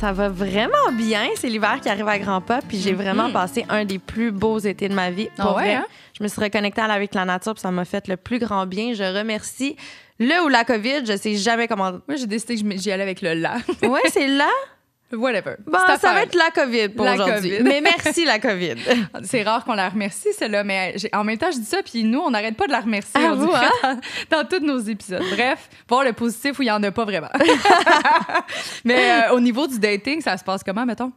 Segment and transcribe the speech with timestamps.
[0.00, 1.28] Ça va vraiment bien.
[1.36, 4.58] C'est l'hiver qui arrive à grands pas, puis j'ai vraiment passé un des plus beaux
[4.58, 5.28] étés de ma vie.
[5.38, 5.74] Ah ouais, vrai.
[5.74, 5.86] hein?
[6.18, 8.94] Je me suis reconnectée avec la nature, puis ça m'a fait le plus grand bien.
[8.94, 9.76] Je remercie
[10.18, 11.04] le ou la COVID.
[11.04, 11.92] Je sais jamais comment.
[12.08, 13.56] Moi, j'ai décidé que j'y allais avec le la.
[13.82, 14.48] Ouais, c'est là?
[15.12, 15.56] Whatever.
[15.66, 16.14] Bon, ça affaire.
[16.14, 17.58] va être la COVID pour aujourd'hui.
[17.62, 18.76] Mais merci la COVID.
[19.24, 22.20] C'est rare qu'on la remercie, celle-là, mais en même temps, je dis ça, puis nous,
[22.20, 23.66] on n'arrête pas de la remercier Ah, vous, dirait,
[24.30, 25.22] dans, dans tous nos épisodes.
[25.32, 27.30] Bref, voir le positif où il n'y en a pas vraiment.
[28.84, 31.12] mais euh, au niveau du dating, ça se passe comment, mettons?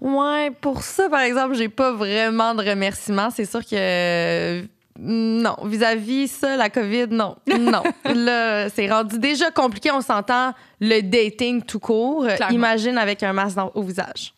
[0.00, 3.30] Ouais, pour ça, par exemple, j'ai pas vraiment de remerciements.
[3.30, 4.62] C'est sûr que.
[4.98, 7.36] Non, vis-à-vis ça, la COVID, non.
[7.46, 7.82] Non.
[8.14, 12.26] Là, c'est rendu déjà compliqué, on s'entend le dating tout court.
[12.26, 12.54] Clairement.
[12.54, 14.34] Imagine avec un masque au visage.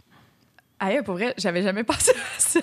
[0.80, 2.60] Aïe, pour vrai, j'avais jamais pensé à ça.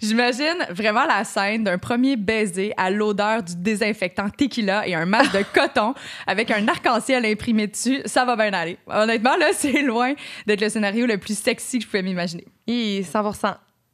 [0.00, 5.32] J'imagine vraiment la scène d'un premier baiser à l'odeur du désinfectant tequila et un masque
[5.32, 5.94] de coton
[6.26, 8.02] avec un arc-en-ciel imprimé dessus.
[8.04, 8.78] Ça va bien aller.
[8.86, 10.14] Honnêtement, là, c'est loin
[10.46, 12.46] d'être le scénario le plus sexy que je pouvais m'imaginer.
[12.66, 13.22] Hi, 100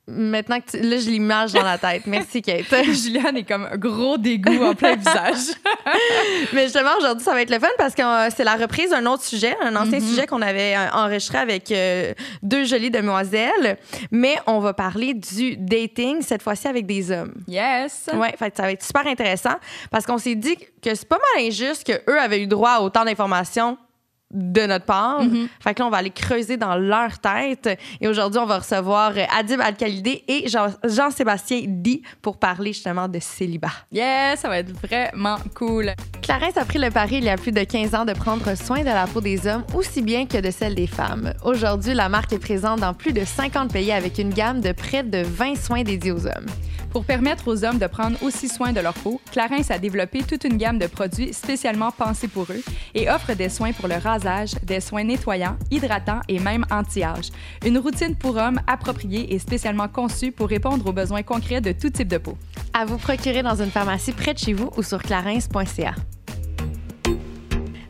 [0.09, 2.07] Maintenant que tu- là, je l'image dans la tête.
[2.07, 2.65] Merci, Kate.
[2.93, 5.57] Juliane est comme un gros dégoût en plein visage.
[6.53, 9.05] Mais justement, aujourd'hui, ça va être le fun parce que euh, c'est la reprise d'un
[9.07, 12.13] autre sujet, un ancien sujet qu'on avait euh, enregistré avec euh,
[12.43, 13.79] deux jolies demoiselles.
[14.13, 17.35] Mais on va parler du dating, cette fois-ci avec des hommes.
[17.49, 18.09] Yes.
[18.15, 19.55] Ouais, fait ça va être super intéressant
[19.91, 23.05] parce qu'on s'est dit que c'est pas mal injuste qu'eux avaient eu droit à autant
[23.05, 23.77] d'informations
[24.37, 25.21] de notre part.
[25.61, 27.69] Fait que là, on va aller creuser dans leur tête.
[28.01, 33.09] Et aujourd'hui, on va recevoir euh, Adib Al-Khalidé et Jean- Jean-Sébastien Di pour parler justement
[33.09, 33.71] de célibat.
[33.91, 35.93] Yes, ça va être vraiment cool.
[36.23, 38.81] Clarence a pris le pari il y a plus de 15 ans de prendre soin
[38.81, 41.33] de la peau des hommes aussi bien que de celle des femmes.
[41.45, 45.03] Aujourd'hui, la marque est présente dans plus de 50 pays avec une gamme de près
[45.03, 46.47] de 20 soins dédiés aux hommes.
[46.91, 50.45] Pour permettre aux hommes de prendre aussi soin de leur peau, Clarins a développé toute
[50.45, 52.63] une gamme de produits spécialement pensés pour eux
[52.95, 57.31] et offre des soins pour le rasage, des soins nettoyants, hydratants et même anti-âge.
[57.65, 61.91] Une routine pour hommes appropriée et spécialement conçue pour répondre aux besoins concrets de tout
[61.91, 62.39] type de peau.
[62.73, 65.95] À vous procurer dans une pharmacie près de chez vous ou sur clarins.ca.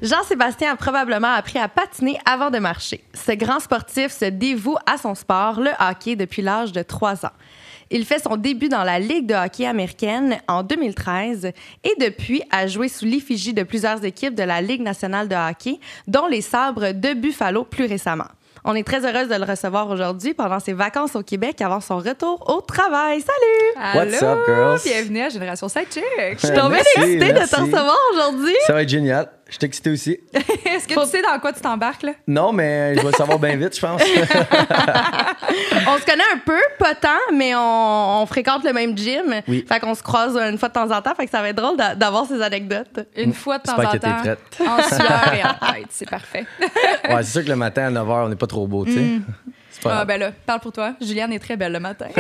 [0.03, 3.03] Jean-Sébastien a probablement appris à patiner avant de marcher.
[3.15, 7.33] Ce grand sportif se dévoue à son sport, le hockey, depuis l'âge de 3 ans.
[7.91, 11.53] Il fait son début dans la Ligue de hockey américaine en 2013
[11.85, 15.79] et depuis a joué sous l'effigie de plusieurs équipes de la Ligue nationale de hockey,
[16.09, 18.27] dont les Sabres de Buffalo plus récemment.
[18.65, 21.99] On est très heureuse de le recevoir aujourd'hui pendant ses vacances au Québec avant son
[21.99, 23.21] retour au travail.
[23.21, 23.97] Salut!
[23.97, 24.81] What's up, girls?
[24.85, 26.03] Bienvenue à Génération Sidechick!
[26.33, 28.57] Je suis tombée excitée de te recevoir aujourd'hui.
[28.67, 29.29] Ça va être génial.
[29.49, 30.19] Je suis excité aussi.
[30.35, 32.13] Est-ce que tu sais dans quoi tu t'embarques, là?
[32.27, 34.03] Non, mais je vais le savoir bien vite, je pense.
[35.87, 39.41] On se connaît un peu, pas tant, mais on, on fréquente le même gym.
[39.47, 39.65] Oui.
[39.69, 41.15] Fait qu'on se croise une fois de temps en temps.
[41.15, 43.07] Fait que ça va être drôle d'a- d'avoir ces anecdotes.
[43.17, 44.21] Une fois de temps J'espère en que t'es temps.
[44.21, 44.69] prête.
[44.69, 46.45] En sueur et en tête, c'est parfait.
[47.09, 49.01] Ouais, c'est sûr que le matin à 9h, on n'est pas trop beau, tu sais.
[49.01, 49.33] Pas
[49.93, 50.93] Ah, ben là, parle pour toi.
[51.01, 52.07] Juliane est très belle le matin.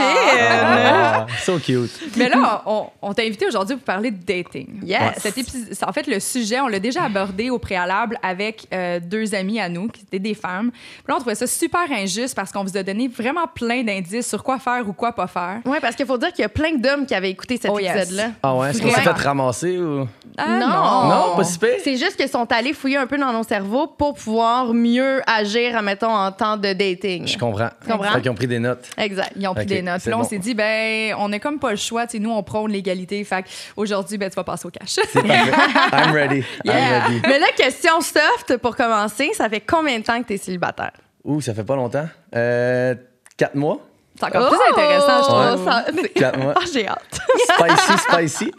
[0.00, 1.90] Ah, so cute.
[2.16, 4.80] Mais là, on, on t'a invité aujourd'hui pour parler de dating.
[4.84, 5.00] Yes.
[5.00, 9.00] Ouais, Cet épisode, en fait, le sujet, on l'a déjà abordé au préalable avec euh,
[9.00, 10.70] deux amies à nous, qui étaient des femmes.
[10.70, 14.28] Puis là, on trouvait ça super injuste parce qu'on vous a donné vraiment plein d'indices
[14.28, 15.60] sur quoi faire ou quoi pas faire.
[15.64, 17.78] Oui, parce qu'il faut dire qu'il y a plein d'hommes qui avaient écouté cet Oh,
[17.78, 17.94] yes.
[17.96, 18.30] épisode-là.
[18.42, 20.06] Ah ouais, est-ce qu'on s'est fait ramasser ou?
[20.36, 20.68] Ah, Non.
[21.08, 21.68] Non, pas si pire.
[21.82, 25.76] C'est juste qu'ils sont allés fouiller un peu dans nos cerveaux pour pouvoir mieux agir,
[25.76, 27.26] admettons, en temps de dating.
[27.26, 27.70] Je comprends.
[27.82, 28.12] Tu comprends?
[28.12, 28.88] Fait qu'ils ont pris des notes.
[28.96, 29.32] Exact.
[29.36, 30.04] Ils ont pris des notes.
[30.06, 30.28] là, on bon.
[30.28, 32.06] s'est dit, ben, on n'a comme pas le choix.
[32.06, 33.22] Tu sais, nous, on prône l'égalité.
[33.24, 33.44] Fait
[33.76, 34.90] aujourd'hui, ben, tu vas passer au cash.
[34.90, 35.52] C'est parfait.
[35.92, 36.44] I'm ready.
[36.64, 36.74] Yeah.
[36.74, 37.20] I'm ready.
[37.26, 39.30] Mais là, question soft pour commencer.
[39.34, 40.92] Ça fait combien de temps que tu es célibataire?
[41.24, 42.08] Ouh, ça fait pas longtemps.
[42.34, 42.94] Euh,
[43.36, 43.80] quatre mois.
[44.18, 45.64] C'est encore plus intéressant, je trouve.
[45.66, 46.54] Oh, ça- Quatre mois.
[46.56, 47.20] Ah, j'ai hâte.
[47.48, 48.52] Spicy, spicy.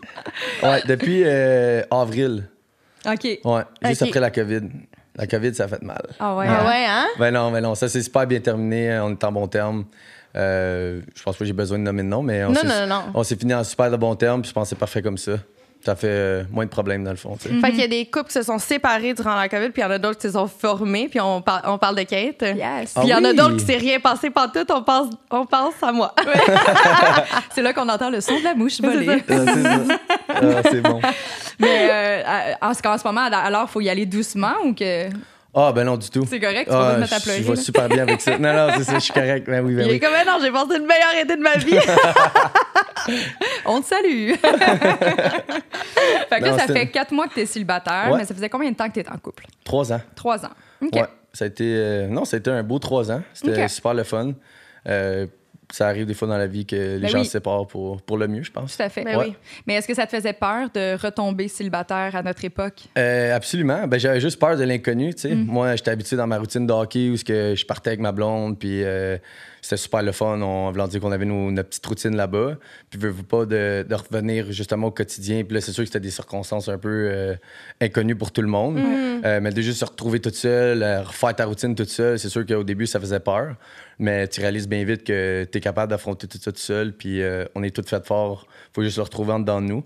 [0.64, 2.48] Ouais, depuis euh, avril.
[3.06, 3.40] OK.
[3.44, 4.62] Ouais, juste après la COVID.
[5.20, 6.02] La COVID, ça a fait mal.
[6.20, 6.46] Ah ouais?
[6.48, 6.68] Ah hein?
[6.68, 7.06] ouais, hein?
[7.20, 8.98] Ben non, ben non, ça s'est super bien terminé.
[9.02, 9.84] On est en bon terme.
[10.36, 12.68] Euh, je pense pas que j'ai besoin de nommer de nom, mais on Non, s'est-
[12.68, 13.02] non, non.
[13.14, 15.18] on s'est fini en super de bon terme, puis je pense que c'est parfait comme
[15.18, 15.34] ça.
[15.86, 17.38] Ça fait euh, moins de problèmes, dans le fond.
[17.40, 17.48] sais.
[17.50, 19.86] Fait qu'il y a des couples qui se sont séparés durant la COVID, puis il
[19.86, 22.42] y en a d'autres qui se sont formés, puis on, par- on parle de Kate.
[22.42, 22.94] Yes.
[22.96, 25.46] Puis il y en a Ah d'autres qui s'est rien passé tout, on pense, on
[25.46, 26.14] pense à moi.
[27.56, 29.24] C'est là qu'on entend le son de la mouche voler.
[29.30, 30.00] Ah, c'est ça.
[30.30, 31.00] Ah, c'est bon.
[31.60, 35.08] Mais euh, en, en ce moment, alors, il faut y aller doucement ou que
[35.54, 36.26] Ah, ben non, du tout.
[36.30, 37.44] c'est correct, tu vas Ah, pas te mettre à je- pleurer.
[37.44, 38.38] Je vais super bien avec ça.
[38.40, 39.48] Non, non, c'est ça, je suis correct.
[39.48, 40.00] Ben oui, ben Il est oui.
[40.00, 41.76] comme, non, j'ai passé le meilleur été de ma vie.
[43.66, 44.34] On te salue.
[46.30, 48.18] fait que là, ça fait quatre mois que tu es célibataire, Ouais.
[48.20, 49.46] mais ça faisait combien de temps que tu es en couple?
[49.64, 50.02] Trois ans.
[50.16, 50.52] Trois ans.
[50.82, 50.94] OK.
[50.94, 51.06] Ouais.
[51.34, 51.64] Ça a été.
[51.66, 53.22] euh, non, ça a été un beau trois ans.
[53.34, 54.34] C'était super le fun.
[54.88, 55.28] Euh,
[55.72, 57.26] ça arrive des fois dans la vie que les Ben gens oui.
[57.26, 58.76] se séparent pour, pour le mieux, je pense.
[58.76, 59.04] Tout à fait.
[59.04, 59.26] Ben Ouais.
[59.30, 59.36] oui.
[59.68, 62.86] Mais est-ce que ça te faisait peur de retomber célibataire à notre époque?
[62.98, 63.88] Euh, absolument.
[63.88, 65.14] Ben, j'avais juste peur de l'inconnu.
[65.14, 65.36] tu sais.
[65.36, 65.46] Mm.
[65.46, 68.12] Moi, j'étais habitué dans ma routine de hockey où ce que je partais avec ma
[68.12, 69.18] blonde, puis euh,
[69.62, 70.42] c'était super le fun.
[70.42, 72.58] On voulait dire qu'on avait nos, notre petite routine là-bas.
[72.90, 75.44] Puis, veux, veux pas de, de revenir justement au quotidien?
[75.44, 77.36] Puis là, c'est sûr que c'était des circonstances un peu euh,
[77.80, 78.78] inconnues pour tout le monde.
[78.80, 79.22] Mm.
[79.26, 82.46] Euh, mais de juste se retrouver toute seule, refaire ta routine toute seule, c'est sûr
[82.46, 83.56] qu'au début, ça faisait peur.
[84.00, 86.94] Mais tu réalises bien vite que tu es capable d'affronter tout ça tout seul.
[86.94, 88.48] Puis euh, on est toutes faites fort.
[88.74, 89.84] faut juste le retrouver en dedans de nous.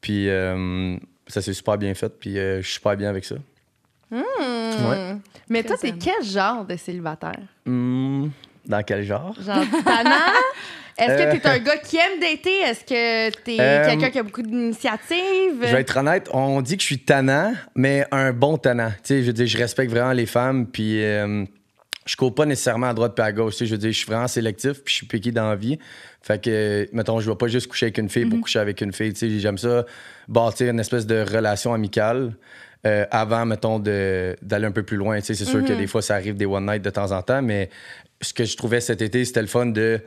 [0.00, 0.96] Puis euh,
[1.26, 2.12] ça s'est super bien fait.
[2.18, 3.34] Puis euh, je suis super bien avec ça.
[4.10, 4.18] Ouais.
[5.12, 5.20] Hmm.
[5.48, 7.40] Mais toi, t'es quel genre de célibataire?
[7.64, 8.28] Hmm,
[8.64, 9.34] dans quel genre?
[9.40, 10.10] Genre tannant?
[10.98, 12.60] Est-ce que t'es un gars qui aime dater?
[12.60, 15.60] Est-ce que t'es Euh, quelqu'un qui a beaucoup d'initiatives?
[15.60, 18.90] Je vais être honnête, on dit que je suis tannant, mais un bon tannant.
[18.90, 21.44] Tu sais, je veux dire, je respecte vraiment les femmes, puis euh,
[22.06, 23.54] je cours pas nécessairement à droite puis à gauche.
[23.54, 25.56] Tu sais, je veux dire, je suis vraiment sélectif, puis je suis piqué dans la
[25.56, 25.78] vie.
[26.22, 28.92] Fait que, mettons, je vais pas juste coucher avec une fille pour coucher avec une
[28.92, 29.12] fille.
[29.12, 29.84] Tu sais, j'aime ça
[30.28, 32.32] bâtir une espèce de relation amicale.
[32.86, 35.18] euh, avant, mettons, de- d'aller un peu plus loin.
[35.18, 37.20] Tu sais, c'est sûr que des fois, ça arrive des one night de temps en
[37.20, 37.68] temps, mais
[38.20, 40.00] ce que je trouvais cet été, c'était le fun de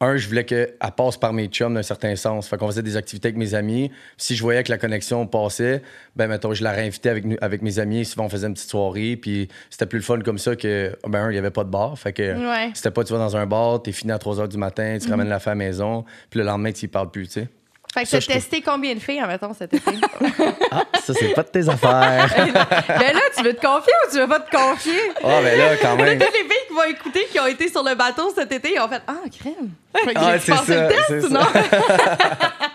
[0.00, 2.48] un, je voulais qu'elle passe par mes chums d'un certain sens.
[2.48, 3.90] Fait qu'on faisait des activités avec mes amis.
[4.16, 5.82] Si je voyais que la connexion passait,
[6.16, 8.04] ben mettons, je la réinvitais avec, nous- avec mes amis.
[8.04, 9.16] Souvent, on faisait une petite soirée.
[9.16, 11.70] Puis c'était plus le fun comme ça que, ben un, il n'y avait pas de
[11.70, 11.98] bar.
[11.98, 12.70] Fait que Ouais.
[12.74, 15.08] c'était pas, tu vas dans un bar, t'es fini à 3 h du matin, tu
[15.08, 16.04] ramènes la femme à la maison.
[16.28, 17.48] Puis le lendemain, tu y parles plus, tu sais.
[17.94, 19.92] Fait que ça, t'as trouve- testé combien de filles, admettons, cet été?
[20.72, 22.34] Ah, ça, c'est pas de tes affaires.
[22.36, 25.00] ben là, tu veux te confier ou tu veux pas te confier?
[25.22, 26.18] Ah, ben là, quand même.
[26.18, 28.80] Toutes les filles qui vont écouter, qui ont été sur le bateau cet été, ils
[28.80, 29.70] ont fait Ah, crème.
[30.04, 31.40] Fait que Ah, c'est passé le test non?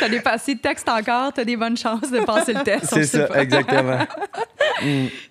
[0.00, 0.36] Ça dépend.
[0.38, 2.86] Si le texte encore, t'as des bonnes chances de passer le test.
[2.86, 3.42] C'est ça, pas.
[3.42, 3.98] exactement.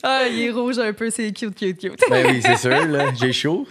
[0.03, 1.99] Ah, il est rouge un peu, c'est cute, cute, cute.
[2.09, 3.05] Ben oui, c'est sûr, là.
[3.19, 3.67] J'ai chaud.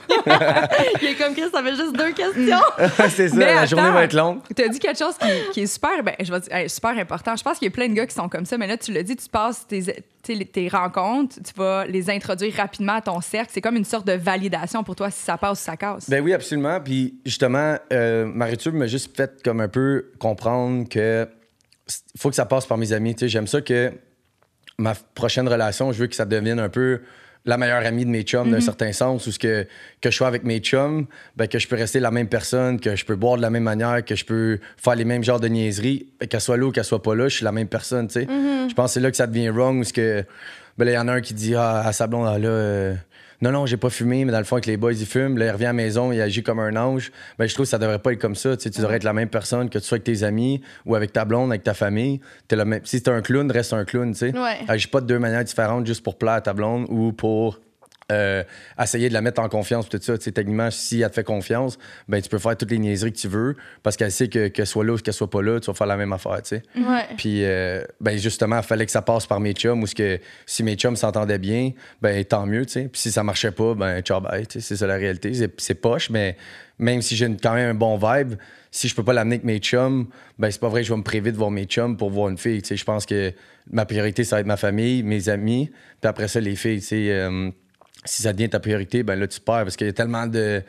[1.01, 2.59] Il est comme Chris, ça fait juste deux questions.
[3.11, 3.77] c'est ça, Mais la attends.
[3.77, 4.41] journée va être longue.
[4.55, 6.91] Tu as dit quelque chose qui, qui est super, ben, je vais dire, hey, super
[6.99, 7.37] important.
[7.37, 8.93] Je pense qu'il y a plein de gars qui sont comme ça, mais là, tu
[8.93, 9.83] l'as dit, tu passes tes,
[10.37, 13.51] tes rencontres, tu vas les introduire rapidement à ton cercle.
[13.53, 16.09] C'est comme une sorte de validation pour toi si ça passe ou ça casse.
[16.09, 16.81] Ben oui, absolument.
[16.81, 21.29] Puis justement, euh, Marie-Tube m'a juste fait comme un peu comprendre que
[22.17, 23.17] faut que ça passe par mes amis.
[23.19, 23.93] J'aime ça que
[24.79, 27.01] ma prochaine relation, je veux que ça devienne un peu
[27.49, 29.67] la meilleure amie de mes chums d'un certain sens, où ce que,
[30.03, 32.95] que je sois avec mes chums, ben, que je peux rester la même personne, que
[32.95, 35.49] je peux boire de la même manière, que je peux faire les mêmes genres de
[35.49, 38.21] niaiseries, qu'elle soit là ou qu'elle soit pas là, je suis la même personne, tu
[38.21, 38.27] sais.
[38.29, 40.25] Je pense que c'est là que ça devient wrong, où ce que,
[40.77, 42.95] ben là, il y en a un qui dit, ah, à Sablon, ah, là, euh,
[43.41, 45.39] non, non, j'ai pas fumé, mais dans le fond, avec les boys, ils fument.
[45.39, 47.13] Là, il revient à la maison, il agit comme un ange.
[47.39, 48.57] Ben, je trouve que ça devrait pas être comme ça.
[48.57, 50.97] Tu, sais, tu devrais être la même personne que tu sois avec tes amis ou
[50.97, 52.21] avec ta blonde, avec ta famille.
[52.49, 52.81] T'es le même...
[52.85, 54.37] Si t'es un clown, reste un clown, tu sais.
[54.37, 54.59] Ouais.
[54.67, 57.61] Agis pas de deux manières différentes juste pour plaire à ta blonde ou pour
[58.11, 58.43] euh,
[58.81, 60.17] essayer de la mettre en confiance tout ça.
[60.17, 61.79] Tu sais, techniquement, si elle te fait confiance,
[62.09, 64.67] ben tu peux faire toutes les niaiseries que tu veux parce qu'elle sait que qu'elle
[64.67, 66.63] soit là ou qu'elle soit pas là, tu vas faire la même affaire, tu sais.
[66.77, 67.05] Ouais.
[67.17, 70.63] Puis, euh, ben justement, il fallait que ça passe par mes chums ou que si
[70.63, 72.89] mes chums s'entendaient bien, ben tant mieux, tu sais.
[72.89, 75.35] Puis si ça marchait pas, ben ciao bye, tu sais, c'est ça la réalité.
[75.35, 76.37] C'est, c'est poche, mais
[76.79, 78.35] même si j'ai une- quand même un bon vibe,
[78.71, 80.07] si je peux pas l'amener avec mes chums,
[80.39, 82.29] ben c'est pas vrai que je vais me priver de voir mes chums pour voir
[82.29, 82.77] une fille, tu sais.
[82.77, 83.33] Je pense que
[83.71, 86.87] ma priorité, ça va être ma famille, mes amis, puis après ça, les filles, tu
[86.87, 87.11] sais.
[87.11, 87.51] euh,
[88.05, 90.63] si ça devient ta priorité, ben là, tu perds parce qu'il y a tellement de,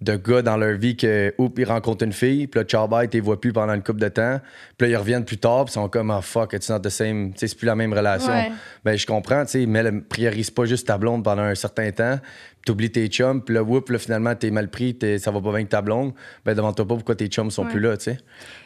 [0.00, 3.08] de gars dans leur vie que, oups, ils rencontrent une fille, puis là, ciao bye,
[3.12, 4.40] les vois plus pendant une couple de temps,
[4.76, 6.88] puis là, ils reviennent plus tard, puis ils sont comme, ah fuck, it's not the
[6.88, 8.32] same, tu sais, c'est plus la même relation.
[8.32, 8.50] Ouais.
[8.84, 11.90] Ben, je comprends, tu sais, mais là, priorise pas juste ta blonde pendant un certain
[11.92, 15.30] temps, puis t'oublies tes chums, puis là, oups, là, finalement, t'es mal pris, t'es- ça
[15.30, 16.12] va pas bien avec ta blonde,
[16.44, 17.70] ben, demande-toi pas pourquoi tes chums sont Ouais.
[17.70, 18.18] plus là, tu sais.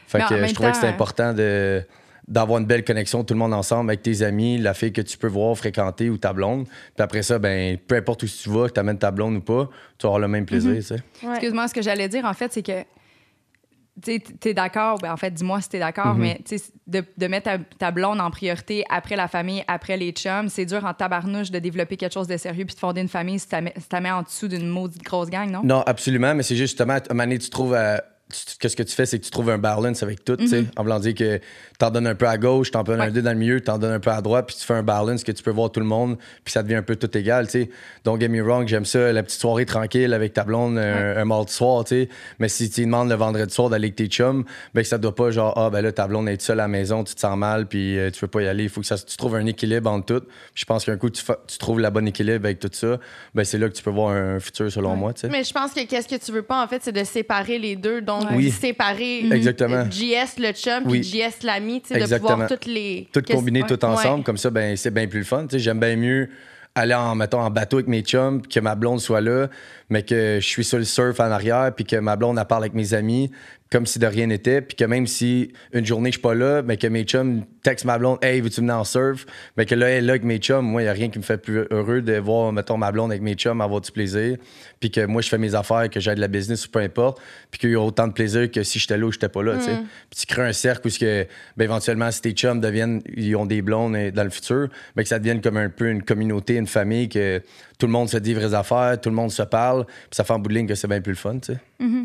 [0.08, 1.82] Fait que je trouvais que c'était important de
[2.28, 5.16] d'avoir une belle connexion tout le monde ensemble avec tes amis, la fille que tu
[5.16, 6.66] peux voir, fréquenter ou ta blonde.
[6.66, 9.40] Puis après ça, ben peu importe où tu vas, que tu amènes ta blonde ou
[9.40, 9.68] pas,
[9.98, 11.02] tu vas avoir le même plaisir, tu sais.
[11.22, 11.30] Ouais.
[11.30, 12.84] Excuse-moi, ce que j'allais dire, en fait, c'est que
[14.02, 17.02] tu es d'accord, ben, en fait, dis-moi si tu es d'accord, mais tu sais, de,
[17.16, 20.84] de mettre ta, ta blonde en priorité après la famille, après les chums, c'est dur
[20.84, 23.54] en tabarnouche de développer quelque chose de sérieux puis de fonder une famille si tu
[23.54, 25.62] la mets en dessous d'une maudite grosse gang, non?
[25.64, 27.96] Non, absolument, mais c'est juste justement, à un moment donné, tu trouves, euh,
[28.30, 30.48] tu- que ce que tu fais, c'est que tu trouves un balance avec tout, tu
[30.48, 30.64] sais.
[30.76, 31.40] En voulant dire que
[31.78, 33.92] t'en donnes un peu à gauche, t'en donnes un peu dans le milieu, t'en donnes
[33.92, 35.86] un peu à droite, puis tu fais un balance que tu peux voir tout le
[35.86, 37.70] monde, puis ça devient un peu tout égal, tu sais.
[38.04, 41.24] Don't get me wrong, j'aime ça, la petite soirée tranquille avec ta blonde un, un
[41.24, 42.08] mardi soir, tu sais.
[42.38, 45.14] Mais si tu demandes le vendredi soir d'aller avec tes chums, ben que ça doit
[45.14, 47.36] pas genre, ah, ben là, ta blonde est seule à la maison, tu te sens
[47.36, 48.64] mal, puis euh, tu veux pas y aller.
[48.64, 50.26] Il faut que ça, tu trouves un équilibre entre tout.
[50.54, 51.22] Je pense qu'un coup, tu,
[51.58, 52.98] trouves la bonne équilibre avec tout ça,
[53.34, 55.28] ben c'est là que tu peux voir un futur, selon moi, tu sais.
[55.28, 57.76] Mais je pense que qu'est-ce que tu veux pas, en fait, c'est de séparer les
[57.76, 58.00] deux.
[58.00, 58.50] Donc, Oui.
[58.50, 59.76] séparer Exactement.
[59.76, 61.00] euh, JS le chum Oui.
[61.00, 62.30] puis JS l'ami, tu sais, de Exactement.
[62.32, 63.08] pouvoir toutes les.
[63.12, 63.68] tout qu'est-ce- combiner ouais.
[63.68, 65.42] tout ensemble, comme ça, ben, c'est bien plus le fun.
[65.46, 66.28] Tu sais, J'aime bien mieux
[66.74, 69.48] aller en, mettons, en bateau avec mes chums, que ma blonde soit là,
[69.90, 72.64] mais que je suis sur le surf en arrière, puis que ma blonde, elle parle
[72.64, 73.30] avec mes amis,
[73.70, 76.62] comme si de rien n'était, puis que même si une journée, je suis pas là,
[76.62, 79.26] mais que mes chums textent ma blonde, «Hey, veux-tu venir en surf?»
[79.56, 80.64] Mais que là, elle est là avec mes chums.
[80.64, 83.10] Moi, il y a rien qui me fait plus heureux de voir, mettons, ma blonde
[83.10, 84.36] avec mes chums avoir du plaisir,
[84.78, 87.20] puis que moi, je fais mes affaires, que j'ai de la business ou peu importe,
[87.50, 89.56] puis qu'il y a autant de plaisir que si j'étais là ou j'étais pas là,
[89.56, 89.76] tu sais.
[90.10, 91.26] Puis tu crées un cercle où, que,
[91.56, 95.02] ben, éventuellement, si tes chums deviennent, ils ont des blondes euh, dans le futur, ben,
[95.02, 97.42] que ça devienne comme un peu une communauté, une famille, que
[97.78, 100.32] tout le monde se dit vraies affaires, tout le monde se parle, puis ça fait
[100.32, 101.60] en bout de ligne que c'est bien plus le fun, tu sais.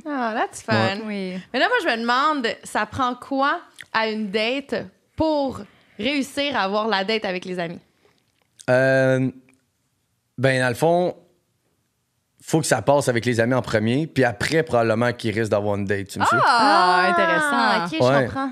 [0.06, 1.00] Ah, that's fun.
[1.06, 1.40] Oui.
[1.54, 3.62] Mais là, moi, je me demande, ça prend quoi
[3.94, 4.76] à une date
[5.16, 5.62] pour
[5.98, 7.80] réussir à avoir la date avec les amis?
[8.70, 9.30] Euh,
[10.38, 11.16] ben, dans le fond,
[12.42, 15.76] faut que ça passe avec les amis en premier, puis après, probablement qu'ils risquent d'avoir
[15.76, 16.38] une date, tu me suis?
[16.44, 17.86] Ah, intéressant.
[17.86, 18.52] OK, je comprends.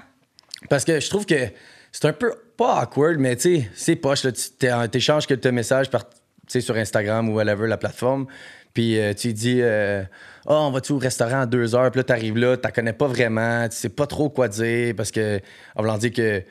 [0.70, 1.50] Parce que je trouve que
[1.92, 5.90] c'est un peu, pas awkward, mais tu sais, c'est poche, là, tu t'échanges quelques messages
[5.90, 6.04] par,
[6.54, 8.28] sais, sur Instagram ou whatever, la plateforme,
[8.74, 9.62] puis euh, tu dis,
[10.46, 13.08] oh, on va-tu au restaurant à deux heures, puis là, t'arrives là, t'en connais pas
[13.08, 15.40] vraiment, tu sais pas trop quoi dire, parce que,
[15.76, 16.44] en voulant dire que,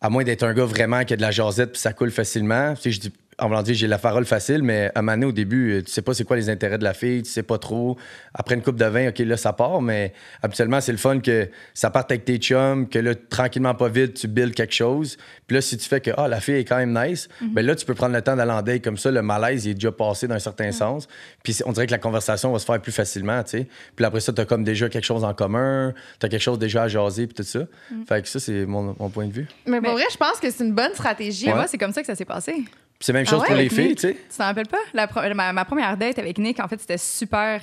[0.00, 2.74] à moins d'être un gars vraiment qui a de la jasette, puis ça coule facilement,
[2.74, 5.26] tu je dis, en voulant dire, j'ai la parole facile, mais à un moment donné,
[5.26, 7.42] au début, euh, tu sais pas c'est quoi les intérêts de la fille, tu sais
[7.42, 7.96] pas trop.
[8.32, 10.12] Après une coupe de vin, OK, là, ça part, mais
[10.42, 14.14] habituellement, c'est le fun que ça parte avec tes chums, que là, tranquillement, pas vite,
[14.14, 15.16] tu builds quelque chose.
[15.46, 17.74] Puis là, si tu fais que, ah, la fille est quand même nice, ben là,
[17.74, 19.10] tu peux prendre le temps d'aller en date comme ça.
[19.10, 21.08] Le malaise, il est déjà passé dans un certain sens.
[21.42, 23.68] Puis on dirait que la conversation va se faire plus facilement, tu sais.
[23.96, 26.88] Puis après ça, t'as comme déjà quelque chose en commun, t'as quelque chose déjà à
[26.88, 27.60] jaser, puis tout ça.
[28.08, 29.46] Fait que ça, c'est mon, mon point de vue.
[29.66, 31.48] Mais pour Mais- vrai, je pense que c'est une bonne stratégie.
[31.48, 32.64] Moi, c'est comme ça que ça s'est passé.
[33.04, 33.96] C'est la même Ah chose ouais, pour les filles, Nick?
[33.98, 34.14] tu sais?
[34.14, 34.78] Tu t'en rappelles pas?
[34.94, 37.60] La pro- ma, ma première date avec Nick, en fait, c'était super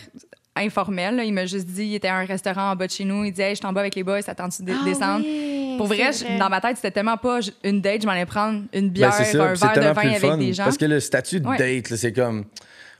[0.56, 1.16] informel.
[1.16, 1.24] là.
[1.24, 3.24] Il m'a juste dit, il était à un restaurant en bas de chez nous.
[3.24, 5.26] Il disait, hey, je t'en bas avec les boys, t'attends-tu de Ah descendre?
[5.26, 8.26] oui, Pour vrai, je- dans ma tête, c'était tellement pas une date, je m'en allais
[8.28, 10.38] prendre une Ben, bière, ça, un verre de vin avec fun.
[10.38, 10.66] des gens.
[10.66, 11.58] Parce que le statut de Ouais.
[11.58, 12.46] date, là, c'est comme.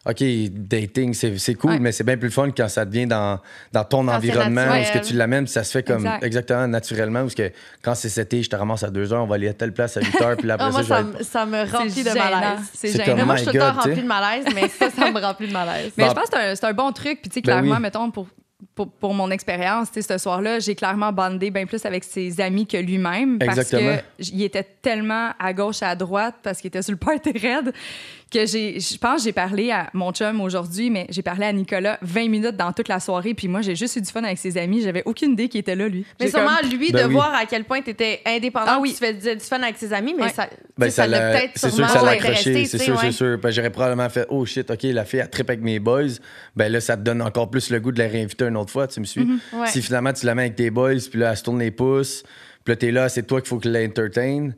[0.04, 1.80] OK, dating, c'est c'est cool, Ouais.
[1.80, 3.40] mais c'est bien plus le fun quand ça devient dans,
[3.72, 6.24] dans ton Quand environnement, où ce que tu l'amènes, puis ça se fait comme Exact.
[6.24, 7.52] exactement naturellement, où ce que
[7.84, 9.74] quand c'est cet été, je te ramasse à 2 heures, on va aller à telle
[9.74, 12.18] place à 8 heures, puis là, après moi, ça, ça, je ça me remplit de
[12.18, 12.60] malaise.
[12.74, 13.16] C'est gênant.
[13.18, 13.96] comme- moi, je suis tout le temps sais.
[13.96, 15.92] de malaise, mais ça, ça me remplit de malaise.
[15.98, 16.10] Mais Bon.
[16.10, 17.20] je pense que c'est un, bon truc.
[17.22, 17.82] Puis, tu sais, Ben clairement, oui.
[17.82, 18.26] mettons, pour,
[18.76, 22.40] pour, pour mon expérience, tu sais, ce soir-là, j'ai clairement bandé bien plus avec ses
[22.40, 23.38] amis que lui-même.
[23.38, 23.98] Parce Exactement.
[23.98, 26.98] que j- il était tellement à gauche et à droite parce qu'il était sur le
[26.98, 27.74] party raide
[28.32, 31.52] que j'ai, je pense que j'ai parlé à mon chum aujourd'hui, mais j'ai parlé à
[31.52, 33.34] Nicolas 20 minutes dans toute la soirée.
[33.34, 34.82] Puis moi, j'ai juste eu du fun avec ses amis.
[34.82, 36.06] J'avais aucune idée qu'il était là, lui.
[36.18, 37.14] Mais sûrement, comme- lui, Ben de oui.
[37.14, 38.92] voir à quel point tu étais indépendant, Ah oui.
[38.92, 40.30] tu fais du, du fun avec ses amis, mais Ouais.
[40.30, 40.48] ça,
[40.78, 43.02] Ben, sais, ça l'a peut-être c'est sûr que ça l'a accroché, c'est sûr, ouais.
[43.02, 43.38] c'est sûr.
[43.38, 46.04] Ben, j'aurais probablement fait, oh shit, OK, la fille, elle tripe avec mes boys.
[46.56, 48.88] Ben là, ça te donne encore plus le goût de la réinviter une autre fois,
[48.88, 49.22] tu me suis.
[49.22, 49.60] Mm-hmm.
[49.60, 49.68] Ouais.
[49.68, 52.24] Si finalement, tu la mets avec tes boys, puis là, elle se tourne les pouces,
[52.64, 54.52] puis là, t'es là, c'est toi qu'il faut que l'entertain.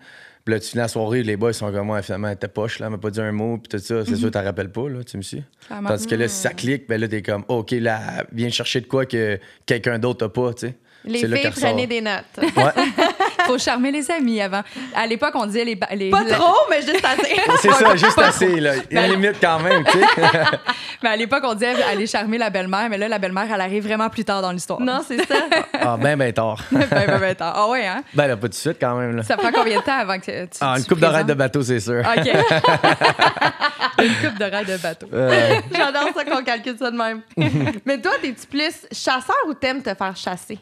[0.43, 2.87] Puis là, tu finis la soirée, les boys sont comme moi, finalement, était poche, là,
[2.87, 4.03] elle m'a pas dit un mot, puis tout ça.
[4.05, 5.41] C'est sûr, t'en rappelles pas, là, tu me suis.
[5.65, 5.87] Clairement.
[5.87, 8.87] Tandis que là, si ça clique, ben là, t'es comme, OK, là, viens chercher de
[8.87, 10.75] quoi que quelqu'un d'autre a pas, tu sais.
[11.05, 12.25] Les filles, prenez des notes.
[12.37, 12.43] Ouais.
[13.45, 14.61] faut charmer les amis avant.
[14.95, 15.75] À l'époque, on disait les.
[15.75, 15.87] Pas
[16.23, 17.35] la- trop, mais juste assez.
[17.61, 18.73] C'est ça, juste assez, là.
[18.89, 20.05] Il y a une limite quand même, tu sais.
[21.01, 23.83] Mais à l'époque, on disait aller charmer la belle-mère, mais là, la belle-mère, elle arrive
[23.85, 24.79] vraiment plus tard dans l'histoire.
[24.79, 25.35] non, c'est ça.
[25.85, 26.61] Ah, ben, ben tard.
[26.71, 27.53] ben, ben, ben, tard.
[27.57, 28.03] Ah ouais, hein?
[28.13, 29.17] Ben là, pas tout de suite quand même.
[29.17, 29.23] Là.
[29.23, 30.57] Ça prend combien de temps avant que tu.
[30.61, 31.99] Ah, tu une coupe d'arrêt de bateau, c'est sûr.
[31.99, 32.25] OK.
[34.01, 35.07] une coupe rail de bateau.
[35.13, 37.21] Euh, J'adore ça qu'on calcule ça de même.
[37.85, 40.59] mais toi, t'es-tu plus chasseur ou t'aimes te faire chasser?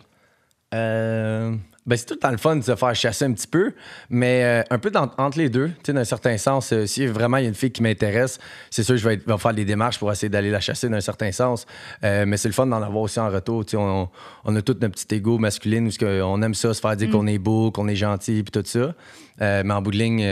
[0.74, 1.54] euh,
[1.86, 3.74] ben, c'est tout le temps le fun de se faire chasser un petit peu,
[4.10, 5.70] mais euh, un peu dans- entre les deux.
[5.70, 8.38] Tu sais, d'un certain sens, euh, si vraiment il y a une fille qui m'intéresse,
[8.70, 10.90] c'est sûr que je vais, être- vais faire des démarches pour essayer d'aller la chasser
[10.90, 11.66] d'un certain sens.
[12.04, 13.66] Euh, mais c'est le fun d'en avoir aussi en retour.
[13.66, 14.10] Tu sais, on,
[14.46, 17.26] on a tout notre petit ego masculine où on aime ça, se faire dire qu'on
[17.28, 18.94] est beau, qu'on est gentil, puis tout ça.
[19.40, 20.24] Mais en bout de ligne,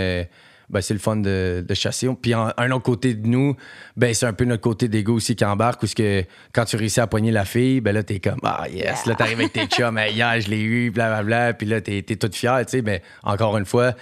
[0.69, 2.07] ben, c'est le fun de, de chasser.
[2.21, 3.55] Puis en- un autre côté de nous,
[3.97, 6.23] ben, c'est un peu notre côté d'ego aussi qui embarque, où ce que
[6.53, 9.39] quand tu réussis à poigner la fille, ben là, t'es comme, ah yes, là, t'arrives
[9.39, 12.71] avec tes chums, hier, je l'ai eu, blablabla, puis là, t'es, t'es toute fière, tu
[12.77, 12.81] sais.
[12.81, 13.93] Mais encore une fois,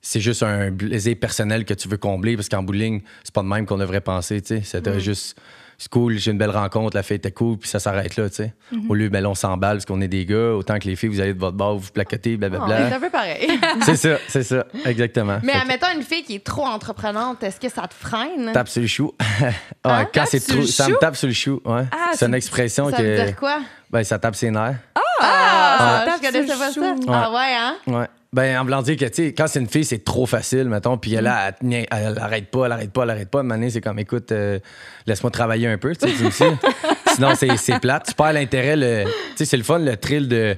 [0.00, 3.32] c'est juste un plaisir personnel que tu veux combler, parce qu'en bout de ligne, c'est
[3.34, 4.80] pas de même qu'on devrait penser, tu sais.
[4.80, 5.38] Doit juste.
[5.82, 8.36] C'est cool, j'ai une belle rencontre, la fête était cool, puis ça s'arrête là, tu
[8.36, 8.54] sais.
[8.88, 11.08] Au lieu, ben là, on s'emballe parce qu'on est des gars, autant que les filles,
[11.08, 12.96] vous allez de votre bord, vous placotez, Oh, c'est blablabla.
[12.96, 13.48] un peu pareil.
[13.84, 15.38] c'est ça, c'est ça, exactement.
[15.42, 18.52] Mais Fait que admettons une fille qui est trop entreprenante, est-ce que ça te freine?
[18.52, 19.12] tape sur le chou.
[19.40, 19.52] ouais,
[19.84, 20.04] Hein?
[20.14, 21.82] quand Tape c'est trop, ça me tape sur le chou, ouais.
[21.90, 23.02] Ah, c'est c'est- une expression Ça que.
[23.02, 23.58] veut dire quoi?
[23.90, 24.76] Ben, ça tape ses nerfs.
[25.20, 26.80] Ah, tape je connaissais sur pas le ça.
[26.80, 27.04] chou.
[27.12, 27.74] Ah ouais, hein?
[27.88, 28.06] Ouais.
[28.34, 30.96] Ben, en voulant dire que, tu sais, quand c'est une fille, c'est trop facile, mettons,
[30.96, 33.42] puis elle, elle, elle, elle arrête pas, elle arrête pas, elle arrête pas.
[33.42, 34.58] Donné, c'est comme, écoute, euh,
[35.06, 36.52] laisse-moi travailler un peu, tu sais, sais.
[37.14, 38.06] Sinon, c'est, plate.
[38.08, 40.56] Tu perds l'intérêt, le, tu sais, c'est le fun, le thrill de.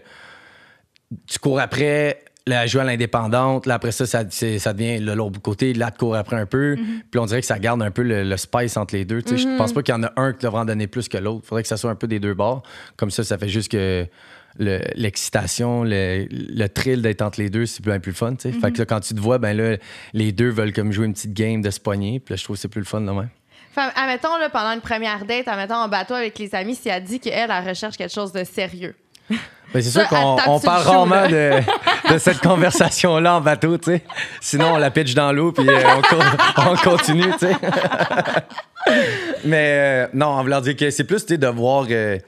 [1.27, 5.43] Tu cours après, la jouer à l'indépendante, là, après ça, ça, ça devient le l'autre
[5.43, 6.77] côté, là, tu cours après un peu,
[7.11, 9.21] puis on dirait que ça garde un peu le, le spice entre les deux.
[9.21, 11.09] Tu sais, Je pense pas qu'il y en a un qui devrait en donner plus
[11.09, 11.45] que l'autre.
[11.45, 12.63] faudrait que ça soit un peu des deux bords.
[12.97, 14.07] Comme ça, ça fait juste que
[14.59, 18.35] l'excitation, le, le thrill d'être entre les deux, c'est bien plus fun.
[18.35, 18.59] tu sais.
[18.59, 19.77] Fait que là, quand tu te vois, ben là,
[20.13, 22.57] les deux veulent comme jouer une petite game de se pogner, puis là, je trouve
[22.57, 23.13] que c'est plus le fun, là.
[23.75, 27.03] Fait, admettons, là, pendant une première date, admettons en bateau avec les amis, si elle
[27.03, 28.95] dit qu'elle, elle recherche quelque chose de sérieux.
[29.73, 31.51] Ben, c'est sûr qu'on parle rarement de,
[32.13, 34.03] de cette conversation-là en bateau, tu sais.
[34.41, 36.23] Sinon, on la pitch dans l'eau, puis euh, on, co-
[36.71, 37.57] on continue, tu sais.
[39.45, 42.19] Mais euh, non, en voulant dire que c'est plus, tu sais, de voir euh,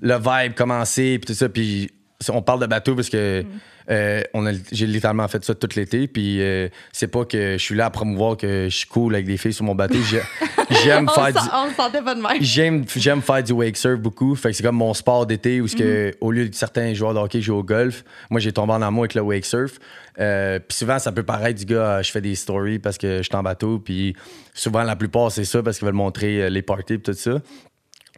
[0.00, 1.48] le vibe commencer, puis tout ça.
[1.48, 1.90] Puis
[2.28, 3.44] on parle de bateau parce que
[3.90, 6.06] euh, on a- j'ai littéralement fait ça tout l'été.
[6.06, 9.26] Puis euh, c'est pas que je suis là à promouvoir que je suis cool avec
[9.26, 9.98] des filles sur mon bateau.
[10.08, 10.20] J'ai-
[10.84, 11.48] J'aime On, faire du...
[11.52, 12.40] on se sentait pas de même.
[12.40, 14.36] J'aime, j'aime faire du wake surf beaucoup.
[14.36, 15.80] Fait que c'est comme mon sport d'été où, ce Mhm.
[15.80, 18.82] que, au lieu de certains joueurs de hockey jouent au golf, moi j'ai tombé en
[18.82, 19.78] amour avec le wake surf.
[20.20, 23.18] Euh, puis souvent, ça peut paraître du gars, ah, je fais des stories parce que
[23.18, 23.80] je suis en bateau.
[23.80, 24.14] Puis
[24.54, 27.38] souvent, la plupart, c'est ça parce qu'ils veulent montrer les parties et tout ça.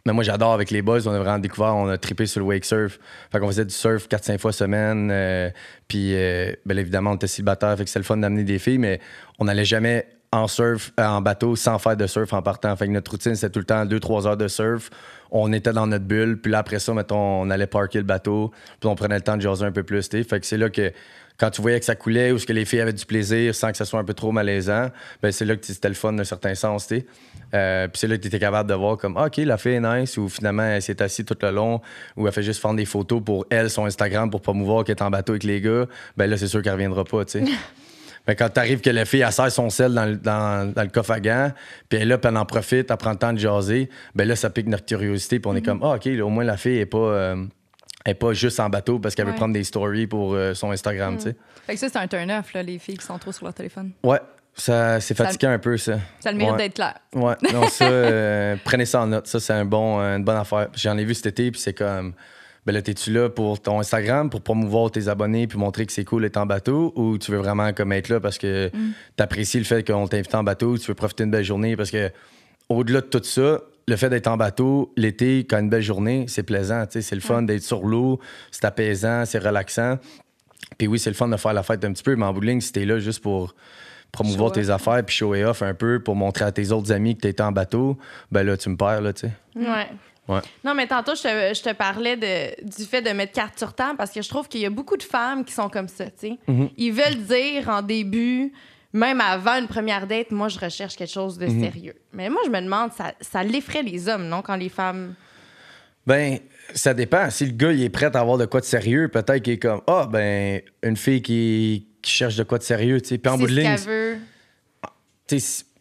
[0.05, 1.07] Mais moi, j'adore avec les boys.
[1.07, 2.99] On a vraiment découvert, on a trippé sur le wake surf.
[3.31, 5.09] Fait qu'on faisait du surf 4-5 fois semaine.
[5.11, 5.49] euh,
[5.87, 7.77] puis, euh, ben, évidemment, on était célibataire.
[7.77, 8.99] Fait que c'est le fun d'amener des filles, mais
[9.39, 12.75] on n'allait jamais en surf, euh, en bateau, sans faire de surf en partant.
[12.75, 14.89] Fait que notre routine, c'était tout le temps 2-3 heures de surf.
[15.31, 16.41] On était dans notre bulle.
[16.41, 18.51] Puis là, après ça, mettons, on allait parker le bateau.
[18.81, 20.09] Puis on prenait le temps de jaser un peu plus.
[20.09, 20.23] t'sais.
[20.23, 20.91] Fait que c'est là que
[21.37, 23.77] quand tu voyais que ça coulait ou que les filles avaient du plaisir sans que
[23.77, 24.89] ça soit un peu trop malaisant,
[25.21, 27.05] ben c'est là que c'était le fun d'un certain sens, tu sais.
[27.53, 29.73] Euh, puis c'est là que tu étais capable de voir comme, Ah, OK, la fille
[29.73, 31.81] est nice, ou finalement, elle s'est assise tout le long,
[32.17, 35.03] ou elle fait juste prendre des photos pour elle, son Instagram, pour promouvoir qu'elle est
[35.03, 35.85] en bateau avec les gars,
[36.17, 37.51] ben là, c'est sûr qu'elle reviendra pas, tu sais.
[38.27, 40.87] Mais quand t'arrives que la fille, elle serre son sel dans le, dans, dans le
[40.87, 41.51] coffre à gants,
[41.89, 44.35] puis elle là, puis elle en profite, elle prend le temps de jaser, ben là,
[44.37, 46.77] ça pique notre curiosité, puis on est comme, ah, OK, là, au moins la fille
[46.79, 47.45] est pas, euh,
[48.05, 49.37] est pas juste en bateau parce qu'elle veut Ouais.
[49.37, 51.35] prendre des stories pour euh, son Instagram, tu sais.
[51.67, 53.91] Fait que ça, c'est un turn-off, là, les filles qui sont trop sur leur téléphone.
[54.03, 54.19] Ouais,
[54.55, 55.99] ça, c'est Ça- fatigant un peu, ça.
[56.19, 56.57] Ça a le mérite Ouais.
[56.59, 56.95] d'être clair.
[57.15, 59.27] Ouais, non, ça, euh, prenez ça en note.
[59.27, 60.67] Ça, c'est un bon, euh, une bonne affaire.
[60.75, 62.13] J'en ai vu cet été, puis c'est comme,
[62.65, 66.05] ben là, t'es-tu là pour ton Instagram, pour promouvoir tes abonnés, puis montrer que c'est
[66.05, 68.71] cool d'être en bateau, ou tu veux vraiment comme être là parce que
[69.15, 72.09] t'apprécies le fait qu'on t'invite en bateau, tu veux profiter d'une belle journée, parce que
[72.69, 76.43] au-delà de tout ça, le fait d'être en bateau, l'été, quand une belle journée, c'est
[76.43, 79.97] plaisant, tu sais, c'est le fun d'être sur l'eau, c'est apaisant, c'est relaxant.
[80.77, 82.39] Puis oui, c'est le fun de faire la fête un petit peu, mais en bout
[82.39, 83.55] de ligne, si t'es là juste pour
[84.13, 87.15] promouvoir tes affaires puis show it off un peu pour montrer à tes autres amis
[87.17, 87.97] que t'étais en bateau,
[88.31, 89.31] ben là, tu me perds, là, tu sais.
[89.55, 89.87] Ouais.
[90.29, 90.39] Ouais.
[90.63, 93.73] Non, mais tantôt, je te, je te parlais de, du fait de mettre carte sur
[93.73, 96.05] table parce que je trouve qu'il y a beaucoup de femmes qui sont comme ça,
[96.05, 96.37] tu sais.
[96.47, 96.69] Mhm.
[96.77, 98.53] Ils veulent dire en début,
[98.93, 101.61] même avant une première date, moi, je recherche quelque chose de Mhm.
[101.63, 101.95] sérieux.
[102.13, 105.15] Mais moi, je me demande, ça, ça l'effraie les hommes, non, quand les femmes.
[106.07, 106.37] Ben,
[106.73, 107.29] ça dépend.
[107.29, 109.59] Si le gars, il est prêt à avoir de quoi de sérieux, peut-être qu'il est
[109.59, 113.17] comme, ah, ben, une fille qui, qui cherche de quoi de sérieux, tu sais.
[113.17, 113.75] Puis en bout de ligne,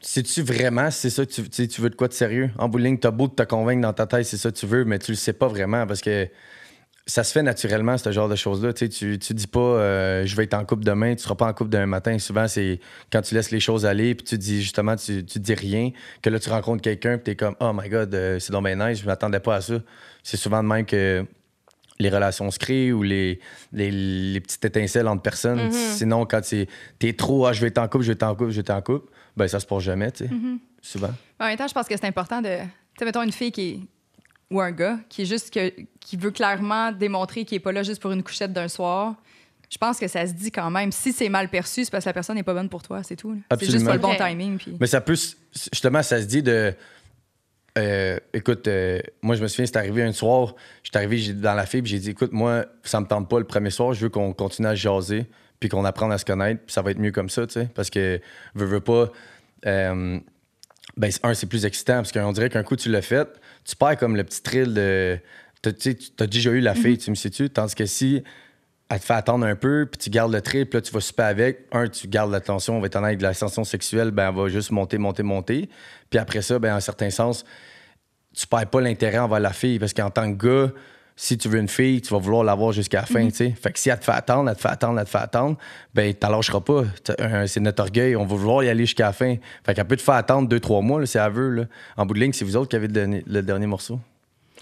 [0.01, 2.51] sais-tu vraiment si c'est ça que tu, tu veux de quoi de sérieux?
[2.59, 4.57] En bout de ligne, t'as beau de te convaincre dans ta tête, c'est ça que
[4.57, 6.29] tu veux, mais tu le sais pas vraiment parce que
[7.07, 8.73] ça se fait naturellement, ce genre de choses-là.
[8.73, 11.53] Tu, tu dis pas, euh, je vais être en couple demain, tu seras pas en
[11.53, 12.19] couple demain matin.
[12.19, 12.79] Souvent, c'est
[13.11, 15.91] quand tu laisses les choses aller, puis tu dis justement, tu, tu dis rien,
[16.23, 18.77] que là, tu rencontres quelqu'un, puis t'es comme, oh my god, euh, c'est donc bien
[18.77, 19.75] nice, je m'attendais pas à ça.
[20.23, 21.27] C'est souvent de même que
[21.99, 23.39] les relations se créent ou les,
[23.73, 25.71] les, les petites étincelles entre personnes.
[25.73, 26.67] Sinon, quand c'est-
[26.99, 28.61] t'es trop, ah, je vais être en couple, je vais être en couple, je vais
[28.61, 30.31] être en couple, ben ça se passe jamais, tu sais.
[30.81, 31.11] Souvent.
[31.39, 32.49] En même temps, je pense que c'est important de.
[32.59, 32.65] Tu
[32.99, 33.81] sais, mettons une fille qui est.
[34.51, 37.83] ou un gars qui est juste que, qui veut clairement démontrer qu'il est pas là
[37.83, 39.15] juste pour une couchette d'un soir.
[39.71, 40.93] Je pense que ça se dit quand même.
[40.93, 43.17] Si c'est mal perçu, c'est parce que la personne n'est pas bonne pour toi, c'est
[43.17, 43.41] tout.
[43.59, 44.59] C'est juste pas le bon timing.
[44.59, 44.77] Puis...
[44.81, 45.15] Mais ça peut.
[45.73, 46.75] Justement, ça se dit de.
[47.79, 51.65] Euh, écoute, euh, moi, je me souviens, c'est arrivé un soir, j'étais arrivé dans la
[51.67, 54.09] fille, puis j'ai dit, écoute, moi, ça me tente pas le premier soir, je veux
[54.11, 55.27] qu'on continue à se jaser,
[55.61, 57.69] puis qu'on apprenne à se connaître, puis ça va être mieux comme ça, tu sais,
[57.75, 58.21] parce que,
[58.55, 59.11] veux, veux pas,
[59.67, 60.19] euh,
[60.97, 63.29] ben, un, c'est plus excitant, parce qu'on dirait qu'un coup, tu l'as fait,
[63.65, 65.19] tu perds comme le petit thrill de.
[65.63, 68.23] t'as- Tu as déjà eu la fille, tu me sais-tu, tandis que si
[68.93, 71.01] elle te fait attendre un peu, puis tu gardes le trip, puis là, tu vas
[71.01, 71.67] super avec.
[71.73, 74.71] Un, tu gardes l'attention, on va être honnête, avec l'ascension sexuelle, ben, elle va juste
[74.71, 75.71] monter, monter, monter.
[76.11, 77.45] Puis après ça, ben, en un certain sens,
[78.35, 79.79] tu perds pas l'intérêt envers la fille.
[79.79, 80.73] Parce qu'en tant que gars,
[81.17, 83.51] si tu veux une fille, tu vas vouloir l'avoir jusqu'à la fin, tu sais.
[83.51, 85.57] Fait que si elle te fait attendre, elle te fait attendre, elle te fait attendre,
[85.95, 86.85] ben, t'en lâcheras pas.
[87.47, 89.37] C'est notre orgueil, on va vouloir y aller jusqu'à la fin.
[89.65, 91.65] Fait qu'elle peut te faire attendre deux, trois mois, là, si elle veut, là.
[91.97, 94.01] En bout de ligne, c'est vous autres qui avez le dernier, le dernier morceau,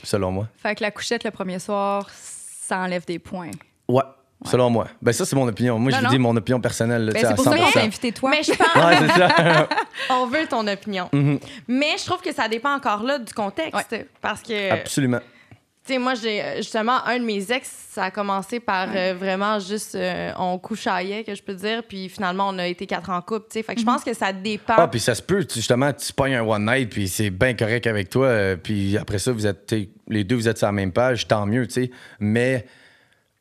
[0.04, 0.48] selon moi.
[0.56, 3.50] Fait que la couchette le premier soir, ça enlève des points.
[3.88, 4.04] Ouais,
[4.44, 4.88] selon moi.
[5.02, 5.78] Ben, ça, c'est mon opinion.
[5.78, 6.10] Moi, Non, je vous non.
[6.12, 7.72] dis mon opinion personnelle, Ben, tu sais, c'est pour ça qu'on 100%.
[7.72, 8.30] t'a invité toi.
[8.30, 9.66] Mais je pense, Ouais,
[10.10, 11.08] on veut ton opinion.
[11.12, 11.40] Mm-hmm.
[11.68, 13.96] Mais je trouve que ça dépend encore là du contexte.
[14.20, 15.18] Parce que, Absolument.
[15.20, 19.58] tu sais, moi, j'ai justement un de mes ex, ça a commencé par euh, vraiment
[19.58, 23.20] juste euh, on couchaillait, que je peux dire, puis finalement, on a été quatre en
[23.20, 23.62] couple, tu sais.
[23.64, 24.74] Fait que je pense que ça dépend.
[24.76, 27.54] Ah, puis ça se peut, tu- justement, tu pognes un one night, puis c'est bien
[27.54, 29.74] correct avec toi, euh, puis après ça, vous êtes,
[30.08, 31.90] les deux, vous êtes sur la même page, tant mieux, tu sais.
[32.20, 32.64] Mais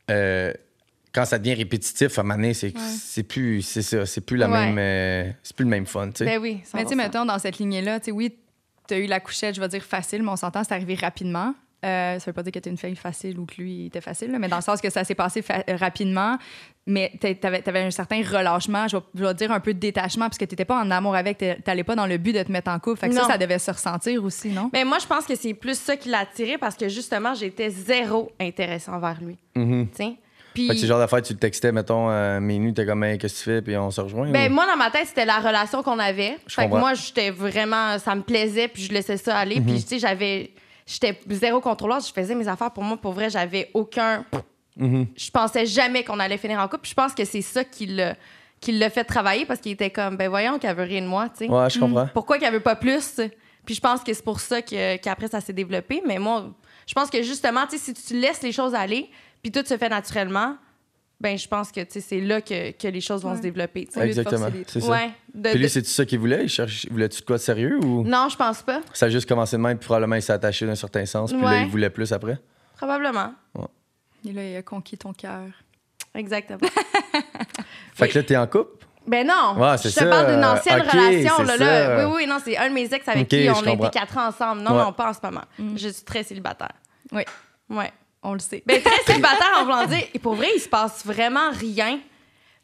[0.09, 0.51] euh,
[1.13, 4.37] quand ça devient répétitif, à un moment donné, c'est c'est plus, c'est ça, c'est plus
[4.37, 4.65] la Ouais.
[4.71, 6.25] même, euh, c'est plus le même fun, tu sais.
[6.25, 6.97] Ben oui, Mais tu sais, 100%.
[6.97, 8.35] mettons, dans cette lignée-là, tu sais, oui,
[8.87, 11.53] tu as eu la couchette, je vais dire facile, mais on s'entend, c'est arrivé rapidement.
[11.85, 14.31] Euh, ça veut pas dire que tu une fille facile ou que lui était facile,
[14.31, 16.37] là, mais dans le sens que ça s'est passé fa- euh, rapidement,
[16.85, 20.25] mais tu avais, un certain relâchement, je vais, je vais dire un peu de détachement,
[20.25, 22.51] parce que tu pas en amour avec, tu n'allais pas dans le but de te
[22.51, 22.99] mettre en couple.
[22.99, 23.27] Fait que ça, Non.
[23.29, 24.69] ça devait se ressentir aussi, non?
[24.73, 27.69] Mais moi, je pense que c'est plus ça qui l'a attiré parce que justement, j'étais
[27.69, 29.37] zéro intéressant envers lui.
[29.55, 29.87] Mhm.
[29.91, 30.13] Tu sais?
[30.59, 33.17] Puis, Fait que c'est genre d'affaire, tu le textais, mettons, à minuit, t'es comme, Hey,
[33.17, 34.29] qu'est-ce que tu fais, puis on se rejoint.
[34.29, 36.37] ben, ou- moi, dans ma tête, c'était la relation qu'on avait.
[36.47, 36.79] Je fait que comprends.
[36.79, 37.97] moi, j'étais vraiment.
[37.99, 39.59] Ça me plaisait, puis je laissais ça aller.
[39.59, 39.65] Mhm.
[39.65, 40.51] Puis, tu sais, j'avais.
[40.85, 41.99] J'étais zéro contrôleur.
[41.99, 42.97] Je faisais mes affaires pour moi.
[42.97, 44.25] Pour vrai, j'avais aucun.
[44.75, 45.07] Mhm.
[45.15, 46.81] Je pensais jamais qu'on allait finir en couple.
[46.81, 48.15] Puis je pense que c'est ça qui l'a
[48.61, 51.29] qui l'a fait travailler parce qu'il était comme, ben voyons qu'elle veut rien de moi,
[51.29, 51.49] tu sais.
[51.49, 52.07] Ouais, je comprends.
[52.13, 53.21] Pourquoi qu'elle veut pas plus?
[53.65, 56.01] Puis je pense que c'est pour ça que- qu'après, ça s'est développé.
[56.05, 56.47] Mais moi,
[56.85, 59.09] je pense que justement, tu sais, si tu laisses les choses aller,
[59.41, 60.57] puis tout se fait naturellement,
[61.21, 63.37] ben je pense que, c'est là que, que les choses vont Ouais.
[63.37, 64.89] se développer, Exactement, c'est ça.
[64.89, 65.11] Ouais.
[65.33, 66.43] De- Puis lui, de- c'est-tu ça qu'il voulait?
[66.43, 66.87] Il cherche...
[66.89, 68.03] Voulais-tu de quoi de sérieux ou?
[68.03, 68.79] Non, je pense pas.
[68.93, 71.41] ça a juste commencé de même, puis probablement il s'est attaché d'un certain sens, puis
[71.41, 72.37] là, il voulait plus après?
[72.77, 73.33] Probablement.
[74.25, 75.43] Et là, il a conquis ton cœur.
[76.13, 76.59] Exactement.
[77.93, 78.85] Fait que là, t'es en couple?
[79.07, 80.05] Ben non, Ouais, je c'est te ça.
[80.05, 81.43] parle d'une ancienne relation.
[81.43, 82.07] Là, là.
[82.07, 84.61] Oui, oui, non, c'est un de mes ex avec qui on été quatre ans ensemble.
[84.61, 84.83] Non, Ouais.
[84.83, 85.43] non, pas en ce moment.
[85.75, 86.73] Je suis très célibataire.
[87.11, 87.23] Oui,
[87.69, 87.91] Ouais.
[88.23, 88.63] On le sait.
[88.65, 90.03] Ben, très célibataire en voulant dire.
[90.13, 91.99] Et pour vrai, il se passe vraiment rien,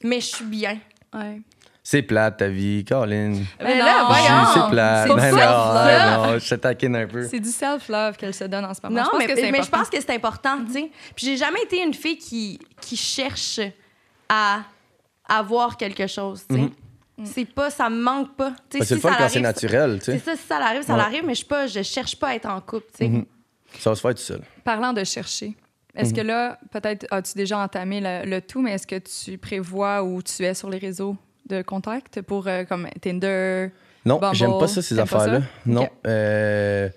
[0.03, 0.77] mais je suis bien.
[1.13, 1.41] Ouais.
[1.87, 3.45] C'est plate ta vie, Caroline.
[3.61, 4.45] Mais non, là, voyons.
[4.53, 5.03] C'est plate.
[5.03, 5.85] C'est Non, du self-love.
[5.85, 7.27] ouais, non, je te taquine un peu.
[7.27, 8.95] C'est du self-love qu'elle se donne en ce moment.
[8.95, 9.77] Non, je pense mais, que c'est mais je important.
[9.77, 10.91] pense que c'est important, tu sais.
[11.15, 13.59] Puis j'ai jamais été une fille qui, qui cherche
[14.27, 14.61] à
[15.29, 16.61] avoir quelque chose, tu sais.
[16.61, 16.71] Mhm.
[17.23, 18.49] C'est pas, ça me manque pas.
[18.69, 20.25] Tu sais, Ben, c'est si le fun ça quand c'est naturel, tu C'est sais.
[20.25, 20.99] ça, si ça l'arrive, ça Ouais.
[20.99, 23.07] l'arrive, mais je pas, je cherche pas à être en couple, tu sais.
[23.09, 23.25] Mhm.
[23.79, 24.41] Ça va se faire tout seul.
[24.63, 25.55] Parlant de chercher,
[25.95, 26.15] est-ce Mhm.
[26.15, 30.21] que là, peut-être as-tu déjà entamé le, le tout, mais est-ce que tu prévois où
[30.21, 31.15] tu es sur les réseaux
[31.47, 33.69] de contact pour euh, comme Tinder?
[34.05, 35.41] Non, j'aime pas ça, ces affaires-là.
[35.65, 35.87] Non.
[36.05, 36.89] Euh,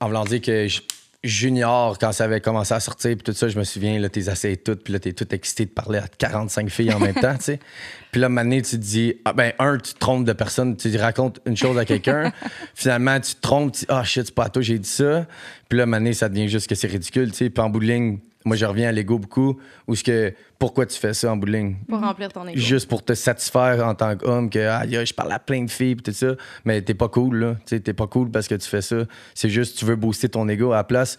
[0.00, 0.80] en voulant dire que j-
[1.24, 4.28] Junior, quand ça avait commencé à sortir, puis tout ça, je me souviens, là, t'es
[4.28, 7.36] assez toutes, puis là, t'es tout excité de parler à 45 filles en même temps,
[7.36, 7.60] tu sais.
[8.12, 10.96] Puis là, maintenant, tu te dis, ah ben, un, tu te trompes de personne, tu
[10.96, 12.32] racontes une chose à quelqu'un.
[12.74, 15.26] Finalement, tu te trompes, tu dis, ah shit, c'est pas à toi, j'ai dit ça.
[15.68, 17.50] Puis là, maintenant, ça devient juste que c'est ridicule, tu sais.
[17.50, 20.86] Puis en bout de ligne, moi, je reviens à l'ego beaucoup, où ce que, pourquoi
[20.86, 21.76] tu fais ça en bout de ligne?
[21.88, 22.58] Pour remplir ton ego.
[22.58, 25.96] juste pour te satisfaire en tant qu'homme que ah, je parle à plein de filles
[25.96, 28.80] pis tout ça mais t'es pas cool là t'es pas cool parce que tu fais
[28.80, 28.96] ça
[29.34, 31.18] c'est juste tu veux booster ton ego à la place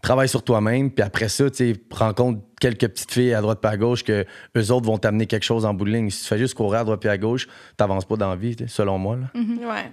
[0.00, 3.76] travaille sur toi-même puis après ça tu rencontre quelques petites filles à droite puis à
[3.76, 4.24] gauche que
[4.56, 6.80] eux autres vont t'amener quelque chose en bout de ligne si tu fais juste courir
[6.80, 9.30] à droite puis à gauche t'avances pas dans la vie selon moi là.
[9.34, 9.90] Ouais.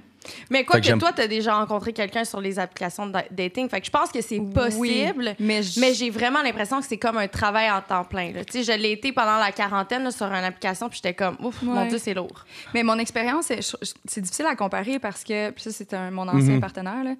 [0.49, 3.69] Mais quoi que que, toi, t'as déjà rencontré quelqu'un sur les applications de da- dating.
[3.69, 5.35] Fait que je pense que c'est possible.
[5.39, 5.61] mais
[5.93, 8.31] j'ai vraiment l'impression que c'est comme un travail en temps plein.
[8.31, 8.43] là.
[8.45, 11.38] Tu sais, je l'ai été pendant la quarantaine là, sur une application, puis j'étais comme,
[11.43, 11.85] ouf, mon.
[11.88, 12.45] Dieu, c'est lourd.
[12.73, 16.59] Mais mon expérience, c'est- difficile à comparer parce que, puis ça, c'est mon ancien Mhm.
[16.61, 17.03] partenaire.
[17.03, 17.15] là.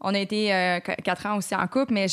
[0.00, 2.06] On a été euh, qu- quatre ans aussi en couple, mais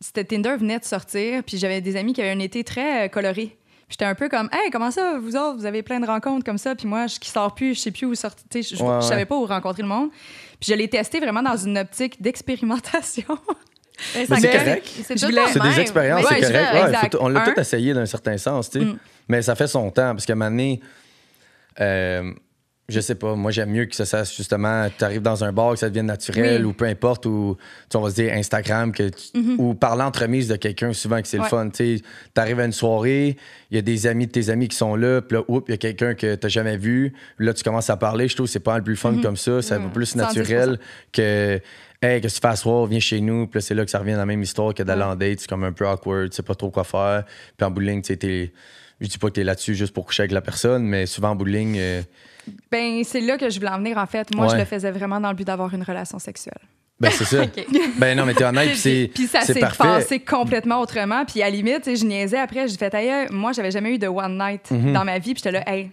[0.00, 3.08] c'était Tinder venait de sortir, puis j'avais des amis qui avaient un été très euh,
[3.08, 3.56] coloré.
[3.92, 6.56] J'étais un peu comme, hey, comment ça, vous autres, vous avez plein de rencontres comme
[6.58, 8.78] ça, puis moi, je qui sors plus, je sais plus où sortir, tu sais, je,
[8.78, 9.26] je- Ouais, je savais ouais.
[9.26, 10.08] pas où rencontrer le monde.
[10.58, 13.24] Puis je l'ai testé vraiment dans une optique d'expérimentation.
[14.14, 14.88] C'est correct.
[15.04, 17.44] C'est des expériences Ouais, c'est correct Ouais, on l'a Un.
[17.52, 18.98] tout essayé d'un certain sens tu sais Mm.
[19.28, 20.80] mais ça fait son temps parce qu'à un moment donné
[21.80, 22.32] euh,
[22.88, 25.72] je sais pas, moi j'aime mieux que ça sache justement, tu arrives dans un bar,
[25.72, 26.70] que ça devienne naturel Oui.
[26.70, 27.56] ou peu importe, ou
[27.94, 31.38] on va se dire Instagram, que tu- ou par l'entremise de quelqu'un, souvent que c'est
[31.38, 31.68] le fun.
[31.70, 32.02] Tu
[32.36, 33.36] arrives à une soirée,
[33.70, 35.70] il y a des amis de tes amis qui sont là, puis là, oups, il
[35.70, 38.52] y a quelqu'un que tu jamais vu, là tu commences à parler, je trouve que
[38.52, 40.16] c'est pas le plus fun comme ça, c'est un peu plus 110%.
[40.16, 40.78] naturel
[41.12, 41.60] que.
[42.04, 42.86] Hey, qu'est-ce que tu fais à soir?
[42.86, 43.46] Viens chez nous.
[43.46, 45.38] Puis là, c'est là que ça revient dans la même histoire que d'aller en date.
[45.38, 46.30] C'est comme un peu awkward.
[46.30, 47.22] Tu sais pas trop quoi faire.
[47.56, 48.52] Puis en bout de ligne, tu sais, t'es-
[49.00, 51.36] Je dis pas que t'es là-dessus juste pour coucher avec la personne, mais souvent en
[51.36, 52.02] bout de ligne, euh,
[52.70, 54.34] Ben, c'est là que je voulais en venir, en fait.
[54.34, 56.58] Moi, je le faisais vraiment dans le but d'avoir une relation sexuelle.
[57.00, 57.44] Ben, c'est ça.
[57.96, 59.10] Ben, non, mais t'es honnête, puis c'est.
[59.12, 59.82] Puis ça c'est s'est parfait.
[59.82, 61.24] passé complètement autrement.
[61.24, 64.06] Puis à la limite, je niaisais après, j'ai fait, Aïe, moi, j'avais jamais eu de
[64.06, 64.92] one night Mhm.
[64.92, 65.34] dans ma vie.
[65.34, 65.90] Puis j'étais là, hey,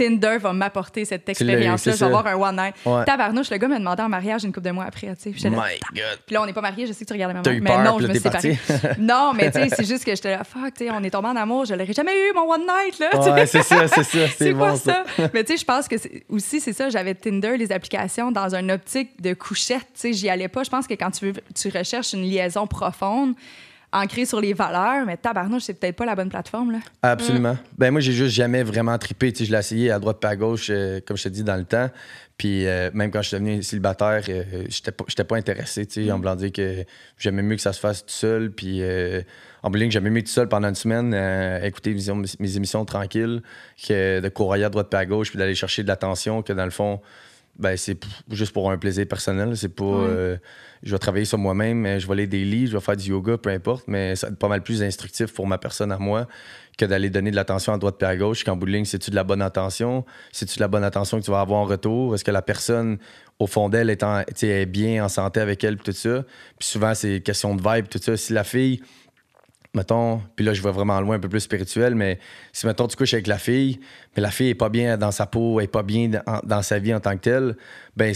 [0.00, 1.92] Tinder va m'apporter cette expérience-là.
[1.92, 2.74] Je vais avoir un one night.
[2.86, 3.04] Ouais.
[3.04, 5.14] Tabarnouche, le gars m'a demandé en mariage une couple de mois après.
[5.16, 6.18] Tu sais, là, My God.
[6.24, 7.98] Puis là, on n'est pas mariés, je sais que tu regardais ma Mais peur, non,
[7.98, 8.58] je me suis séparée.
[8.98, 11.28] non, mais tu sais, c'est juste que j'étais là, fuck, tu sais, on est tombé
[11.28, 13.34] en amour, je l'aurais jamais eu, mon one night, là.
[13.34, 14.18] Ouais, c'est ça, c'est ça.
[14.38, 15.04] C'est quoi bon, ça?
[15.16, 15.30] ça?
[15.34, 15.96] Mais tu sais, je pense que
[16.30, 19.86] aussi, c'est ça, j'avais Tinder, les applications, dans une optique de couchette.
[19.94, 20.62] Tu sais, j'y allais pas.
[20.62, 23.34] Je pense que quand tu, veux, tu recherches une liaison profonde,
[23.92, 26.78] ancrée sur les valeurs, mais tabarnouche, c'est peut-être pas la bonne plateforme, là.
[27.02, 27.56] Absolument.
[27.76, 29.32] Ben moi, j'ai juste jamais vraiment trippé.
[29.32, 31.42] Tu sais, je l'ai essayé à droite pas à gauche, euh, comme je te dis,
[31.42, 31.90] dans le temps.
[32.36, 35.84] Puis euh, même quand je suis devenu célibataire, euh, j'étais pas, j'étais pas intéressé.
[35.86, 36.84] Tu sais, en voulant dire que
[37.18, 38.50] j'aimais mieux que ça se fasse tout seul.
[38.50, 39.20] Puis euh,
[39.62, 43.42] en ligne, j'aimais mieux tout seul pendant une semaine, euh, écouter mes, mes émissions tranquilles,
[43.86, 46.64] que de courir à droite pas à gauche, puis d'aller chercher de l'attention, que dans
[46.64, 47.00] le fond,
[47.58, 49.54] ben c'est p- juste pour un plaisir personnel.
[49.56, 49.84] C'est pas.
[49.84, 50.36] euh,
[50.82, 53.36] je vais travailler sur moi-même, je vais aller des lits, je vais faire du yoga,
[53.36, 56.26] peu importe, mais ça va être pas mal plus instructif pour ma personne à moi
[56.78, 58.44] que d'aller donner de l'attention à droite puis à gauche.
[58.44, 60.06] Qu'en bout de ligne, c'est-tu de la bonne attention?
[60.32, 62.14] C'est-tu de la bonne attention que tu vas avoir en retour?
[62.14, 62.98] Est-ce que la personne,
[63.38, 66.24] au fond d'elle, est, en- est bien en santé avec elle, tout ça?
[66.58, 68.16] Puis souvent, c'est question de vibe, tout ça.
[68.16, 68.80] Si la fille,
[69.74, 72.18] mettons, puis là, je vais vraiment loin, un peu plus spirituel, mais
[72.52, 73.78] si, mettons, tu couches avec la fille,
[74.16, 76.62] mais la fille est pas bien dans sa peau, elle est pas bien dans, dans
[76.62, 77.56] sa vie en tant que telle,
[77.94, 78.14] ben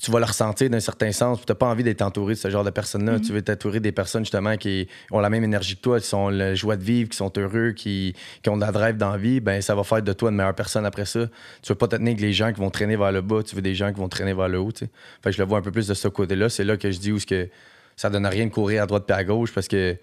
[0.00, 1.40] tu vas le ressentir d'un certain sens.
[1.40, 3.20] Tu n'as pas envie d'être entouré de ce genre de personnes-là.
[3.20, 6.30] Tu veux t'entourer des personnes, justement, qui ont la même énergie que toi, qui sont
[6.30, 9.18] la joie de vivre, qui sont heureux, qui, qui ont de la drive dans la
[9.18, 9.40] vie.
[9.40, 11.26] Ben, ça va faire de toi une meilleure personne après ça.
[11.62, 13.42] Tu veux pas te tenir avec les gens qui vont traîner vers le bas.
[13.42, 14.72] Tu veux des gens qui vont traîner vers le haut.
[14.72, 14.88] Fait
[15.24, 16.48] que je le vois un peu plus de ce côté-là.
[16.48, 17.48] C'est là que je dis où que
[17.94, 19.98] ça donne rien de courir à droite puis à gauche parce que tu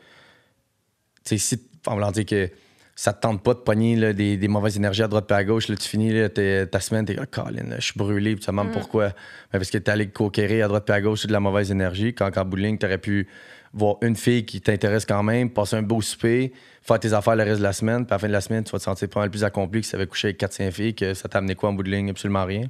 [1.24, 2.52] sais, si, en voulant dire que
[3.00, 5.44] ça te tente pas de pogner là, des, des mauvaises énergies à droite puis à
[5.44, 8.48] gauche, là, tu finis là, ta semaine, t'es comme, Colin, je suis brûlé, puis tu
[8.48, 9.10] te demandes pourquoi.
[9.10, 11.70] Ben, parce que t'es allé conquérir à droite puis à gauche c'est de la mauvaise
[11.70, 13.28] énergie, quand en bout de ligne, t'aurais pu
[13.72, 17.44] voir une fille qui t'intéresse quand même, passer un beau souper, faire tes affaires le
[17.44, 19.08] reste de la semaine, puis à la fin de la semaine, tu vas te sentir
[19.10, 21.54] pas mal plus accompli que si t'avais couché avec 4-5 filles, que ça t'a amené
[21.54, 22.10] quoi en bout de ligne?
[22.10, 22.64] Absolument rien.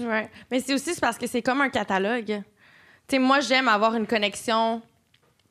[0.00, 0.28] Ouais.
[0.50, 2.26] Mais c'est aussi parce que c'est comme un catalogue.
[3.08, 4.80] Tu sais, moi, j'aime avoir une connexion,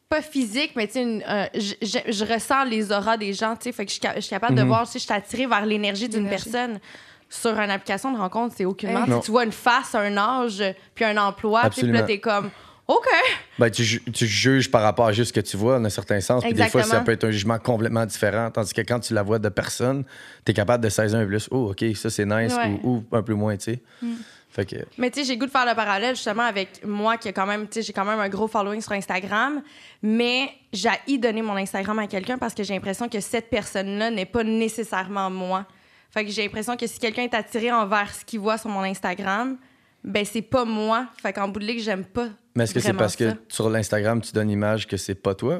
[0.09, 3.71] pas physique, mais tu euh, je, je- je ressens les auras des gens, tu sais.
[3.71, 4.67] Fait que je suis, ca- je suis capable de Mhm.
[4.67, 6.79] voir si je suis attirée vers l'énergie d'une personne.
[7.29, 9.03] Sur une application de rencontre, c'est aucunement.
[9.05, 9.19] Hey.
[9.21, 10.63] Tu vois une face, un âge,
[10.95, 12.49] puis un emploi, puis là, t'es comme,
[12.87, 13.05] OK.
[13.59, 15.89] Ben, tu, ju- tu juges par rapport à juste ce que tu vois, dans un
[15.89, 16.41] certain sens.
[16.41, 18.49] Puis des fois, ça peut être un jugement complètement différent.
[18.49, 20.05] Tandis que quand tu la vois de personne,
[20.45, 21.49] tu es capable de saisir un plus.
[21.51, 22.55] Oh, OK, ça c'est nice.
[22.55, 22.69] Ouais.
[22.69, 22.79] Mm.
[22.83, 23.81] Ou, ou un peu moins, tu sais.
[24.57, 24.75] Fait que.
[24.97, 27.45] Mais tu sais, j'ai goût de faire le parallèle justement avec moi qui a quand
[27.45, 29.61] même, tu sais, j'ai quand même un gros following sur Instagram,
[30.01, 34.09] mais j'ai y donner mon Instagram à quelqu'un parce que j'ai l'impression que cette personne-là
[34.09, 35.67] n'est pas nécessairement moi.
[36.09, 38.81] Fait que j'ai l'impression que si quelqu'un est attiré envers ce qu'il voit sur mon
[38.81, 39.59] Instagram,
[40.03, 41.05] ben c'est pas moi.
[41.21, 42.29] Fait qu'en bout de ligne, j'aime pas.
[42.55, 45.59] Mais est-ce que c'est parce que sur l'Instagram, tu donnes l'image que c'est pas toi?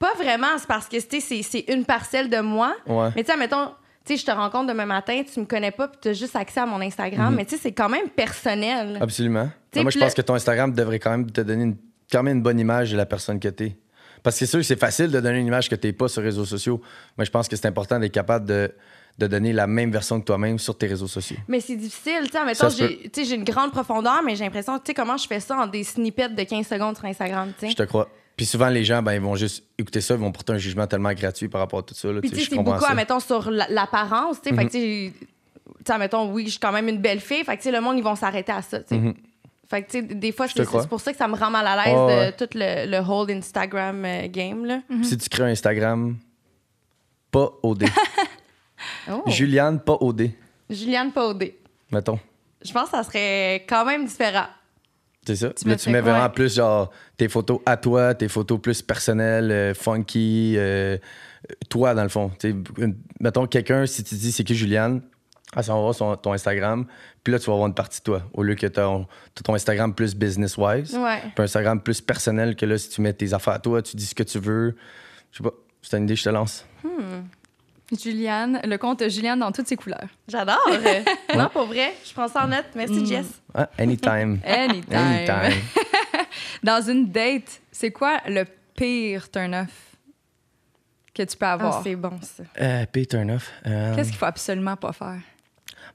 [0.00, 2.74] Pas vraiment, c'est parce que tu sais, c'est une parcelle de moi.
[2.88, 3.10] Ouais.
[3.14, 3.70] Mais tu sais, mettons,
[4.06, 6.60] sais, je te rencontre demain matin, tu me connais pas, puis tu as juste accès
[6.60, 8.98] à mon Instagram, mais tu sais, c'est quand même personnel.
[9.00, 9.48] Absolument.
[9.70, 11.76] T'sais, moi, je pense que ton Instagram devrait quand même te donner une,
[12.10, 13.76] quand même une bonne image de la personne que t'es.
[14.22, 16.20] Parce que c'est sûr que c'est facile de donner une image que t'es pas sur
[16.20, 16.80] les réseaux sociaux.
[17.16, 18.72] Moi, je pense que c'est important d'être capable de,
[19.18, 21.36] de donner la même version de toi-même sur tes réseaux sociaux.
[21.48, 24.78] Mais c'est difficile, tu sais, j'ai tu sais, j'ai une grande profondeur, mais j'ai l'impression,
[24.78, 27.66] tu sais, comment je fais ça en des snippets de 15 secondes sur Instagram, tu
[27.66, 27.72] sais.
[27.72, 28.08] Je te crois.
[28.36, 30.86] Puis souvent, les gens, ben, ils vont juste écouter ça, ils vont porter un jugement
[30.86, 32.12] tellement gratuit par rapport à tout ça.
[32.12, 32.94] là, Puis, tu sais, c'est beaucoup, ça.
[32.94, 34.54] mettons, sur la- l'apparence, tu sais.
[34.56, 35.12] Fait que, tu sais,
[36.10, 37.96] tu oui, je suis quand même une belle fille, fait que, tu sais, le monde,
[37.96, 39.14] ils vont s'arrêter à ça, tu sais.
[39.68, 41.76] Fait que, tu sais, des fois, c'est pour ça que ça me rend mal à
[41.84, 42.32] l'aise Ouais, de ouais.
[42.32, 44.80] tout le, le whole Instagram euh, game, là.
[44.88, 46.16] Puis Si tu crées un Instagram,
[47.30, 47.84] pas OD.
[49.10, 49.22] Oh.
[49.26, 50.30] Juliane, pas OD,
[50.68, 51.58] Juliane Paudé.
[51.90, 52.18] mettons.
[52.62, 54.46] Je pense que ça serait quand même différent.
[55.26, 55.50] C'est ça.
[55.50, 56.12] Tu Là, tu mets quoi?
[56.12, 60.96] vraiment plus genre tes photos à toi, tes photos plus personnelles, euh, funky, euh,
[61.68, 62.30] toi dans le fond.
[63.20, 65.02] Mettons quelqu'un, si tu dis c'est qui Juliane,
[65.56, 66.86] elle s'en va voir son- ton Instagram,
[67.24, 68.22] puis là tu vas avoir une partie de toi.
[68.34, 68.72] Au lieu que tu
[69.42, 71.20] ton Instagram plus business-wise, Ouais.
[71.20, 73.96] puis un Instagram plus personnel que là, si tu mets tes affaires à toi, tu
[73.96, 74.76] dis ce que tu veux.
[75.32, 76.64] Je sais pas, c'est une idée, je te lance.
[77.92, 80.08] Juliane, le compte Juliane dans toutes ses couleurs.
[80.26, 80.68] J'adore.
[81.36, 82.66] non, pour vrai, je prends ça en note.
[82.74, 83.26] Merci, Jess.
[83.54, 84.40] Ah, anytime.
[84.44, 84.92] Anytime.
[84.96, 85.62] anytime.
[86.62, 88.44] Dans une date, c'est quoi le
[88.74, 89.68] pire turn-off
[91.14, 91.82] que tu peux Ah, avoir?
[91.82, 92.42] c'est bon, ça.
[92.60, 93.50] Euh, pay turn off.
[93.66, 95.20] Euh, Qu'est-ce qu'il faut absolument pas faire?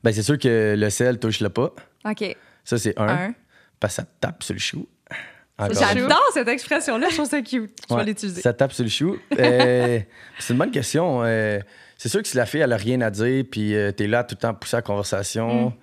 [0.03, 1.71] ben, c'est sûr que le sel touche le pas.
[2.05, 2.35] OK.
[2.63, 3.07] Ça, c'est un.
[3.09, 3.35] Un.
[3.79, 4.87] Parce que ça tape sur le chou.
[5.61, 5.83] Encore.
[5.93, 7.07] J'adore cette expression-là.
[7.09, 7.71] Je trouve ça cute.
[7.89, 8.41] Je vais l'utiliser.
[8.41, 9.17] Ça tape sur le chou.
[9.39, 9.99] Euh,
[10.39, 11.21] c'est une bonne question.
[11.23, 11.59] Euh,
[11.97, 14.23] c'est sûr que si la fille, elle a rien à dire, puis euh, t'es là
[14.23, 15.73] tout le temps à pousser la conversation,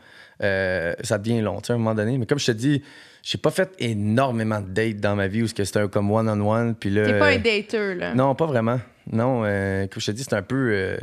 [0.42, 2.18] euh, ça devient long, tu sais, à un moment donné.
[2.18, 2.82] Mais comme je te dis,
[3.22, 6.74] j'ai pas fait énormément de dates dans ma vie où c'était un comme one-on-one.
[6.74, 8.14] puis là, T'es pas un dater, là.
[8.14, 8.80] Non, pas vraiment.
[9.10, 10.96] Non, comme je te dis, c'est un peu.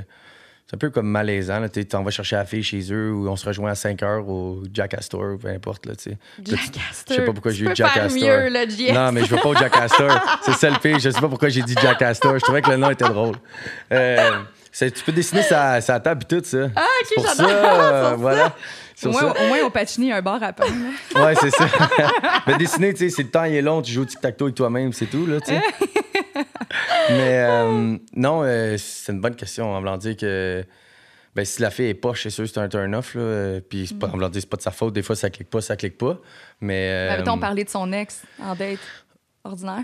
[0.68, 1.60] C'est un peu comme malaisant.
[1.60, 1.70] là.
[1.70, 4.28] Tu t'en vas chercher la fille chez eux ou on se rejoint à 5 heures
[4.28, 5.86] au Jack Astor ou peu importe.
[5.86, 6.18] Là, tu sais.
[6.44, 7.16] Jack Je Astor.
[7.18, 8.22] sais pas pourquoi j'ai eu Jack faire Astor.
[8.22, 8.66] mieux, là.
[8.94, 10.10] Non, mais je veux pas au Jack Astor.
[10.42, 10.98] c'est ça le pire.
[10.98, 12.34] Je sais pas pourquoi j'ai dit Jack Astor.
[12.40, 13.36] Je trouvais que le nom était drôle.
[13.92, 14.32] Euh,
[14.74, 16.68] tu peux dessiner sa, sa table et tout ça.
[16.76, 18.56] Ah, ok, pour ça, euh, voilà.
[19.04, 19.28] Au moins, ça.
[19.28, 20.66] au moins, au un bar à pain.
[21.16, 21.66] Ouais, c'est ça.
[22.48, 24.56] mais dessiner, tu sais, c'est le temps, il est long, tu joues au tic-tac-toe avec
[24.56, 25.62] toi-même, c'est tout, là, tu sais.
[27.10, 30.64] mais euh, non, euh, c'est une bonne question, en voulant dire que
[31.36, 33.60] ben, si la fille est poche, c'est sûr, c'est un turn-off, là.
[33.70, 35.50] Puis c'est pas, en voulant dire, c'est pas de sa faute, des fois, ça clique
[35.50, 36.18] pas, ça clique pas.
[36.62, 36.90] Mais.
[36.92, 38.80] euh, Avait-on parlé de son ex en date
[39.44, 39.84] ordinaire?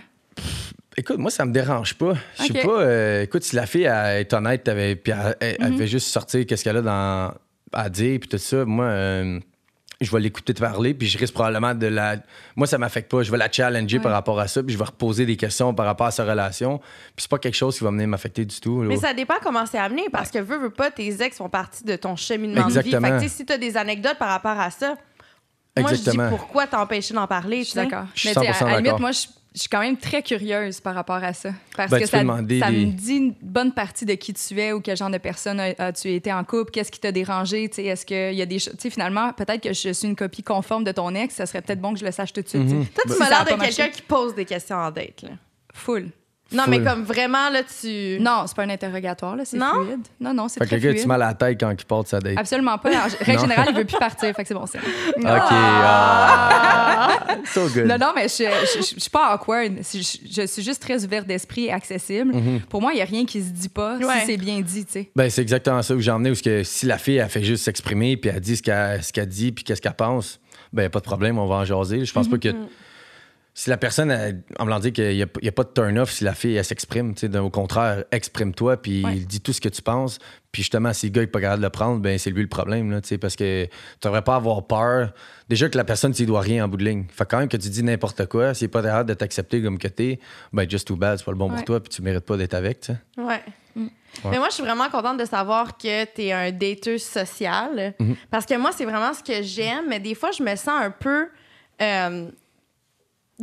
[0.97, 2.13] Écoute, moi, ça me dérange pas.
[2.37, 2.81] Je sais pas.
[2.81, 5.77] euh, écoute, si la fille elle est honnête, puis elle, elle- elle Mhm.
[5.77, 7.33] fait juste sortir qu'est-ce qu'elle a dans,
[7.73, 9.39] à dire, puis tout ça, moi, euh,
[10.01, 12.17] je vais l'écouter te parler, puis je risque probablement de la.
[12.55, 13.23] Moi, ça m'affecte pas.
[13.23, 14.03] Je vais la challenger Ouais.
[14.03, 16.79] par rapport à ça, puis je vais reposer des questions par rapport à sa relation.
[16.79, 18.81] Puis c'est pas quelque chose qui va venir m'affecter du tout.
[18.81, 18.87] là.
[18.89, 21.83] Mais ça dépend comment c'est amené, parce que veux, veux pas, tes ex font partie
[21.83, 22.77] de ton cheminement de vie.
[22.79, 23.07] Exactement.
[23.07, 24.95] Fait que, tu sais, si t'as des anecdotes par rapport à ça,
[25.77, 26.29] moi, je dis Exactement.
[26.29, 28.05] pourquoi t'empêcher d'en parler, Je tu suis d'accord.
[28.13, 28.99] Je suis Mais tu sais, 100% à, à la limite, d'accord.
[29.01, 29.19] moi, je,
[29.53, 31.49] je suis quand même très curieuse par rapport à ça.
[31.75, 34.59] Parce Ben, que ça, demander ça des- me dit une bonne partie de qui tu
[34.59, 37.67] es ou quel genre de personne as- as-tu été en couple, qu'est-ce qui t'a dérangé,
[37.69, 38.73] tu sais, est-ce qu'il y a des choses...
[38.77, 41.61] Tu sais, finalement, peut-être que je suis une copie conforme de ton ex, ça serait
[41.61, 42.69] peut-être bon que je le sache tout de suite.
[42.69, 42.75] sais.
[42.95, 45.21] Toi, tu m'as ça l'air de quelqu'un qui pose des questions en date.
[45.23, 45.29] Là.
[45.73, 46.09] Full.
[46.53, 46.69] Non, Full.
[46.71, 48.17] mais comme vraiment, là, tu.
[48.19, 49.83] Non, c'est pas un interrogatoire, là, c'est Non?
[49.85, 49.99] fluide.
[50.19, 51.01] Non, non, c'est Fait que très le gars, fluide.
[51.03, 52.37] tu mal à la tête quand il porte sa date.
[52.37, 52.89] Absolument pas.
[52.89, 53.39] En règle Non.
[53.41, 54.81] générale, il veut plus partir, fait que c'est bon signe.
[55.17, 55.25] OK.
[55.25, 57.09] ah.
[57.45, 57.85] so good.
[57.85, 59.73] Non, non, mais je, je, je- je suis pas awkward.
[59.93, 62.33] Je, je- je suis juste très ouverte d'esprit et accessible.
[62.33, 62.61] Mm-hmm.
[62.69, 64.19] Pour moi, il n'y a rien qui se dit pas Ouais.
[64.21, 65.11] si c'est bien dit, tu sais.
[65.15, 67.43] Ben, c'est exactement ça où j'ai emmené, où ce que si la fille, elle fait
[67.43, 70.39] juste s'exprimer, puis elle dit ce qu'elle ce qu'elle dit, puis qu'est-ce qu'elle pense,
[70.73, 72.05] ben, pas de problème, on va en jaser.
[72.05, 72.49] Je pense pas que.
[73.53, 76.23] Si la personne, elle- en me dire qu'il n'y a, il pas de turn-off si
[76.23, 79.15] la fille, elle s'exprime, au contraire, exprime-toi, puis Ouais.
[79.15, 80.19] dis tout ce que tu penses.
[80.53, 82.47] Puis justement, si le gars n'est pas capable de le prendre, ben, c'est lui le
[82.47, 83.69] problème, là, parce que tu
[84.03, 85.13] devrais pas avoir peur.
[85.49, 87.05] Déjà que la personne, tu dois rien en bout de ligne.
[87.11, 89.77] Fait quand même que tu dis n'importe quoi, s'il n'est pas capable de t'accepter comme
[89.77, 90.19] que t'es,
[90.53, 91.55] ben, just too bad, c'est pas le bon Ouais.
[91.57, 92.97] pour toi, puis tu mérites pas d'être avec, tu sais.
[93.21, 93.41] Ouais.
[93.75, 93.87] Mm.
[94.31, 97.93] Mais moi, je suis vraiment contente de savoir que tu es un dateur social.
[97.99, 98.15] Mhm.
[98.29, 99.85] Parce que moi, c'est vraiment ce que j'aime.
[99.89, 101.27] Mais des fois, je me sens un peu
[101.81, 102.29] euh,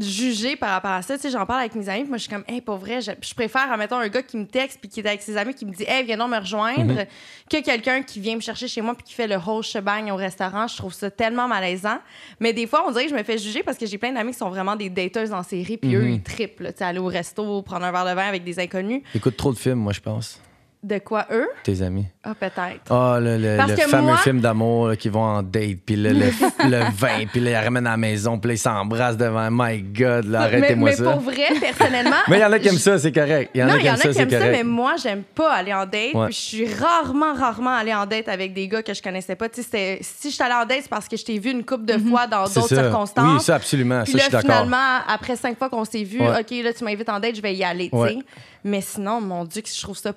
[0.00, 1.16] jugée par rapport à ça.
[1.16, 2.00] Tu sais, j'en parle avec mes amis.
[2.02, 4.36] puis Moi, je suis comme, hey, pour vrai, je, je préfère, admettons, un gars qui
[4.36, 6.38] me texte puis qui est avec ses amis qui me dit, hey, viens donc me
[6.38, 7.06] rejoindre, Mhm.
[7.50, 10.16] que quelqu'un qui vient me chercher chez moi puis qui fait le whole shebang au
[10.16, 10.66] restaurant.
[10.66, 11.98] Je trouve ça tellement malaisant.
[12.40, 14.32] Mais des fois, on dirait que je me fais juger parce que j'ai plein d'amis
[14.32, 16.14] qui sont vraiment des dateuses en série puis eux, Mhm.
[16.14, 16.60] ils trippent.
[16.60, 16.72] là.
[16.72, 19.02] Tu sais, aller au resto, prendre un verre de vin avec des inconnus.
[19.14, 20.40] Écoute trop de films, moi, je pense,
[20.80, 21.48] De quoi eux?
[21.64, 22.06] tes amis.
[22.22, 22.90] Ah, peut-être.
[22.90, 26.10] Ah, le, le- le que fameux moi- film d'amour qui vont en date, puis le,
[26.12, 26.26] le,
[26.70, 29.48] le vin, puis là, ils ramènent à la maison, puis là, ils s'embrassent devant.
[29.50, 31.10] My God, là, mais, arrêtez-moi mais ça.
[31.10, 32.16] pour vrai, personnellement.
[32.28, 33.50] Mais il y en a qui aiment ça, c'est correct.
[33.54, 34.64] Il y en non, il y en a qui aiment ça, mais correct.
[34.64, 36.14] moi, j'aime pas aller en date.
[36.14, 36.26] Ouais.
[36.26, 39.48] Puis je suis rarement, rarement allée en date avec des gars que je connaissais pas.
[39.48, 41.64] Tu sais, si je suis allée en date, c'est parce que je t'ai vu une
[41.64, 43.34] couple de fois dans d'autres circonstances.
[43.34, 44.02] Oui, ça, absolument.
[44.04, 44.50] Puis ça, là, je suis d'accord.
[44.66, 46.40] finalement, après cinq fois qu'on s'est vu, Ouais.
[46.40, 48.10] OK, là, tu m'invites en date, je vais y aller, tu Ouais.
[48.10, 48.18] sais.
[48.64, 50.12] Mais sinon, mon Dieu, que je trouve ça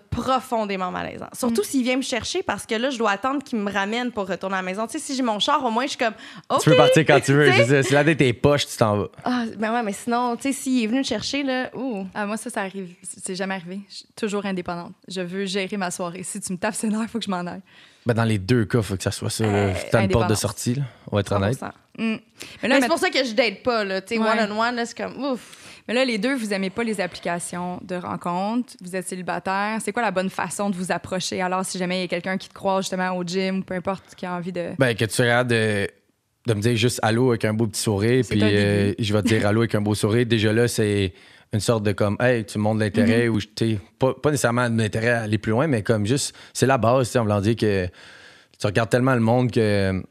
[0.52, 1.26] profondément malaisant.
[1.26, 1.38] Mm.
[1.38, 4.28] Surtout s'il vient me chercher parce que là, je dois attendre qu'il me ramène pour
[4.28, 4.86] retourner à la maison.
[4.88, 6.14] Tu sais, si j'ai mon char, au moins, je suis comme.
[6.62, 7.52] Tu peux partir quand tu veux.
[7.52, 7.84] C'est.
[7.84, 9.08] Si la date est poche, tu t'en vas.
[9.24, 12.06] Ah, ben ouais, mais sinon, tu sais, s'il est venu me chercher, là, ouh.
[12.14, 12.94] Ah, moi, ça, ça arrive.
[13.04, 13.82] C'est jamais arrivé.
[13.90, 14.94] Je suis toujours indépendante.
[15.08, 16.24] Je veux gérer ma soirée.
[16.24, 17.62] Si tu me tapes ses nerfs, il faut que je m'en aille.
[18.06, 19.44] Ben, dans les deux cas, il faut que ça soit ça.
[19.44, 20.84] Euh, T'as une porte de sortie, là.
[21.12, 21.58] On va être honnête.
[21.60, 21.68] 100%.
[21.68, 21.72] Mm.
[21.98, 22.20] Mais, là,
[22.64, 24.02] Mais mais, c'est pour ça que je date pas, là.
[24.02, 24.28] Tu sais, Ouais.
[24.28, 25.61] one-on-one, là, c'est comme, ouf.
[25.91, 28.75] Mais là, les deux, vous aimez pas les applications de rencontres.
[28.82, 29.80] Vous êtes célibataire.
[29.84, 31.41] C'est quoi la bonne façon de vous approcher?
[31.41, 33.73] Alors, si jamais il y a quelqu'un qui te croise justement au gym ou peu
[33.73, 34.69] importe, qui a envie de.
[34.80, 35.89] Ben, que tu capable de,
[36.47, 39.27] de me dire juste allô avec un beau petit sourire, puis euh, je vais te
[39.27, 40.25] dire allô avec un beau sourire.
[40.25, 41.13] Déjà là, c'est
[41.51, 43.30] une sorte de comme, hey, tu montres l'intérêt, Mm-hmm.
[43.30, 46.67] ou je t'ai pas, pas nécessairement l'intérêt à aller plus loin, mais comme juste, c'est
[46.67, 47.88] la base, tu sais, en voulant dire que
[48.58, 50.01] tu regardes tellement le monde que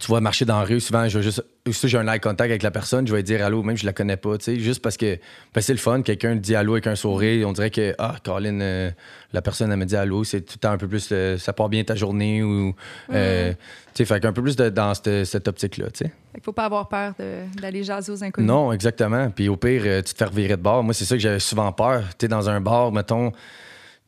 [0.00, 2.50] tu vas marcher dans la rue, souvent, je vais juste, si j'ai un eye contact
[2.50, 4.58] avec la personne, je vais dire allô, même si je la connais pas, tu sais,
[4.58, 5.18] juste parce que
[5.54, 8.60] ben, c'est le fun, quelqu'un dit allô avec un sourire, on dirait que, ah, Colin,
[8.60, 8.90] euh,
[9.32, 11.52] la personne, elle me dit allô, c'est tout le temps un peu plus, euh, ça
[11.52, 12.74] part bien ta journée, ou,
[13.12, 13.56] euh, tu
[13.94, 16.12] sais, fait qu'un peu plus de, dans cette, cette optique-là, tu sais.
[16.32, 17.14] Fait faut pas avoir peur
[17.60, 18.48] d'aller jaser aux inconnus.
[18.48, 19.30] Non, exactement.
[19.30, 20.82] Puis au pire, euh, tu te fais revirer de bord.
[20.82, 22.04] Moi, c'est ça que j'avais souvent peur.
[22.18, 23.32] Tu es dans un bar, mettons,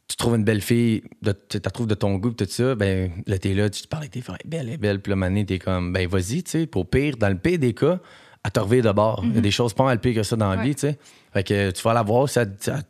[0.09, 1.03] tu trouves une belle fille,
[1.49, 4.03] tu la trouves de ton goût, tout ça, ben là, t'es là, tu te parles
[4.05, 5.01] avec tes est belle, elle est belle.
[5.01, 6.69] Puis là, mané, t'es comme, ben vas-y, tu sais.
[6.75, 7.99] Au pire, dans le pire des cas,
[8.45, 9.21] à te de bord.
[9.25, 10.99] Il y a des choses pas mal pires que ça dans la vie, tu sais.
[11.33, 12.81] Fait que tu vas la voir, ça, ça-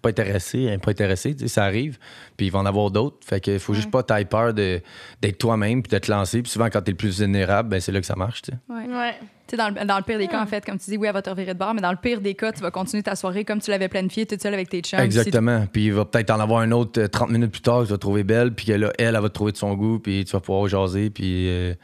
[0.00, 1.98] pas intéressée, elle est pas sais, ça arrive.
[2.36, 3.18] Puis il va en avoir d'autres.
[3.24, 4.80] Fait qu'il faut juste pas t'aille peur de-
[5.20, 6.42] d'être toi-même puis de te lancer.
[6.42, 8.58] Puis souvent, quand t'es le plus vulnérable, ben, c'est là que ça marche, tu sais.
[8.68, 8.86] Ouais.
[8.94, 9.14] Ouais.
[9.46, 11.06] Tu sais, dans le, dans le pire des cas, en fait, comme tu dis, oui,
[11.08, 13.02] elle va te revirer de bord, mais dans le pire des cas, tu vas continuer
[13.02, 15.00] ta soirée comme tu l'avais planifié, toute seule avec tes chums.
[15.00, 15.66] Exactement.
[15.72, 17.90] Puis il va peut-être en avoir un autre euh, 30 minutes plus tard que tu
[17.92, 20.24] vas trouver belle, puis que là, elle, elle va te trouver de son goût, puis
[20.24, 21.74] tu vas pouvoir jaser, puis euh,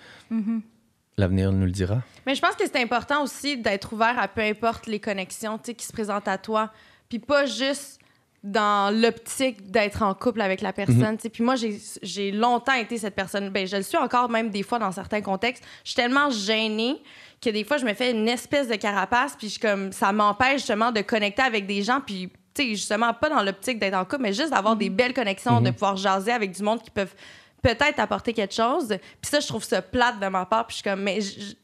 [1.16, 2.02] l'avenir nous le dira.
[2.26, 5.64] Mais je pense que c'est important aussi d'être ouvert à peu importe les connexions tu
[5.66, 6.70] sais, qui se présentent à toi.
[7.08, 7.98] Puis pas juste
[8.44, 11.18] dans l'optique d'être en couple avec la personne.
[11.18, 11.28] sais.
[11.28, 13.50] Puis moi, j'ai- longtemps été cette personne.
[13.50, 15.64] Ben, je le suis encore même des fois dans certains contextes.
[15.84, 17.02] Je suis tellement gênée
[17.42, 19.34] que des fois, je me fais une espèce de carapace.
[19.36, 22.00] Puis je suis comme, ça m'empêche justement de connecter avec des gens.
[22.00, 25.14] Puis, tu sais, justement, pas dans l'optique d'être en couple, mais juste d'avoir des belles
[25.14, 27.14] connexions, de pouvoir jaser avec du monde qui peuvent
[27.62, 28.88] peut-être apporter quelque chose.
[28.88, 30.66] Puis ça, je trouve ça plate de ma part.
[30.66, 31.18] Puis je suis comme, mais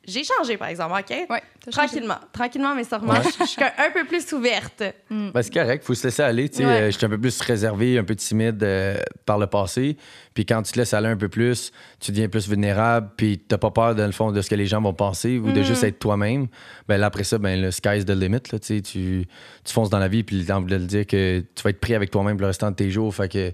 [0.05, 1.11] j'ai changé, par exemple, OK?
[1.11, 1.71] Ouais, changé.
[1.71, 2.19] Tranquillement.
[2.33, 3.13] Tranquillement, mais sûrement.
[3.13, 3.23] Ouais.
[3.23, 4.83] Je je suis un peu plus ouverte.
[5.11, 6.49] Ben, c'est correct, faut se laisser aller.
[6.49, 6.67] tu sais.
[6.67, 6.73] Ouais.
[6.83, 9.97] Euh, J'étais un peu plus réservé, un peu timide euh, par le passé.
[10.35, 11.71] Puis quand tu te laisses aller un peu plus,
[12.01, 14.67] tu deviens plus vulnérable, puis t'as pas peur, dans le fond, de ce que les
[14.67, 16.49] gens vont penser ou de juste être toi-même.
[16.89, 18.41] Ben là, après ça, ben, le sky's the limit.
[18.53, 18.83] Là, tu, sais.
[18.83, 19.27] tu,
[19.65, 21.95] tu fonces dans la vie, puis envie de le dire que tu vas être pris
[21.95, 23.15] avec toi-même pour le restant de tes jours.
[23.15, 23.53] Fait que,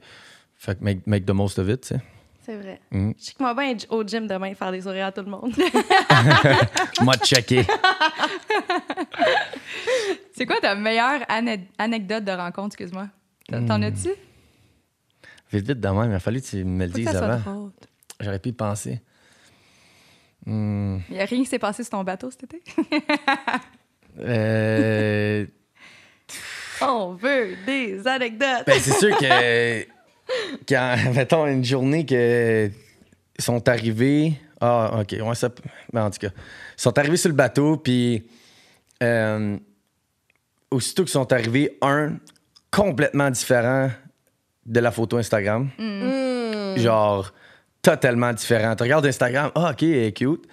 [0.57, 1.83] fait que make, make the most of it.
[1.83, 2.01] tu sais.
[2.51, 2.81] C'est vrai.
[2.91, 3.15] Mhm.
[3.17, 5.55] Je sais que moi, bien au gym demain faire des sourires à tout le monde.
[7.03, 7.65] Moi, checker.
[10.35, 13.07] C'est quoi ta meilleure ane- anecdote de rencontre, excuse-moi?
[13.49, 13.83] T'en Hmm.
[13.85, 14.09] as-tu?
[15.53, 16.11] Vite, vite, de même.
[16.11, 17.71] Il a fallu que tu me le dises avant.
[18.19, 19.01] J'aurais pu y penser.
[20.45, 20.99] Hmm.
[21.09, 22.63] Il n'y a rien qui s'est passé sur ton bateau cet été?
[24.19, 25.47] Euh,
[26.83, 28.65] On veut des anecdotes.
[28.67, 29.87] Ben, c'est sûr que
[30.69, 32.71] quand, mettons, une journée que
[33.39, 34.35] ils sont arrivés.
[34.61, 35.17] Ah, OK.
[35.21, 35.49] Ouais, ça,
[35.93, 38.27] ben, en tout cas, ils sont arrivés sur le bateau, puis
[39.03, 39.57] euh,
[40.71, 42.19] aussitôt qu'ils sont arrivés, un
[42.71, 43.91] complètement différent
[44.67, 45.71] de la photo Instagram.
[45.79, 46.77] Hmm.
[46.77, 47.33] Genre,
[47.83, 48.77] totalement différent.
[48.77, 50.47] Tu regardes Instagram, ah, OK, elle est cute.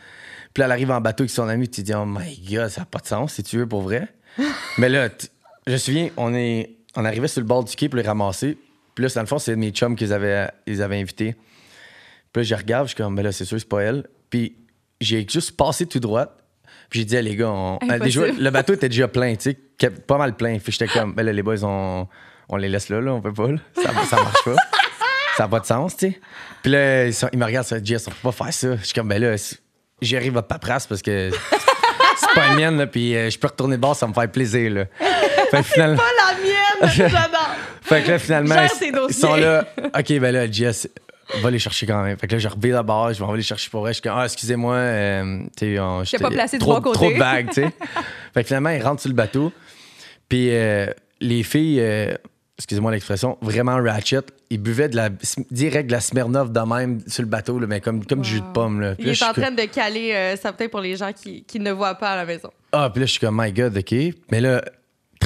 [0.53, 2.69] Puis là, elle arrive en bateau avec son ami, tu te dis, oh my god,
[2.69, 4.07] ça n'a pas de sens, si tu veux, pour vrai.
[4.77, 5.09] Mais là,
[5.67, 8.57] je me souviens, on, est, on arrivait sur le bord du quai pour les ramasser.
[8.97, 11.35] Puis là, dans le fond, c'est mes chums qu'ils avaient, ils avaient invités.
[12.33, 14.07] Puis là, je regarde, je suis comme, ben là, c'est sûr, c'est pas elle.
[14.31, 14.55] Puis
[14.99, 16.35] j'ai juste passé tout droit.
[16.89, 20.17] Puis j'ai dit, les gars, on- déjà, le bateau était déjà plein, tu sais, pas
[20.17, 20.57] mal plein.
[20.57, 22.07] Puis j'étais comme, ben là, les boys, on,
[22.49, 23.59] on les laisse là, là, on peut pas, là.
[23.75, 24.55] Ça, ça marche pas.
[25.35, 26.19] Ça n'a pas de sens, tu sais.
[26.63, 28.77] Puis là, ils, sont- ils me regardent, ça, Jess, on peut pas faire ça.
[28.77, 29.59] Je suis comme, ben là, c'est-
[30.01, 31.29] j'arrive votre paperasse parce que
[32.19, 34.27] c'est pas une mienne, là, puis euh, je peux retourner de bord, ça me fait
[34.31, 34.85] plaisir, là.
[35.51, 37.11] Fait finalement, Pas la mienne.
[37.87, 38.55] fait que là, finalement,
[39.09, 39.65] ils, sont là.
[39.97, 40.89] OK, ben là, Jess,
[41.41, 42.17] va les chercher quand même.
[42.17, 43.91] Fait que là, je reviens d'abord, je vais aller les chercher pour vrai.
[43.91, 46.97] Je suis comme, ah, excusez-moi, euh, tu sais, pas placé trop, bon côté.
[46.97, 47.69] Trop de bagues, tu sais.
[48.33, 49.51] fait que finalement, ils rentrent sur le bateau.
[50.29, 50.87] Puis euh,
[51.21, 52.13] les filles, euh,
[52.57, 55.09] excusez-moi l'expression, vraiment ratchet, ils buvaient de la,
[55.51, 58.41] direct de la Smirnoff de même sur le bateau, là, mais comme, comme du jus
[58.41, 58.81] de pomme.
[58.81, 58.95] Là.
[58.95, 61.59] Puis Il là, est en train de caler ça peut-être pour les gens qui, qui
[61.59, 62.51] ne voient pas à la maison.
[62.71, 63.95] Ah, puis là, je suis comme, my God, OK.
[64.31, 64.61] Mais là,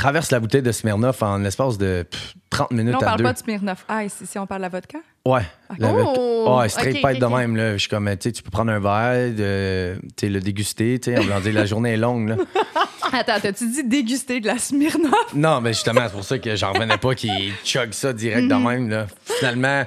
[0.02, 3.18] traverse la bouteille de Smirnoff en l'espace de pff, 30 minutes Là, on à parle
[3.20, 3.24] deux.
[3.24, 4.98] pas de Smirnoff Ice ici, on parle de la vodka?
[5.26, 5.42] Ouais.
[5.78, 6.14] la vodka.
[6.18, 6.58] Oh!
[6.60, 7.56] ouais, straight Ok, pipe de même.
[7.56, 7.74] Là.
[7.74, 9.96] Je suis comme, tu sais, tu peux prendre un verre, de,
[10.28, 11.00] le déguster.
[11.00, 12.30] tu sais, la journée est longue.
[12.30, 12.38] Là.
[13.14, 15.36] Attends, t'as-tu dit déguster de la Smirnoff?
[15.36, 18.56] Non, mais justement, c'est pour ça que j'en revenais pas qu'ils chug ça direct de
[18.56, 18.90] même.
[18.90, 19.06] Là.
[19.24, 19.86] Finalement,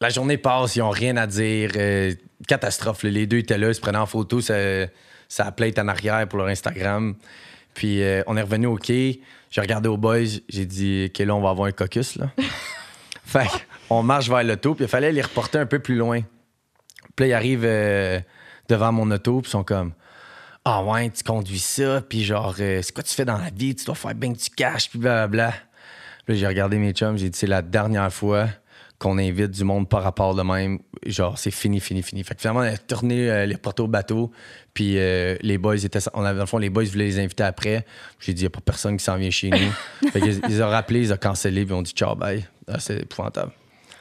[0.00, 1.70] la journée passe, ils ont rien à dire.
[1.76, 2.12] euh,
[2.46, 3.02] catastrophe.
[3.02, 3.10] là.
[3.10, 4.54] Les deux étaient là, ils se prenaient en photo, ça,
[5.28, 7.14] ça plate en arrière pour leur Instagram.
[7.74, 9.20] Puis euh, on est revenu au quai.
[9.50, 12.16] J'ai regardé aux boys, j'ai dit, OK, là, on va avoir un caucus.
[12.16, 12.30] Là.
[13.24, 13.48] fait
[13.90, 16.20] on marche vers l'auto, puis il fallait les reporter un peu plus loin.
[17.16, 18.20] Puis là, ils arrivent euh,
[18.68, 19.92] devant mon auto, puis ils sont comme
[20.64, 23.74] Ah ouais, tu conduis ça, puis genre, euh, c'est quoi tu fais dans la vie?
[23.74, 25.52] Tu dois faire bien que tu caches, puis blablabla.
[26.26, 28.48] Puis là, j'ai regardé mes chums, j'ai dit C'est la dernière fois
[28.98, 30.80] qu'on invite du monde par rapport de même.
[31.06, 32.24] Genre, c'est fini, fini, fini.
[32.24, 34.32] Fait que finalement, on a tourné euh, les reporter au bateau,
[34.74, 36.00] puis euh, les boys étaient.
[36.14, 37.86] On avait, dans le fond, les boys voulaient les inviter après.
[38.18, 40.10] J'ai dit Il n'y a pas personne qui s'en vient chez nous.
[40.10, 42.44] fait qu'ils ils ont rappelé, ils ont cancellé, puis ils ont dit Ciao, bye.
[42.66, 43.52] Ah, c'est épouvantable.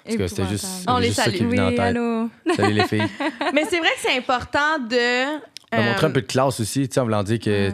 [0.03, 0.65] Parce que c'était juste.
[0.87, 1.59] On les juste ça qui salue.
[1.59, 1.79] en Oui, tête.
[1.79, 2.29] allô?
[2.55, 3.01] Salut les filles.
[3.53, 5.37] Mais c'est vrai que c'est important de.
[5.73, 7.71] On va montrer un euh, peu de classe aussi, tu sais, en voulant dire que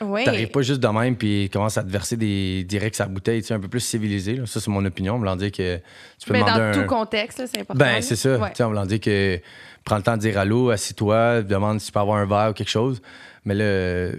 [0.00, 0.24] oui.
[0.24, 3.48] t'arrives pas juste de même puis commences à te verser des directs à bouteille, tu
[3.48, 4.36] sais, un peu plus civilisé.
[4.36, 4.46] là.
[4.46, 6.82] Ça, c'est mon opinion, voulant dire que tu peux Mais demander dans un...
[6.82, 7.78] tout contexte, c'est important.
[7.78, 8.36] Ben, c'est ça.
[8.38, 8.52] Ouais.
[8.52, 9.40] Tu sais, dire que
[9.84, 12.52] prends le temps de dire allô, assis-toi, demande si tu peux avoir un verre ou
[12.52, 13.00] quelque chose.
[13.44, 14.10] Mais là,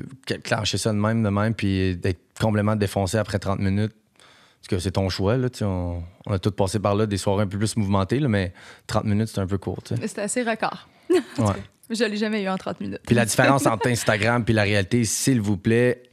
[0.44, 3.94] clencher ça de même, de même, puis d'être complètement défoncé après 30 minutes,
[4.62, 7.44] parce que c'est ton choix, là, on, on a tous passé par là, des soirées
[7.44, 8.54] un peu plus mouvementées, là, mais
[8.88, 9.80] 30 minutes, c'est un peu court.
[9.86, 10.88] C'était assez record.
[11.10, 11.20] Ouais.
[11.90, 13.02] Je l'ai jamais eu en 30 minutes.
[13.06, 16.04] Puis la différence entre Instagram puis la réalité, s'il vous plaît,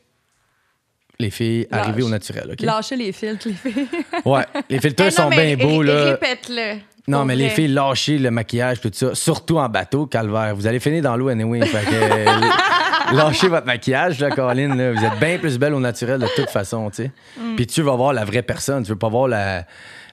[1.18, 1.80] les filles, Lâche.
[1.80, 2.60] arrivez au naturel, OK?
[2.60, 3.86] Lâchez les filtres, les filles.
[4.24, 6.12] Ouais, les filtres Eh sont bien beaux, là.
[6.12, 6.80] Répète-le.
[7.06, 9.14] Non, mais les filles, lâchez le maquillage, tout ça.
[9.14, 10.56] Surtout en bateau, calvaire.
[10.56, 11.64] Vous allez finir dans l'eau anyway.
[11.66, 14.76] Fait que, lâchez votre maquillage, là, Caroline.
[14.76, 14.92] là.
[14.92, 17.10] Vous êtes bien plus belle au naturel de toute façon, tu sais.
[17.38, 17.56] Mm.
[17.56, 18.82] Puis tu vas voir la vraie personne.
[18.84, 19.66] Tu veux pas voir la,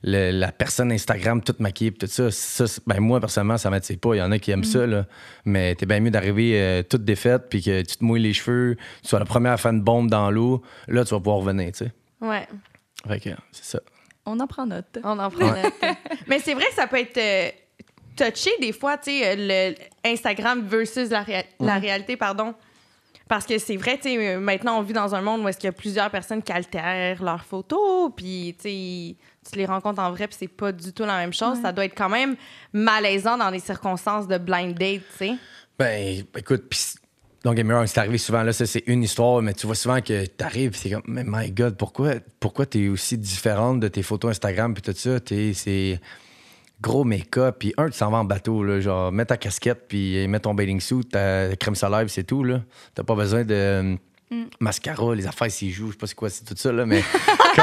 [0.04, 2.32] le- la personne Instagram toute maquillée, puis tout ça.
[2.32, 4.16] ça ben, moi, personnellement, ça m'attire pas.
[4.16, 4.54] Il y en a qui Mm.
[4.54, 5.06] aiment ça, là.
[5.46, 8.76] Mais t'es bien mieux d'arriver euh, toute défaite, puis que tu te mouilles les cheveux,
[9.02, 10.62] tu sois la première à faire une bombe dans l'eau.
[10.88, 11.92] Là, tu vas pouvoir revenir, tu sais.
[12.22, 12.48] Ouais.
[13.08, 13.80] Fait que, c'est ça.
[14.26, 15.00] On en prend note.
[15.04, 15.74] On en prend note.
[16.28, 17.50] Mais c'est vrai que ça peut être euh,
[18.16, 19.76] touché des fois, tu sais, le
[20.06, 22.54] Instagram versus la, réa- la réalité, pardon.
[23.28, 25.58] Parce que c'est vrai, tu sais, euh, maintenant on vit dans un monde où est-ce
[25.58, 29.16] qu'il y a plusieurs personnes qui altèrent leurs photos, puis tu sais,
[29.50, 31.60] tu les rencontres en vrai, puis c'est pas du tout la même chose.
[31.62, 32.36] Ça doit être quand même
[32.74, 35.34] malaisant dans des circonstances de blind date, tu sais.
[35.80, 36.96] Ben, écoute, pis
[37.44, 40.28] donc, Game c'est arrivé souvent, là, ça, c'est une histoire, mais tu vois souvent que
[40.28, 44.76] t'arrives, c'est comme, mais my God, pourquoi, pourquoi t'es aussi différente de tes photos Instagram,
[44.76, 46.00] puis tout ça, t'es, c'est
[46.82, 50.28] gros make-up, puis un, tu s'en vas en bateau, là, genre, mets ta casquette, puis
[50.28, 52.62] mets ton bathing suit, ta crème solaire, c'est tout, là.
[52.94, 53.98] T'as pas besoin de
[54.32, 56.86] euh, mascara, les affaires s'y jouent, je sais pas c'est quoi, c'est tout ça, là,
[56.86, 57.04] mais,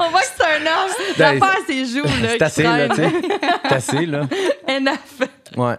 [0.00, 0.90] On voit que c'est un homme.
[1.18, 2.28] Ben, L'affaire à ses joues, là.
[2.30, 3.12] c'est assez, là, tu sais.
[3.62, 4.28] C'est assez, là.
[4.68, 5.28] Enough.
[5.56, 5.76] Ouais.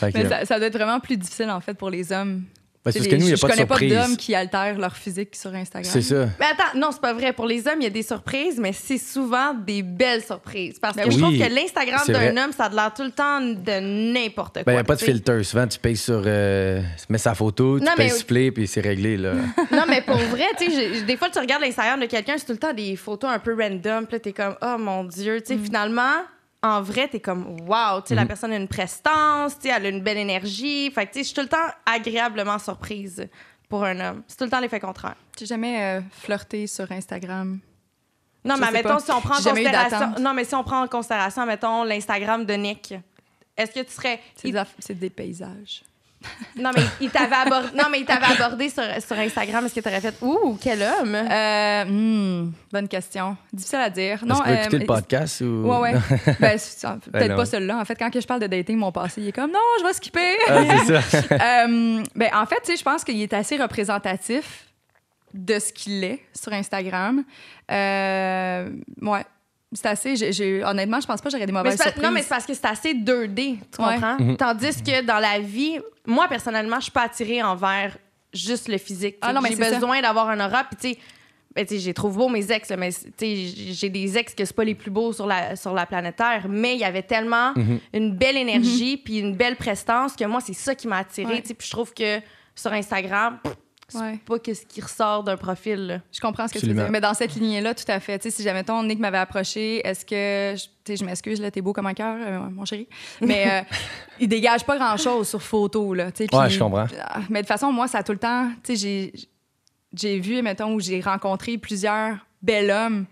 [0.00, 2.42] Que, Mais ça, ça doit être vraiment plus difficile, en fait, pour les hommes.
[2.84, 4.34] Ben, parce que les- nous, il y a je pas de connais pas d'hommes qui
[4.34, 5.88] altèrent leur physique sur Instagram.
[5.92, 6.26] C'est ça.
[6.40, 7.32] Mais attends, non, c'est pas vrai.
[7.32, 10.78] Pour les hommes, il y a des surprises, mais c'est souvent des belles surprises.
[10.80, 11.22] Parce que Ben je oui.
[11.22, 14.62] trouve que l'Instagram d'un homme, ça a l'air tout le temps de n'importe quoi.
[14.64, 15.42] Ben, il n'y a pas de filtre.
[15.42, 16.22] Souvent, tu payes sur.
[16.26, 19.32] Euh, tu mets sa photo, tu Non, payes mais- supplé, puis c'est réglé, là.
[19.70, 22.52] Non, mais pour vrai, tu sais, des fois, tu regardes l'Instagram de quelqu'un, c'est tout
[22.52, 24.06] le temps des photos un peu random.
[24.06, 25.40] Puis là, t'es comme, oh mon Dieu.
[25.40, 25.64] Tu sais, Mm.
[25.64, 26.14] finalement,
[26.62, 28.00] en vrai, t'es comme, wow.
[28.02, 30.90] Tu sais, la personne a une prestance, tu sais, elle a une belle énergie.
[30.92, 33.28] Fait que, tu sais, je suis tout le temps agréablement surprise
[33.68, 34.22] pour un homme.
[34.28, 35.16] C'est tout le temps l'effet contraire.
[35.38, 37.58] J'ai jamais euh, flirté sur Instagram.
[38.44, 39.00] Non, Je mais mettons, pas.
[39.00, 40.14] si on prend en considération.
[40.20, 42.94] Non, mais si on prend en considération, mettons, l'Instagram de Nick.
[43.56, 44.20] Est-ce que tu serais.
[44.36, 45.82] C'est il- des, aff- c'est des paysages.
[46.56, 49.64] Non, mais il t'avait abordé, non, mais il t'avait abordé sur, sur Instagram.
[49.64, 51.14] Est-ce que tu aurais fait Ouh, quel homme?
[51.14, 53.36] Euh, hmm, bonne question.
[53.52, 54.24] Difficile à dire.
[54.24, 55.66] Non, euh, écouter le podcast ou?
[55.66, 55.92] Ouais, ouais.
[56.40, 57.78] ben, peut-être Ben pas celui-là.
[57.78, 59.86] En fait, quand que je parle de dating, mon passé, il est comme non, je
[59.86, 60.36] vais skipper.
[60.48, 61.18] Ah, c'est ça.
[61.42, 64.66] Euh, ben, en fait, je pense qu'il est assez représentatif
[65.34, 67.24] de ce qu'il est sur Instagram.
[67.70, 68.70] Euh,
[69.00, 69.24] ouais.
[69.74, 70.16] C'est assez.
[70.16, 72.02] j'ai- j'ai- honnêtement, je pense pas que j'aurais des Mais mauvaises pas- surprises.
[72.04, 73.94] non, mais c'est parce que c'est assez 2D, tu Ouais.
[73.94, 74.16] comprends?
[74.18, 74.36] Mhm.
[74.36, 77.96] Tandis que dans la vie, moi, personnellement, je suis pas attirée envers
[78.34, 79.16] juste le physique.
[79.22, 79.74] Ah non, mais j'ai c'est ça.
[79.76, 80.64] besoin d'avoir un aura.
[80.64, 80.98] Puis, tu sais,
[81.54, 83.36] ben, tu sais, j'ai trouvé beau mes ex, mais tu sais,
[83.72, 86.46] j'ai des ex que c'est pas les plus beaux sur la, sur la planète Terre,
[86.48, 87.78] mais il y avait tellement Mhm.
[87.94, 91.32] une belle énergie puis une belle prestance que moi, c'est ça qui m'a attirée.
[91.34, 91.42] Ouais.
[91.42, 91.54] tu sais.
[91.54, 92.20] Puis je trouve que
[92.54, 93.54] sur Instagram, pff,
[93.94, 94.18] Ouais.
[94.24, 95.86] pas que ce qui ressort d'un profil.
[95.86, 95.98] là.
[96.12, 96.90] Je comprends ce que tu veux dire.
[96.90, 98.18] Mais dans cette lignée-là, tout à fait.
[98.18, 100.56] Tu sais, si jamais ton Nick m'avait approché, est-ce que.
[100.58, 102.88] je- Tu sais, je m'excuse, là, t'es beau comme un cœur, euh, mon chéri.
[103.20, 103.60] Mais euh,
[104.20, 106.10] il dégage pas grand-chose sur photo, là.
[106.10, 106.86] tu sais, Ouais, je comprends.
[107.00, 108.50] Ah, Mais de toute façon, moi, ça a tout le temps.
[108.64, 109.12] Tu sais, j'ai.
[109.94, 113.04] J'ai vu, mettons, où j'ai rencontré plusieurs bels hommes.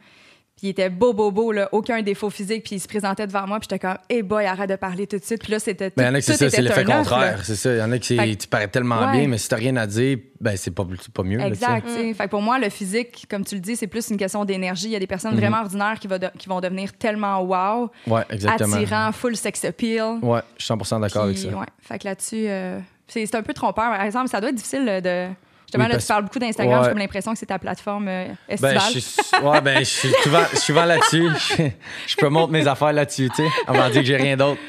[0.61, 2.65] Puis il était beau, beau, beau, là, aucun défaut physique.
[2.65, 3.59] Puis il se présentait devant moi.
[3.61, 5.41] Puis j'étais comme, hey boy, arrête de parler tout de suite.
[5.43, 5.91] Puis là, c'était.
[5.97, 6.99] Mais il y en a tout- que c'est ça, c'est était l'effet là.
[6.99, 7.41] contraire.
[7.45, 7.73] C'est ça.
[7.73, 9.13] Il y en a qui Fait c'est- que- tu parais tellement Ouais.
[9.13, 10.85] bien, mais si t'as rien à dire, ben c'est pas,
[11.25, 11.39] mieux.
[11.39, 11.47] là.
[11.47, 11.87] Exact.
[11.87, 12.13] tu sais.
[12.13, 14.89] Fait que pour moi, le physique, comme tu le dis, c'est plus une question d'énergie.
[14.89, 15.41] Il y a des personnes Mhm.
[15.41, 18.77] vraiment ordinaires qui, va de- qui vont devenir tellement wow, Ouais, exactement.
[18.77, 20.19] attirant, full sex appeal.
[20.21, 21.49] Ouais, je suis 100 d'accord avec ça.
[21.49, 21.67] ouais.
[21.81, 23.91] Fait que là-dessus, euh, c'est c'est un peu trompeur.
[23.93, 25.29] Par exemple, ça doit être difficile de.
[25.71, 26.79] Justement, Oui, là, parce- tu parles beaucoup d'Instagram.
[26.79, 26.85] Ouais.
[26.85, 28.27] J'ai comme l'impression que c'est ta plateforme euh,
[28.61, 30.13] Ben, je suis, ouais, ben, je suis
[30.57, 31.29] souvent, là-dessus.
[31.59, 31.65] Je,
[32.09, 33.49] je promote mes affaires là-dessus, tu sais.
[33.69, 34.61] On va dire que j'ai rien d'autre.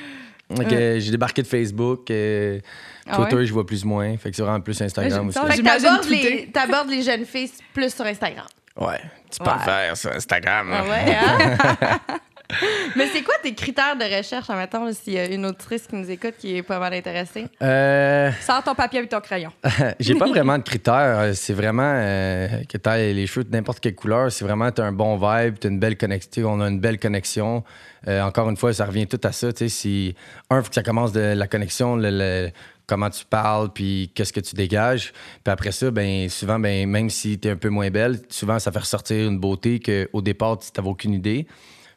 [0.60, 2.12] Euh, j'ai débarqué de Facebook.
[2.12, 2.60] euh,
[3.08, 3.46] Ah Twitter, ouais?
[3.48, 4.16] je vois plus moins.
[4.18, 5.40] Fait que c'est vraiment plus Instagram aussi.
[5.40, 8.46] Fait que t'abordes les, t'abordes les jeunes filles plus sur Instagram.
[8.78, 9.00] Ouais,
[9.32, 9.56] tu peux Ouais.
[9.58, 10.72] le faire sur Instagram.
[10.72, 12.00] Ah ouais, hein?
[12.96, 15.96] Mais c'est quoi tes critères de recherche, en mettons, s'il y a une autrice qui
[15.96, 17.46] nous écoute qui est pas mal intéressée?
[17.62, 19.52] Euh, Sors ton papier avec ton crayon.
[20.00, 21.32] j'ai pas vraiment de critères.
[21.34, 24.32] C'est vraiment euh, que tu les cheveux de n'importe quelle couleur.
[24.32, 26.52] C'est vraiment tu un bon vibe, tu une belle connexion.
[26.52, 27.64] On a une belle connexion.
[28.08, 29.52] Euh, encore une fois, ça revient tout à ça.
[29.54, 30.16] tu sais, Si,
[30.50, 32.50] un, faut que ça commence de la connexion, le- le-
[32.88, 35.14] comment tu parles, puis qu'est-ce que tu dégages.
[35.44, 38.60] Puis après ça, ben, souvent, ben, même si tu es un peu moins belle, souvent,
[38.60, 41.48] ça fait ressortir une beauté qu'au départ, tu n'avais aucune idée.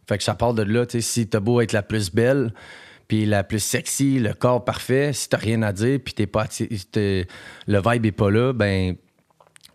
[0.08, 0.86] Fait que ça part de là.
[0.86, 2.52] tu sais, Si tu beau être la plus belle,
[3.08, 6.46] puis la plus sexy, le corps parfait, si t'as rien à dire, puis t'es pas
[6.46, 7.26] t'es-
[7.66, 8.96] le vibe est pas là, ben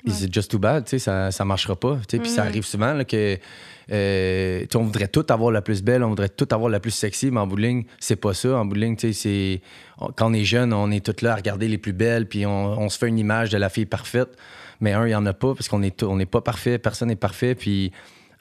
[0.05, 1.97] is it just too bad, tu sais, ça, ça marchera pas.
[2.07, 3.37] tu sais, Puis ça arrive souvent là, que
[3.91, 7.31] euh, on voudrait tout avoir la plus belle, on voudrait tout avoir la plus sexy,
[7.31, 8.55] mais en bout de ligne, c'est pas ça.
[8.57, 9.61] En bout de ligne, tu sais, c'est
[9.99, 12.45] on- quand on est jeune, on est tous là à regarder les plus belles, puis
[12.45, 14.29] on, on se fait une image de la fille parfaite.
[14.79, 17.09] Mais un, il n'y en a pas parce qu'on est, on n'est pas parfait, personne
[17.09, 17.53] n'est parfait.
[17.55, 17.91] Puis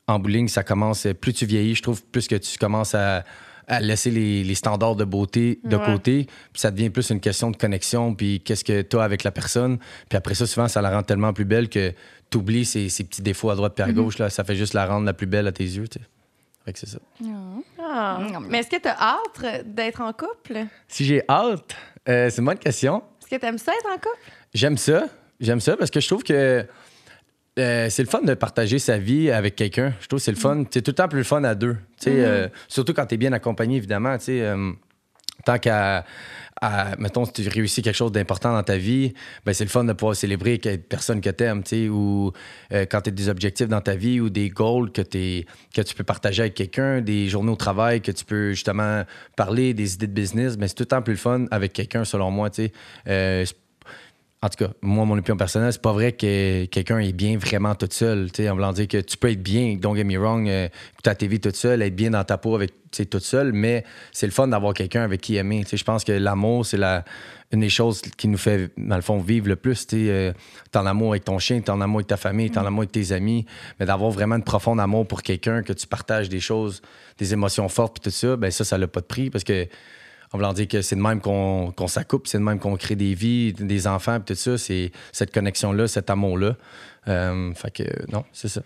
[0.08, 3.24] en bowling, ça commence, plus tu vieillis, je trouve, plus que tu commences à,
[3.68, 5.84] à laisser les, les standards de beauté de Ouais.
[5.84, 6.24] côté.
[6.52, 9.30] Puis ça devient plus une question de connexion, puis qu'est-ce que tu as avec la
[9.30, 9.78] personne.
[10.08, 11.92] Puis après ça, souvent, ça la rend tellement plus belle que
[12.30, 14.18] tu oublies ses, ses petits défauts à droite puis à gauche.
[14.18, 14.30] Là.
[14.30, 15.86] Ça fait juste la rendre la plus belle à tes yeux.
[15.86, 16.04] tu sais.
[16.64, 16.98] Fait que c'est ça.
[17.80, 18.20] Ah.
[18.48, 20.66] Mais est-ce que tu as hâte d'être en couple?
[20.86, 21.74] Si j'ai hâte,
[22.08, 23.02] euh, c'est une bonne question.
[23.22, 24.30] Est-ce que tu aimes ça être en couple?
[24.54, 25.06] J'aime ça.
[25.40, 26.66] J'aime ça parce que je trouve que
[27.58, 29.92] euh, c'est le fun de partager sa vie avec quelqu'un.
[30.00, 30.64] Je trouve que c'est le fun.
[30.70, 31.76] C'est tout le temps plus le fun à deux.
[31.98, 34.16] Sais, euh, surtout quand tu es bien accompagné, évidemment.
[34.28, 34.72] Euh,
[35.44, 36.04] tant qu'à.
[36.60, 39.14] à- mettons, si tu réussis quelque chose d'important dans ta vie,
[39.46, 41.88] ben c'est le fun de pouvoir célébrer avec une personne que tu aimes, tu sais,
[41.88, 42.32] ou
[42.72, 45.94] euh, quand tu as des objectifs dans ta vie ou des goals que, que tu
[45.94, 49.04] peux partager avec quelqu'un, des journées au travail que tu peux justement
[49.36, 52.04] parler, des idées de business, ben c'est tout le temps plus le fun avec quelqu'un,
[52.04, 52.72] selon moi, tu sais.
[53.06, 53.54] Euh, c'est-
[54.40, 57.74] en tout cas, moi, mon opinion personnelle, c'est pas vrai que quelqu'un est bien vraiment
[57.74, 58.30] tout seul.
[58.30, 60.68] tu sais, En voulant dire que tu peux être bien, don't get me wrong, euh,
[61.04, 64.32] la TV toute seule, être bien dans ta peau avec toute seule, mais c'est le
[64.32, 65.64] fun d'avoir quelqu'un avec qui aimer.
[65.64, 67.04] Tu sais, Je pense que l'amour, c'est la,
[67.50, 69.88] une des choses qui nous fait, dans le fond, vivre le plus.
[69.88, 70.32] Tu es
[70.74, 72.92] en amour avec ton chien, t'es en amour avec ta famille, t'es en amour avec
[72.92, 73.44] tes amis,
[73.80, 76.80] mais d'avoir vraiment de profond amour pour quelqu'un, que tu partages des choses,
[77.18, 79.66] des émotions fortes, puis tout ça, ben ça, ça n'a pas de prix parce que
[80.32, 83.14] en voulant dire que c'est de même qu'on s'accoupe, c'est de même qu'on crée des
[83.14, 84.58] vies, des enfants, puis tout ça.
[84.58, 86.56] C'est cette connexion-là, cet amour-là.
[87.08, 88.62] Euh, fait que non, c'est ça.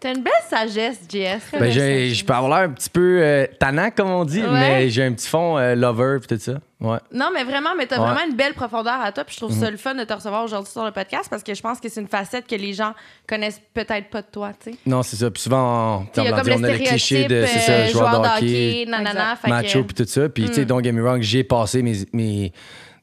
[0.00, 1.58] T'as une belle sagesse, JS.
[1.58, 4.48] Ben, j'ai- je peux avoir l'air un petit peu euh, tannant, comme on dit, Ouais.
[4.50, 6.54] mais j'ai un petit fond euh, lover, tout ça.
[6.80, 6.96] Ouais.
[7.12, 8.06] Non, mais vraiment, mais t'as Ouais.
[8.10, 9.24] vraiment une belle profondeur à toi.
[9.24, 9.60] Puis je trouve Mhm.
[9.62, 11.90] ça le fun de te recevoir aujourd'hui sur le podcast parce que je pense que
[11.90, 12.94] c'est une facette que les gens
[13.28, 14.78] connaissent peut-être pas de toi, tu sais.
[14.86, 15.30] Non, c'est ça.
[15.30, 17.28] Puis souvent, Tu sais, Il y a on, comme on le a le cliché stéréotype,
[17.36, 19.10] de c'est ça, euh, joueur de hockey, nanana.
[19.10, 19.36] Exact.
[19.42, 20.28] fait que- macho, puis tout ça.
[20.30, 20.64] Puis, tu sais, Mm.
[20.64, 22.52] don't get me wrong, j'ai passé mes, mes-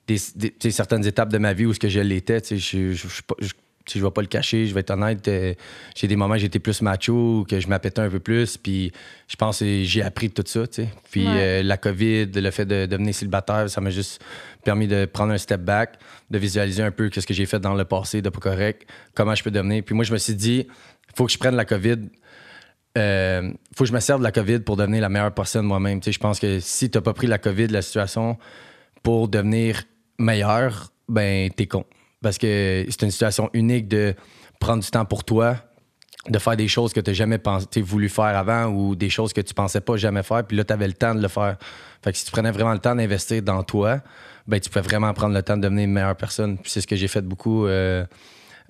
[0.07, 2.41] des, des- tu sais, certaines étapes de ma vie où ce que je l'étais.
[2.41, 3.51] Tu sais, je, je, je, suis pas- je-
[3.93, 5.27] je vais pas le cacher, je vais être honnête.
[5.27, 5.53] euh,
[5.95, 8.57] j'ai des moments où j'étais plus macho, que je m'appétais un peu plus.
[8.57, 8.91] Puis,
[9.27, 10.61] je pense que j'ai appris tout ça.
[11.11, 11.33] Puis, Ouais.
[11.35, 14.21] euh, la COVID, le fait de devenir célibataire, ça m'a juste
[14.63, 15.97] permis de prendre un step back,
[16.29, 19.35] de visualiser un peu ce que j'ai fait dans le passé de pas correct, comment
[19.35, 19.83] je peux devenir.
[19.83, 21.97] Puis, moi, je me suis dit, il faut que je prenne la COVID
[22.97, 25.99] euh, faut que je me serve de la COVID pour devenir la meilleure personne moi-même.
[25.99, 28.39] Tu sais, je pense que si tu n'as pas pris la COVID, la situation,
[29.03, 29.83] pour devenir
[30.17, 31.85] meilleur, ben, t'es con.
[32.21, 34.15] Parce que c'est une situation unique de
[34.59, 35.57] prendre du temps pour toi,
[36.29, 39.31] de faire des choses que tu n'as jamais pensé, voulu faire avant ou des choses
[39.33, 40.43] que tu pensais pas jamais faire.
[40.43, 41.57] Puis là, tu avais le temps de le faire.
[42.03, 44.01] Fait que si tu prenais vraiment le temps d'investir dans toi,
[44.47, 46.57] ben, tu pouvais vraiment prendre le temps de devenir une meilleure personne.
[46.57, 48.03] Puis c'est ce que j'ai fait beaucoup euh,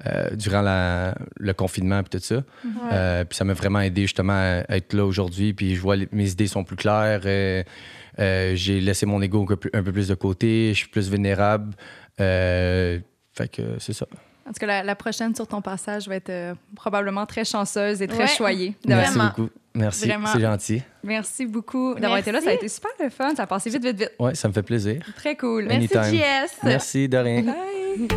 [0.06, 2.44] euh, durant la- le confinement et tout ça.
[2.92, 5.54] Euh, puis ça m'a vraiment aidé justement à être là aujourd'hui.
[5.54, 7.22] Puis je vois les- mes idées sont plus claires.
[7.26, 10.70] J'ai laissé mon ego un peu, plus- un peu plus de côté.
[10.74, 11.74] Je suis plus vulnérable.
[12.20, 13.00] Euh,
[13.38, 14.06] fait que c'est ça.
[14.48, 18.02] En tout cas, la, la prochaine sur ton passage va être euh, probablement très chanceuse
[18.02, 18.28] et très Ouais.
[18.28, 18.70] choyée.
[18.86, 19.30] De- Merci Vraiment.
[19.36, 19.50] beaucoup.
[19.76, 20.08] Merci.
[20.08, 20.28] Vraiment.
[20.34, 20.82] C'est gentil.
[21.04, 22.30] Merci beaucoup d'avoir Merci.
[22.30, 22.42] été là.
[22.42, 23.36] Ça a été super le fun.
[23.36, 24.12] Ça a passé vite, vite, vite.
[24.20, 25.04] Ouais, ça me fait plaisir.
[25.18, 25.66] Très cool.
[25.66, 25.88] Merci.
[26.18, 26.52] JS.
[26.64, 27.42] Merci, de rien.
[27.44, 28.08] Bye.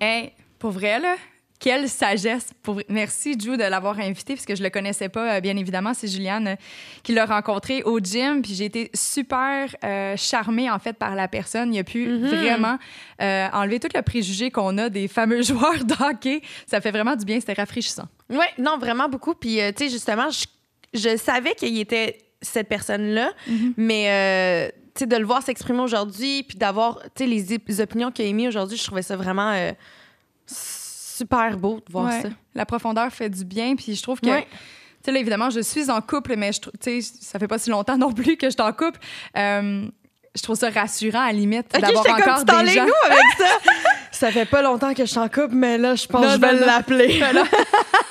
[0.00, 1.16] Hey, pour vrai, là,
[1.60, 2.48] quelle sagesse.
[2.62, 2.80] Pour.
[2.88, 5.92] Merci, Drew, de l'avoir invité, parce que je le connaissais pas, euh, bien évidemment.
[5.94, 6.56] C'est Juliane euh,
[7.02, 11.28] qui l'a rencontré au gym, puis j'ai été super euh, charmée, en fait, par la
[11.28, 11.72] personne.
[11.74, 12.26] Il a pu Mhm.
[12.28, 12.78] vraiment
[13.22, 16.40] euh, enlever tout le préjugé qu'on a des fameux joueurs de hockey.
[16.66, 18.08] Ça fait vraiment du bien, c'était rafraîchissant.
[18.30, 19.34] Oui, non, vraiment beaucoup.
[19.34, 20.46] Puis, euh, tu sais, justement, je,
[20.98, 23.74] je savais qu'il était cette personne-là, Mhm.
[23.76, 27.80] mais, euh, tu sais, de le voir s'exprimer aujourd'hui, puis d'avoir, tu sais, les, les
[27.82, 29.72] opinions qu'il a émises aujourd'hui, je trouvais ça vraiment euh,
[31.20, 32.22] super beau de voir Ouais.
[32.22, 32.28] ça.
[32.54, 34.28] La profondeur fait du bien, puis je trouve que.
[34.28, 34.46] Ouais.
[34.50, 37.58] Tu sais, là, évidemment, je suis en couple, mais je tu sais, ça fait pas
[37.58, 38.98] si longtemps non plus que je suis en couple.
[39.36, 39.86] Euh,
[40.36, 42.84] je trouve ça rassurant, à la limite, d'avoir comme, encore tu des gens.
[42.86, 43.70] nous avec ça?
[44.12, 46.34] ça fait pas longtemps que je suis en couple, mais là, je pense Non, que
[46.34, 46.66] je vais non,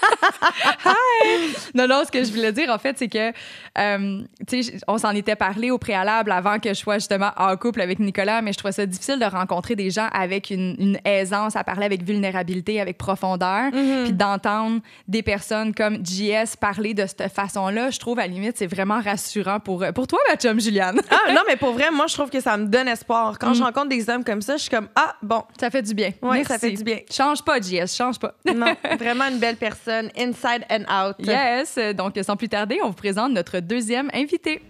[0.86, 0.91] non.
[0.91, 1.53] l'appeler.
[1.75, 3.32] Non, non, ce que je voulais dire, en fait, c'est que,
[3.77, 7.55] euh, tu sais, on s'en était parlé au préalable avant que je sois justement en
[7.57, 10.99] couple avec Nicolas, mais je trouvais ça difficile de rencontrer des gens avec une, une
[11.05, 14.03] aisance à parler avec vulnérabilité, avec profondeur, Mhm.
[14.05, 17.89] puis d'entendre des personnes comme JS parler de cette façon-là.
[17.89, 20.99] Je trouve, à la limite, c'est vraiment rassurant pour, pour toi, ma chum Juliane.
[21.11, 23.38] ah, non, mais pour vrai, moi, je trouve que ça me donne espoir.
[23.39, 23.55] Quand Mm.
[23.55, 26.11] je rencontre des hommes comme ça, je suis comme, ah, bon, Ça fait du bien.
[26.21, 26.99] ouais, ça fait du bien.
[27.11, 28.34] Change pas, JS, change pas.
[28.53, 31.15] Non, vraiment une belle personne, inside and out.
[31.20, 31.80] Yes!
[31.95, 34.61] Donc, sans plus tarder, on vous présente notre deuxième invité.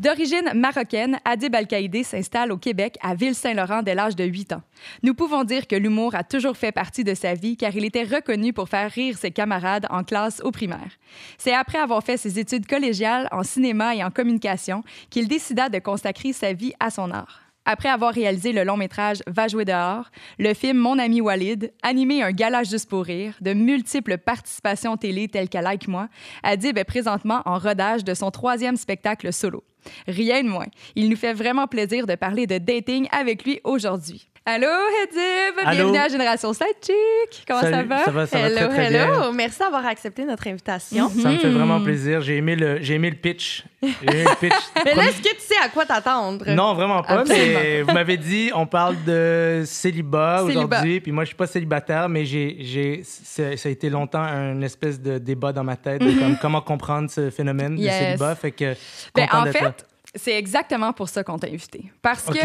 [0.00, 4.62] D'origine marocaine, Adib Al-Qaïdé s'installe au Québec à Ville-Saint-Laurent dès l'âge de 8 ans.
[5.02, 8.04] Nous pouvons dire que l'humour a toujours fait partie de sa vie car il était
[8.04, 10.96] reconnu pour faire rire ses camarades en classe au primaire.
[11.36, 15.78] C'est après avoir fait ses études collégiales en cinéma et en communication qu'il décida de
[15.80, 17.49] consacrer sa vie à son art.
[17.70, 22.20] Après avoir réalisé le long métrage Va jouer dehors, le film Mon ami Walid, animé
[22.22, 26.08] un gala juste pour rire, de multiples participations télé telles qu'à Like Moi,
[26.42, 29.62] Adib est présentement en rodage de son troisième spectacle solo.
[30.08, 30.66] Rien de moins.
[30.96, 34.29] Il nous fait vraiment plaisir de parler de dating avec lui aujourd'hui.
[34.52, 35.70] Allô, Hedib!
[35.70, 37.44] Bienvenue à Génération Sidechick!
[37.46, 38.04] Comment ça Salut, va?
[38.04, 39.20] Ça va, ça va hello, très, très hello.
[39.20, 39.32] bien.
[39.32, 41.08] Merci d'avoir accepté notre invitation.
[41.08, 41.52] Ça me fait Hmm.
[41.54, 42.20] vraiment plaisir.
[42.20, 43.64] J'ai aimé le, j'ai aimé le pitch.
[43.80, 44.52] J'ai aimé le pitch.
[44.84, 46.44] Mais là, est-ce que tu sais à quoi t'attendre?
[46.50, 47.20] Non, vraiment pas.
[47.20, 47.60] Absolument.
[47.62, 50.64] Mais vous m'avez dit, on parle de célibat Célibat.
[50.64, 51.00] aujourd'hui.
[51.00, 55.18] Puis moi, je suis pas célibataire, mais j'ai, ça a été longtemps un espèce de
[55.18, 57.94] débat dans ma tête de comme, comment comprendre ce phénomène Yes.
[57.94, 58.34] de célibat.
[58.34, 58.74] Fait que,
[59.14, 59.86] Ben, en fait,
[60.16, 61.84] c'est exactement pour ça qu'on t'a invité.
[62.02, 62.36] Parce que,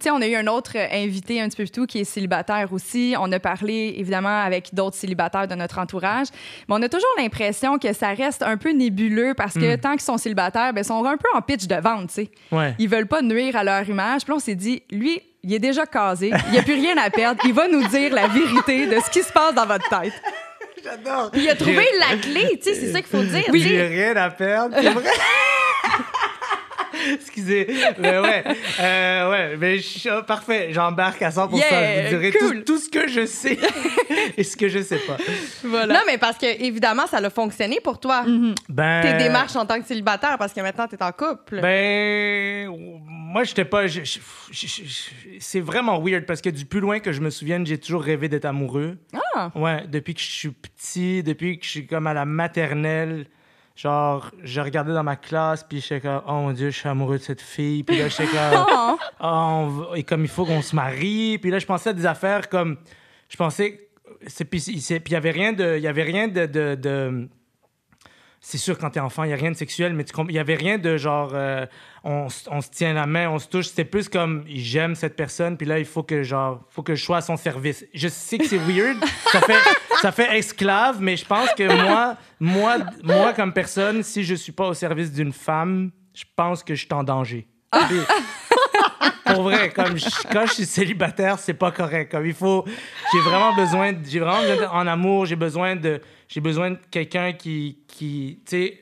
[0.00, 2.04] sais, on a eu un autre euh, invité un petit peu plus tôt qui est
[2.04, 3.14] célibataire aussi.
[3.18, 6.28] On a parlé, évidemment, avec d'autres célibataires de notre entourage.
[6.68, 9.80] Mais on a toujours l'impression que ça reste un peu nébuleux parce que Hmm.
[9.80, 12.30] tant qu'ils sont célibataires, ben, ils sont un peu en pitch de vente, tu sais.
[12.52, 12.74] Ouais.
[12.78, 14.22] Ils veulent pas nuire à leur image.
[14.22, 16.30] Puis là, on s'est dit, lui, il est déjà casé.
[16.46, 17.40] Il n'y a plus rien à perdre.
[17.44, 20.12] Il va nous dire la vérité de ce qui se passe dans votre tête.
[20.84, 21.30] J'adore.
[21.34, 23.44] Il a trouvé la clé, tu sais, c'est ça qu'il faut dire.
[23.52, 24.74] Oui, j'ai rien à perdre.
[24.80, 25.04] C'est vrai.
[27.14, 27.66] Excusez.
[27.98, 28.44] Mais ouais.
[28.80, 29.56] Euh, ouais.
[29.58, 30.68] Mais je- oh, parfait.
[30.72, 31.56] J'embarque à 100%.
[31.56, 32.64] Yeah, je vous dirai cool.
[32.64, 33.58] tout, tout ce que je sais
[34.36, 35.16] et ce que je sais pas.
[35.64, 35.94] Voilà.
[35.94, 38.24] Non, mais parce que, évidemment, ça a fonctionné pour toi.
[38.68, 39.00] Ben.
[39.02, 41.60] Tes démarches en tant que célibataire, parce que maintenant, t'es en couple.
[41.60, 42.68] Ben,
[43.06, 43.86] moi, j'étais pas.
[43.86, 44.18] je- je-
[44.50, 47.78] je- je- c'est vraiment weird parce que du plus loin que je me souvienne, j'ai
[47.78, 48.96] toujours rêvé d'être amoureux.
[49.34, 49.50] Ah!
[49.54, 53.26] Ouais, depuis que je suis petit, depuis que je suis comme à la maternelle,
[53.80, 57.16] genre, je regardais dans ma classe, puis j'étais comme, oh mon Dieu, je suis amoureux
[57.16, 57.82] de cette fille.
[57.82, 58.98] Puis là, j'étais comme, Oh!
[59.20, 61.38] on va- et comme il faut qu'on se marie.
[61.38, 62.76] Puis là, je pensais à des affaires comme,
[63.30, 63.88] je pensais,
[64.26, 67.28] c'est puis c'est- puis il y avait rien de, y avait rien de, de, de-
[68.42, 70.54] c'est sûr quand t'es enfant, il y a rien de sexuel, mais il y avait
[70.56, 71.64] rien de genre, euh,
[72.04, 73.68] on, se tient la main, on se touche.
[73.68, 77.04] C'était plus comme, j'aime cette personne, puis là il faut que genre, faut que je
[77.04, 77.84] sois à son service.
[77.94, 78.98] Je sais que c'est weird,
[79.32, 79.58] ça fait,
[80.00, 84.52] ça fait esclave, mais je pense que moi, moi, moi comme personne, si je suis
[84.52, 87.46] pas au service d'une femme, je pense que je suis en danger.
[89.26, 89.96] Pour vrai, comme
[90.32, 92.10] quand je suis célibataire, c'est pas correct.
[92.10, 92.64] Comme il faut,
[93.12, 95.26] j'ai vraiment besoin, j'ai vraiment besoin en amour.
[95.26, 98.80] J'ai besoin de, j'ai besoin de quelqu'un qui, qui, tu sais,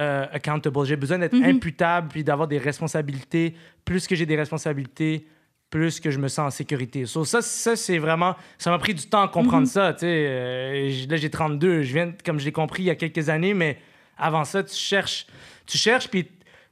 [0.00, 0.84] euh, accountable.
[0.86, 3.54] J'ai besoin d'être imputable puis d'avoir des responsabilités.
[3.84, 5.26] Plus que j'ai des responsabilités,
[5.68, 7.06] plus que je me sens en sécurité.
[7.06, 9.92] So, ça, ça c'est vraiment, ça m'a pris du temps à comprendre ça.
[9.92, 12.94] Tu sais, Euh, là j'ai 32, je viens, comme je l'ai compris il y a
[12.94, 13.78] quelques années, mais
[14.16, 15.26] avant ça, tu cherches,
[15.66, 16.28] tu cherches puis,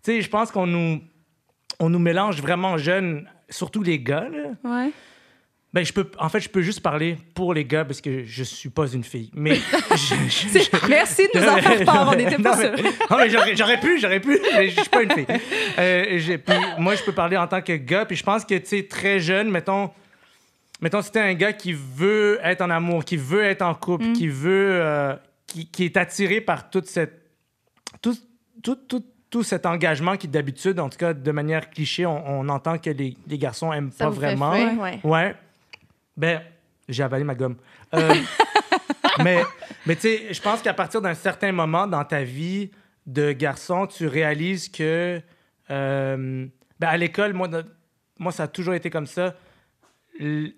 [0.06, 1.00] je pense qu'on nous
[1.78, 4.28] on nous mélange vraiment jeunes, surtout les gars.
[4.28, 4.50] Là.
[4.64, 4.90] Ouais.
[5.72, 8.42] Ben, je peux, en fait, je peux juste parler pour les gars parce que je
[8.42, 9.30] suis pas une fille.
[9.34, 9.54] Mais
[9.92, 12.72] je- je- C'est- Merci de nous en faire part, on n'était pas sûrs.
[13.08, 15.26] non, mais j'aurais, pu, j'aurais pu, mais je suis pas une fille.
[15.78, 18.66] Euh, puis moi, je peux parler en tant que gars, puis je pense que, tu
[18.66, 19.90] sais, très jeune, mettons,
[20.80, 24.06] mettons, si t'es un gars qui veut être en amour, qui veut être en couple,
[24.06, 24.12] Mm.
[24.14, 25.14] qui veut, euh,
[25.46, 27.30] qui, qui est attiré par toute cette,
[28.02, 28.16] tout,
[28.62, 32.48] tout, tout, tout cet engagement qui, d'habitude, en tout cas, de manière cliché, on, on
[32.48, 34.52] entend que les, les garçons aiment Ça pas vous fait vraiment.
[34.52, 34.98] fuir, ouais.
[35.04, 35.34] Ouais.
[36.20, 36.42] Ben,
[36.86, 37.56] j'ai avalé ma gomme.
[37.94, 38.14] Euh,
[39.24, 39.42] mais,
[39.86, 42.70] mais tu sais, je pense qu'à partir d'un certain moment dans ta vie
[43.06, 45.20] de garçon, tu réalises que,
[45.70, 46.46] euh,
[46.78, 47.48] ben à l'école, moi,
[48.18, 49.34] moi, ça a toujours été comme ça.
[50.20, 50.52] L-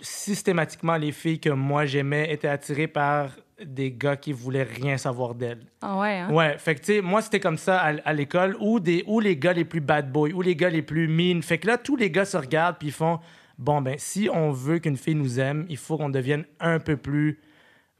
[0.00, 3.30] systématiquement, les filles que moi j'aimais étaient attirées par
[3.64, 5.64] des gars qui voulaient rien savoir d'elles.
[5.80, 6.30] Ah ouais, hein?
[6.30, 9.20] Ouais, fait que tu sais, moi c'était comme ça à, à l'école, ou des ou
[9.20, 11.40] les gars les plus bad boys, ou les gars les plus mean.
[11.42, 13.20] Fait que là, tous les gars se regardent puis ils font
[13.58, 16.96] bon ben si on veut qu'une fille nous aime, il faut qu'on devienne un peu
[16.96, 17.40] plus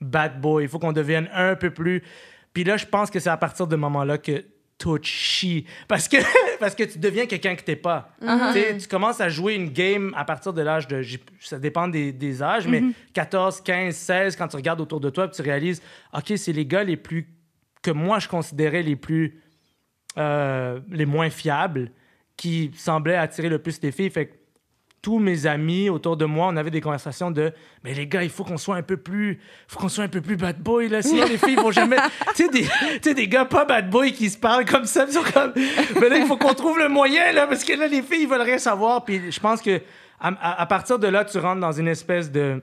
[0.01, 2.03] bad boy, il faut qu'on devienne un peu plus.
[2.53, 4.45] Puis là, je pense que c'est à partir de ce moment-là que
[4.79, 5.65] tout chie.
[5.89, 6.17] Parce que,
[6.61, 8.11] parce que tu deviens quelqu'un que t'es pas.
[8.21, 8.27] Tu
[8.61, 11.03] sais, Tu commences à jouer une game à partir de l'âge de.
[11.41, 12.83] Ça dépend des, des âges, mais
[13.15, 15.81] 14, 15, 16, quand tu regardes autour de toi, tu réalises,
[16.13, 17.27] OK, c'est les gars les plus.
[17.83, 19.41] que moi je considérais les plus.
[20.19, 21.91] euh, les moins fiables
[22.37, 24.11] qui semblaient attirer le plus les filles.
[24.11, 24.35] Fait que
[25.07, 27.53] tous mes amis autour de moi, on avait des conversations de
[27.85, 29.39] mais les gars, il faut qu'on soit un peu plus
[29.69, 31.95] faut qu'on soit un peu plus bad boy là, sinon les filles vont jamais
[32.35, 32.69] tu sais des tu
[33.03, 36.09] sais des gars pas bad boy qui se parlent comme ça, ils sont comme mais
[36.09, 38.41] là il faut qu'on trouve le moyen là parce que là les filles ils veulent
[38.43, 39.81] rien savoir puis je pense que
[40.19, 42.61] à, à- à partir de là tu rentres dans une espèce de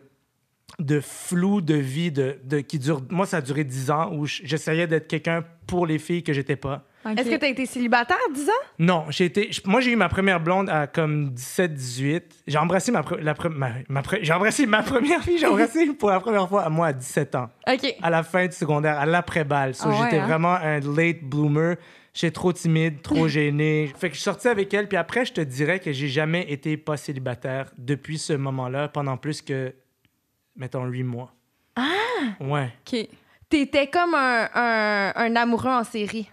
[0.79, 4.25] de flou de vie de, de qui dure moi ça a duré 10 ans où
[4.25, 6.83] j'essayais d'être quelqu'un pour les filles que j'étais pas.
[7.05, 8.51] Est-ce que tu as été célibataire 10 ans?
[8.79, 9.49] Non, j'ai été.
[9.65, 12.21] Moi, j'ai eu ma première blonde à comme 17-18.
[12.47, 15.37] J'ai embrassé ma, pre- la pre- ma, ma pre- j'ai embrassé ma première fille.
[15.37, 17.95] J'ai embrassé pour la première fois à moi à 17 ans, OK.
[18.01, 19.75] à la fin du secondaire, à l'après-balle.
[19.75, 20.27] So, Ah ouais, j'étais hein?
[20.27, 21.75] vraiment un late bloomer.
[22.13, 23.91] J'étais trop timide, trop gêné.
[23.97, 26.45] Fait que je suis sorti avec elle, puis après, je te dirais que j'ai jamais
[26.51, 29.73] été pas célibataire depuis ce moment-là, pendant plus que,
[30.55, 31.33] mettons, huit mois.
[31.75, 31.83] Ah!
[32.39, 32.73] Ouais.
[32.91, 33.07] OK.
[33.49, 36.29] T'étais comme un, un, un amoureux en série.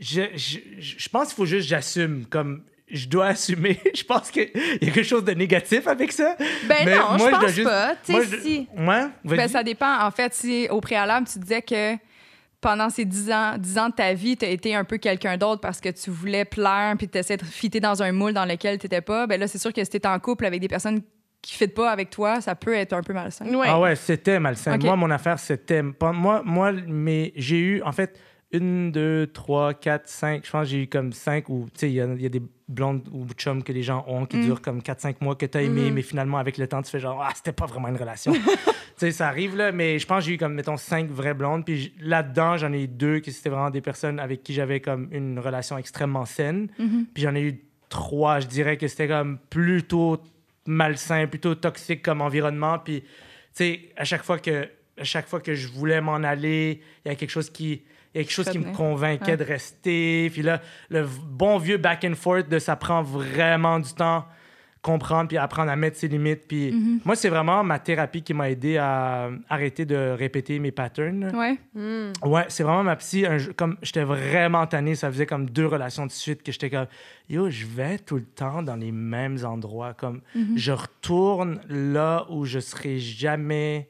[0.00, 3.80] Je, je, je pense qu'il faut juste que j'assume, comme je dois assumer.
[3.94, 6.36] je pense qu'il y a quelque chose de négatif avec ça.
[6.66, 7.94] Ben Mais non, moi, je pense pas.
[8.04, 8.68] Tu sais, je- si.
[8.76, 9.06] Ouais.
[9.24, 10.00] Ben, ça dépend.
[10.04, 11.96] En fait, si au préalable, tu disais que
[12.60, 15.36] pendant ces 10 ans, 10 ans de ta vie, tu as été un peu quelqu'un
[15.36, 18.44] d'autre parce que tu voulais plaire puis tu essayais de fitter dans un moule dans
[18.44, 20.68] lequel tu n'étais pas, ben là, c'est sûr que si tu en couple avec des
[20.68, 21.02] personnes
[21.42, 23.44] qui ne pas avec toi, ça peut être un peu malsain.
[23.52, 23.66] Ouais.
[23.68, 24.78] Ah ouais, c'était malsain.
[24.86, 25.82] Moi, mon affaire, c'était.
[25.82, 28.18] Moi, moi mais j'ai eu, en fait,
[28.52, 30.44] une, deux, trois, quatre, cinq.
[30.46, 32.26] Je pense que j'ai eu comme cinq ou, tu sais, il y, a- il y
[32.26, 35.34] a des blondes ou chums que les gens ont qui durent comme quatre, cinq mois
[35.36, 37.66] que tu as aimé, mais finalement, avec le temps, tu fais genre, ah, c'était pas
[37.66, 38.32] vraiment une relation.
[38.34, 38.40] tu
[38.96, 41.64] sais, ça arrive, là, mais je pense que j'ai eu comme, mettons, cinq vraies blondes.
[41.64, 45.08] Puis là-dedans, j'en ai eu deux qui c'était vraiment des personnes avec qui j'avais comme
[45.12, 46.68] une relation extrêmement saine.
[47.14, 50.18] Puis j'en ai eu trois, je dirais que c'était comme plutôt
[50.66, 52.78] malsain, plutôt toxique comme environnement.
[52.78, 53.08] Puis, tu
[53.52, 57.12] sais, à chaque fois que à chaque fois que je voulais m'en aller, il y
[57.12, 57.82] a quelque chose qui
[58.14, 59.36] il y a quelque chose qui me convainquait Ouais.
[59.38, 60.28] de rester.
[60.30, 60.60] Puis là,
[60.90, 64.26] le bon vieux back and forth de ça prend vraiment du temps
[64.82, 66.48] comprendre puis apprendre à mettre ses limites.
[66.48, 66.74] Puis
[67.04, 71.30] moi, c'est vraiment ma thérapie qui m'a aidé à arrêter de répéter mes patterns.
[71.36, 71.56] Ouais.
[71.74, 72.10] Hmm.
[72.28, 73.24] Ouais, c'est vraiment ma psy.
[73.24, 76.86] Un comme j'étais vraiment tanné, ça faisait comme deux relations de suite que j'étais comme
[77.28, 79.94] yo, je vais tout le temps dans les mêmes endroits.
[79.94, 80.20] Comme
[80.56, 83.88] je retourne là où je serai jamais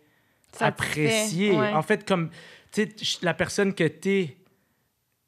[0.53, 1.53] Ça apprécié.
[1.53, 1.73] fait, ouais.
[1.73, 2.29] En fait, comme
[2.71, 4.37] tu sais, la personne que t'es.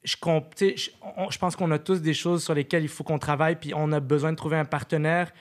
[0.03, 2.83] Je, comp- tu sais, je, on- je pense qu'on a tous des choses sur lesquelles
[2.83, 5.33] il faut qu'on travaille, puis on a besoin de trouver un partenaire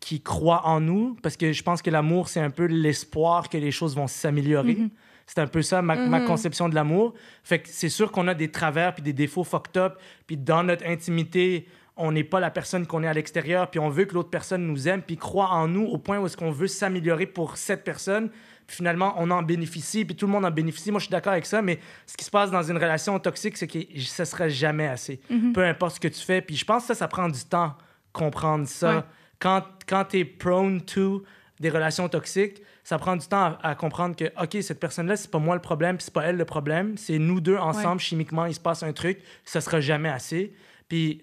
[0.00, 3.58] qui croit en nous, parce que je pense que l'amour, c'est un peu l'espoir que
[3.58, 4.78] les choses vont s'améliorer.
[5.26, 7.14] C'est un peu ça, ma, ma conception de l'amour.
[7.42, 10.62] Fait que c'est sûr qu'on a des travers puis des défauts fucked up, puis dans
[10.62, 14.14] notre intimité, on n'est pas la personne qu'on est à l'extérieur, puis on veut que
[14.14, 17.26] l'autre personne nous aime, puis croit en nous au point où est-ce qu'on veut s'améliorer
[17.26, 18.30] pour cette personne.
[18.68, 20.90] Puis finalement, on en bénéficie, puis tout le monde en bénéficie.
[20.90, 23.56] Moi, je suis d'accord avec ça, mais ce qui se passe dans une relation toxique,
[23.56, 25.20] c'est que ça sera jamais assez.
[25.52, 26.40] Peu importe ce que tu fais.
[26.40, 27.74] Puis je pense que ça, ça prend du temps,
[28.12, 28.96] comprendre ça.
[28.96, 29.02] Ouais.
[29.38, 31.22] Quand, quand tu es prone to
[31.60, 35.30] des relations toxiques, ça prend du temps à, à comprendre que, OK, cette personne-là, c'est
[35.30, 36.96] pas moi le problème, puis c'est pas elle le problème.
[36.96, 40.54] C'est nous deux ensemble, chimiquement, il se passe un truc, ça sera jamais assez.
[40.88, 41.22] Puis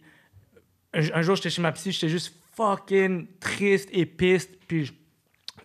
[0.93, 4.51] un, un jour, j'étais chez ma psy, j'étais juste fucking triste et piste.
[4.67, 4.93] Puis je,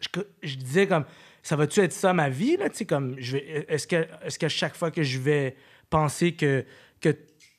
[0.01, 1.05] je, je disais comme,
[1.43, 2.69] ça va-tu être ça ma vie, là?
[2.71, 5.57] Tu sais, comme, est-ce que, est-ce que chaque fois que je vais
[5.89, 6.65] penser que,
[7.01, 7.17] que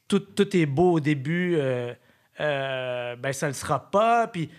[0.08, 1.94] tout, tout est beau au début, euh,
[2.40, 4.28] euh, ben ça le sera pas.
[4.28, 4.50] Puis,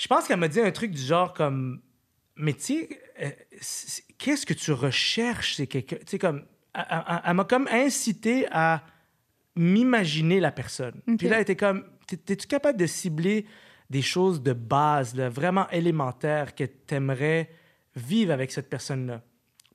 [0.00, 1.82] puis je pense qu'elle m'a dit un truc du genre comme,
[2.34, 2.88] mais tu sais,
[3.20, 3.30] euh,
[4.16, 5.56] qu'est-ce que tu recherches?
[5.56, 8.82] C'est quelqu'un, tu sais, comme, elle, m'a comme incité à
[9.56, 11.02] m'imaginer la personne.
[11.18, 13.44] Puis là, elle était comme, es-tu capable de cibler
[13.90, 17.50] des choses de base, là, vraiment élémentaires que tu aimerais
[17.94, 19.20] vivre avec cette personne-là?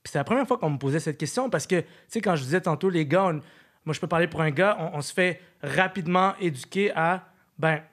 [0.01, 2.35] Puis c'est la première fois qu'on me posait cette question parce que, tu sais, quand
[2.35, 3.41] je disais tantôt, les gars, on-
[3.85, 7.27] moi, je peux parler pour un gars, on, on se fait rapidement éduquer à,
[7.59, 7.83] ben,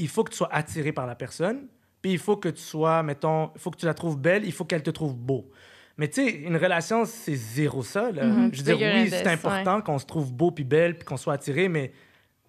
[0.00, 1.66] il faut que tu sois attiré par la personne,
[2.02, 4.52] puis il faut que tu sois, mettons, il faut que tu la trouves belle, il
[4.52, 5.50] faut qu'elle te trouve beau.
[5.98, 8.10] Mais tu sais, une relation, c'est zéro ça.
[8.10, 8.24] Là.
[8.24, 11.18] Mhm, Je veux dire, oui, c'est important qu'on se trouve beau puis belle, puis qu'on
[11.18, 11.92] soit attiré, mais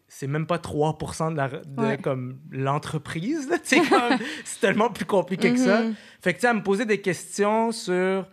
[0.07, 0.97] c'est même pas 3
[1.31, 1.97] de, la, de Ouais.
[1.97, 3.49] comme l'entreprise.
[3.63, 5.81] c'est tellement plus compliqué que ça.
[5.83, 5.95] Mhm.
[6.21, 8.27] Fait que tu sais, me posait des questions sur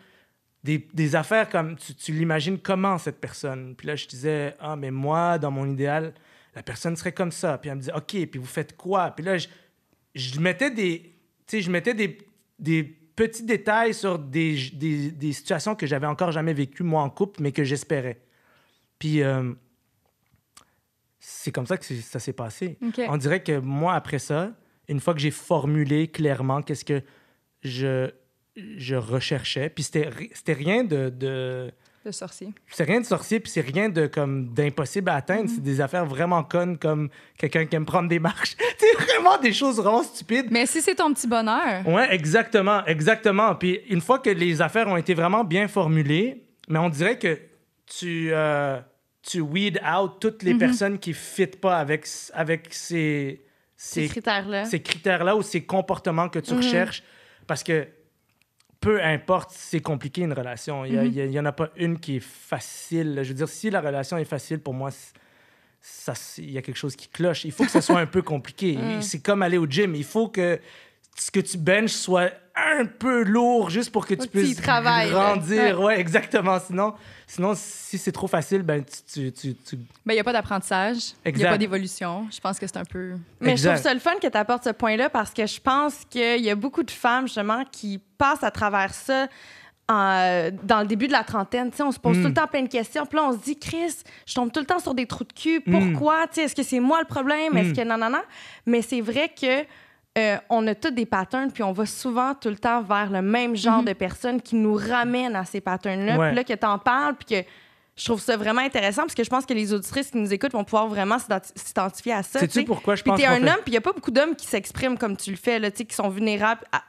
[0.65, 3.75] des, des affaires comme tu, tu l'imagines comment cette personne?
[3.77, 6.15] Puis là, je disais, ah, mais moi, dans mon idéal,
[6.59, 7.57] la personne serait comme ça.
[7.57, 9.13] Puis elle me disait, OK, puis vous faites quoi?
[9.13, 9.47] Puis là, je,
[10.17, 11.15] je mettais des,
[11.53, 12.19] je mettais des,
[12.59, 17.11] des petits détails sur des, des, des situations que j'avais encore jamais vécues, moi, en
[17.11, 18.21] couple, mais que j'espérais.
[18.99, 19.53] Puis euh,
[21.21, 22.77] c'est comme ça que ça s'est passé.
[23.09, 24.53] On dirait que moi, après ça,
[24.89, 27.03] une fois que j'ai formulé clairement qu'est-ce que
[27.63, 28.11] je,
[28.57, 31.09] je recherchais, puis c'était ri- c'était rien de...
[31.11, 31.73] de
[32.05, 32.49] Le sorcier.
[32.71, 35.51] c'est rien de sorcier, puis c'est rien de comme d'impossible à atteindre.
[35.53, 38.57] C'est des affaires vraiment connes, comme quelqu'un qui aime prendre des marches.
[38.79, 40.47] c'est vraiment des choses vraiment stupides.
[40.51, 43.55] Mais si c'est ton petit bonheur, Ouais, exactement, exactement.
[43.57, 47.39] Puis une fois que les affaires ont été vraiment bien formulées, mais on dirait que
[47.87, 48.79] tu, euh,
[49.23, 53.43] tu weed out toutes les personnes qui ne fitent pas avec, avec ces,
[53.77, 54.65] Ces ces, critères-là.
[54.65, 57.03] ces critères-là ou ces comportements que tu recherches.
[57.47, 57.87] Parce que
[58.81, 62.25] peu importe si c'est compliqué une relation, il n'y en a pas une qui est
[62.25, 63.21] facile.
[63.23, 64.91] Je veux dire, si la relation est facile, pour moi,
[65.81, 67.45] ça, il y a quelque chose qui cloche.
[67.45, 68.79] Il faut que ça soit un peu compliqué.
[69.01, 69.95] C'est comme aller au gym.
[69.95, 70.61] Il faut que
[71.21, 75.81] ce que tu benches soit un peu lourd juste pour que tu puisses grandir.
[75.81, 76.01] Ouais.
[76.01, 76.59] exactement.
[76.59, 76.95] Sinon,
[77.27, 80.33] sinon si c'est trop facile, ben tu, tu, tu- tu- Ben, il n'y a pas
[80.33, 82.27] d'apprentissage, il n'y a pas d'évolution.
[82.31, 83.15] Je pense que c'est un peu.
[83.41, 83.71] Mais Exact.
[83.71, 86.41] je trouve ça le fun que tu apportes ce point-là parce que je pense qu'il
[86.43, 89.29] y a beaucoup de femmes, justement, qui passent à travers ça
[89.89, 91.71] en- dans le début de la trentaine.
[91.71, 92.23] Tu sais, on se pose Mm.
[92.23, 93.07] tout le temps plein de questions.
[93.07, 93.95] Puis là, on se dit, Chris,
[94.27, 95.63] je tombe tout le temps sur des trous de cul.
[95.65, 95.93] Mm.
[95.93, 96.27] Pourquoi?
[96.27, 97.57] Tu sais, Est-ce que c'est moi le problème?
[97.57, 97.77] Est-ce Mm.
[97.77, 98.23] que non, non, non?
[98.67, 99.65] Mais c'est vrai que.
[100.19, 103.23] Euh, on a tous des patterns, puis on va souvent tout le temps vers le
[103.23, 103.85] même genre Mhm.
[103.87, 106.19] de personnes qui nous ramènent à ces patterns-là.
[106.19, 106.27] Ouais.
[106.29, 107.49] Puis là, que tu en parles, puis que
[107.97, 110.53] je trouve ça vraiment intéressant, parce que je pense que les auditrices qui nous écoutent
[110.53, 112.39] vont pouvoir vraiment s'identi- s'identifier à ça.
[112.41, 112.65] tu Sais-tu sais.
[112.65, 114.11] pourquoi je Puis pense t'es qu'on un fait- homme, puis il n'y a pas beaucoup
[114.11, 116.83] d'hommes qui s'expriment comme tu le fais, là, qui sont vulnérables à-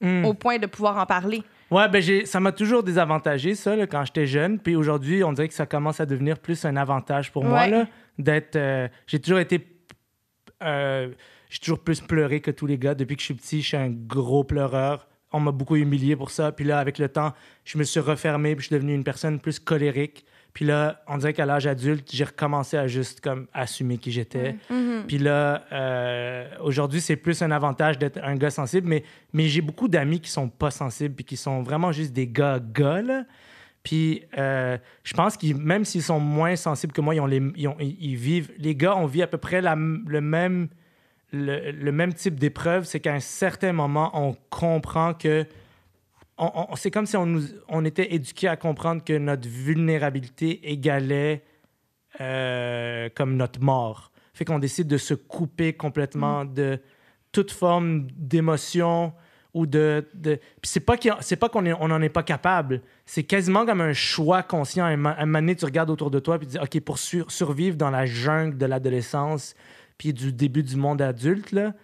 [0.00, 0.24] Hmm.
[0.26, 1.42] au point de pouvoir en parler.
[1.72, 4.58] Ouais, ben j'ai, ça m'a toujours désavantagé, ça, là, quand j'étais jeune.
[4.58, 7.84] Puis aujourd'hui, on dirait que ça commence à devenir plus un avantage pour moi, Ouais.
[8.18, 8.56] d'être...
[8.56, 9.66] euh, j'ai toujours été...
[10.62, 11.10] euh,
[11.50, 12.94] j'ai toujours plus pleuré que tous les gars.
[12.94, 15.06] Depuis que je suis petit, je suis un gros pleureur.
[15.32, 16.52] On m'a beaucoup humilié pour ça.
[16.52, 17.32] Puis là, avec le temps,
[17.64, 20.24] je me suis refermé, puis je suis devenu une personne plus colérique.
[20.54, 24.56] Puis là, on dirait qu'à l'âge adulte, j'ai recommencé à juste comme assumer qui j'étais.
[25.06, 29.60] Puis là, euh, aujourd'hui, c'est plus un avantage d'être un gars sensible, mais, mais j'ai
[29.60, 33.02] beaucoup d'amis qui sont pas sensibles puis qui sont vraiment juste des gars gars.
[33.82, 37.42] Puis euh, je pense que même s'ils sont moins sensibles que moi, ils, ont les,
[37.56, 38.50] ils, ont- ils- vivent...
[38.58, 40.68] Les gars, on vit à peu près la le même...
[41.32, 45.44] Le, le même type d'épreuve, c'est qu'à un certain moment, on comprend que
[46.38, 50.70] on- on- c'est comme si on, nous, on était éduqué à comprendre que notre vulnérabilité
[50.70, 51.44] égalait
[52.20, 54.10] euh, comme notre mort.
[54.32, 56.80] Fait qu'on décide de se couper complètement de
[57.32, 59.12] toute forme d'émotion
[59.52, 60.08] ou de...
[60.14, 60.36] de...
[60.62, 60.96] Puis c'est pas
[61.48, 62.82] qu'on on n'en est pas capable.
[63.04, 64.96] C'est quasiment comme un choix conscient.
[64.96, 67.30] Ma- un moment donné, tu regardes autour de toi et tu dis, OK, pour sur-
[67.30, 69.54] survivre dans la jungle de l'adolescence
[69.98, 71.74] puis du début du monde adulte, là,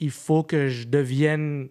[0.00, 1.68] il faut que je devienne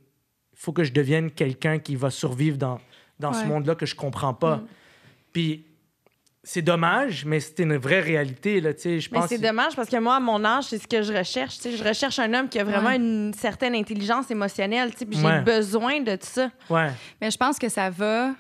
[0.54, 2.80] il faut que je devienne quelqu'un qui va survivre dans,
[3.20, 4.64] dans ce monde-là que je comprends pas.
[5.32, 5.66] Puis
[6.44, 8.60] c'est dommage, mais c'est une vraie réalité.
[8.62, 10.80] Là, tu sais, je Mais pense c'est dommage parce que moi, à mon âge, c'est
[10.80, 11.58] ce que je recherche.
[11.58, 11.78] tu sais.
[11.78, 12.96] Je recherche un homme qui a vraiment Ouais.
[12.96, 14.92] une certaine intelligence émotionnelle.
[14.94, 15.36] tu sais, Puis Ouais.
[15.36, 16.50] j'ai besoin de ça.
[16.72, 16.90] Ouais.
[17.22, 18.34] Mais je pense que ça va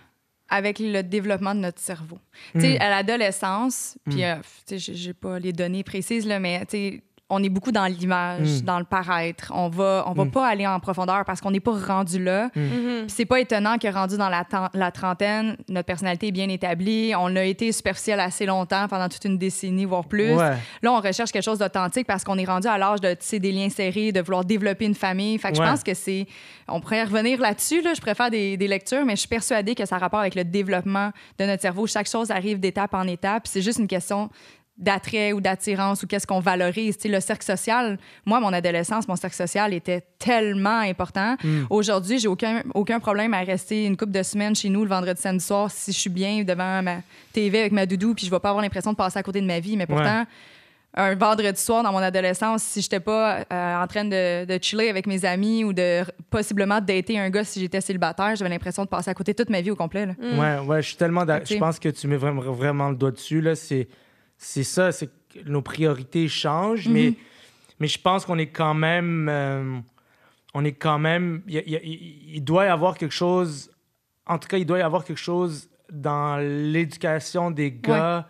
[0.49, 2.17] avec le développement de notre cerveau.
[2.53, 6.39] Tu sais, à l'adolescence, puis euh, tu sais, j'ai- j'ai pas les données précises, là,
[6.39, 8.61] mais tu sais, on est beaucoup dans l'image, Mm.
[8.61, 9.51] dans le paraître.
[9.53, 10.31] On va, on va Mm.
[10.31, 12.49] pas aller en profondeur parce qu'on n'est pas rendu là.
[12.55, 12.61] Hmm.
[12.61, 12.97] Mhm.
[13.01, 17.11] Puis c'est pas étonnant que rendu dans la, trentaine, notre personnalité est bien établie.
[17.17, 20.33] On a été superficiel assez longtemps, pendant toute une décennie, voire plus.
[20.35, 20.55] Ouais.
[20.81, 23.51] Là, on recherche quelque chose d'authentique parce qu'on est rendu à l'âge de tisser des
[23.51, 25.37] liens serrés, de vouloir développer une famille.
[25.37, 25.65] Fait que Ouais.
[25.65, 26.27] je pense que c'est.
[26.69, 27.81] On pourrait revenir là-dessus.
[27.81, 27.93] Là.
[27.93, 30.45] Je préfère des, des lectures, mais je suis persuadée que ça a rapport avec le
[30.45, 31.87] développement de notre cerveau.
[31.87, 33.43] Chaque chose arrive d'étape en étape.
[33.43, 34.29] Puis C'est juste une question
[34.77, 36.97] d'attrait ou d'attirance ou qu'est-ce qu'on valorise.
[36.97, 41.35] Tu sais, le cercle social, moi, mon adolescence, mon cercle social était tellement important.
[41.43, 41.65] Mm.
[41.69, 45.19] Aujourd'hui, j'ai aucun, aucun problème à rester une couple de semaines chez nous le vendredi,
[45.19, 46.97] samedi soir si je suis bien devant ma
[47.33, 49.47] TV avec ma doudou puis je vais pas avoir l'impression de passer à côté de
[49.47, 49.77] ma vie.
[49.77, 50.25] Mais pourtant,
[50.93, 54.89] un vendredi soir dans mon adolescence, si j'étais pas euh, en train de, de chiller
[54.89, 58.89] avec mes amis ou de possiblement dater un gars si j'étais célibataire, j'avais l'impression de
[58.89, 60.07] passer à côté toute ma vie au complet.
[60.07, 60.13] là.
[60.19, 60.39] Mm.
[60.39, 61.25] Ouais, ouais, je suis tellement.
[61.43, 63.41] Je pense que tu mets vraiment, vraiment le doigt dessus.
[63.41, 63.55] Là.
[63.55, 63.87] C'est,
[64.37, 67.13] c'est ça, c'est que nos priorités changent, mais,
[67.79, 69.27] mais je pense qu'on est quand même.
[69.29, 69.79] euh,
[70.53, 71.41] on est quand même.
[71.47, 73.71] Il, doit y avoir quelque chose.
[74.25, 78.27] En tout cas, il doit y avoir quelque chose dans l'éducation des gars.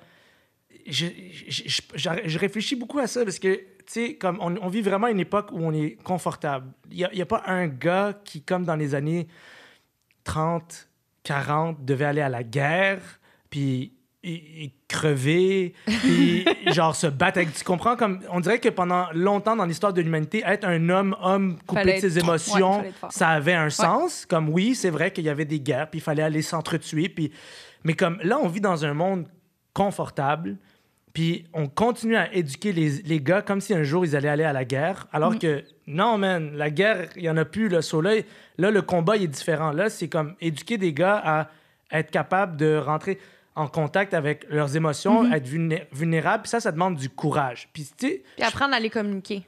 [0.86, 1.06] Je,
[1.50, 4.68] je, je- je- je réfléchis beaucoup à ça parce que, tu sais, comme on, on
[4.70, 6.68] vit vraiment une époque où on est confortable.
[6.92, 9.28] Il n'y a, a pas un gars qui, comme dans les années
[10.24, 10.88] 30,
[11.24, 13.02] 40, devait aller à la guerre,
[13.50, 13.94] puis
[14.24, 16.44] et- et crever, puis
[16.74, 17.54] genre se battre avec...
[17.54, 17.96] Tu comprends?
[17.96, 21.82] Comme, on dirait que pendant longtemps dans l'histoire de l'humanité, être un homme, homme coupé
[21.82, 24.26] Fallait de ses être- émotions, ça avait un sens.
[24.26, 27.32] Comme oui, c'est vrai qu'il y avait des guerres, puis il fallait aller s'entretuer, puis...
[27.84, 29.28] Mais comme là, on vit dans un monde
[29.74, 30.58] confortable,
[31.14, 34.44] puis on continue à éduquer les, les gars comme si un jour ils allaient aller
[34.44, 35.40] à la guerre, alors Mm.
[35.40, 37.70] que non, man, la guerre, il y en a plus.
[37.70, 38.16] Là, So, là,
[38.58, 39.72] là, le combat il est différent.
[39.72, 41.50] Là, c'est comme éduquer des gars à
[41.92, 43.20] être capables de rentrer
[43.58, 45.36] en contact avec leurs émotions, Mm-hmm.
[45.36, 46.44] être vulné- vulnérables.
[46.44, 47.70] Puis ça, ça demande du courage.
[47.74, 49.44] Puis, tu sais, Puis apprendre à les communiquer.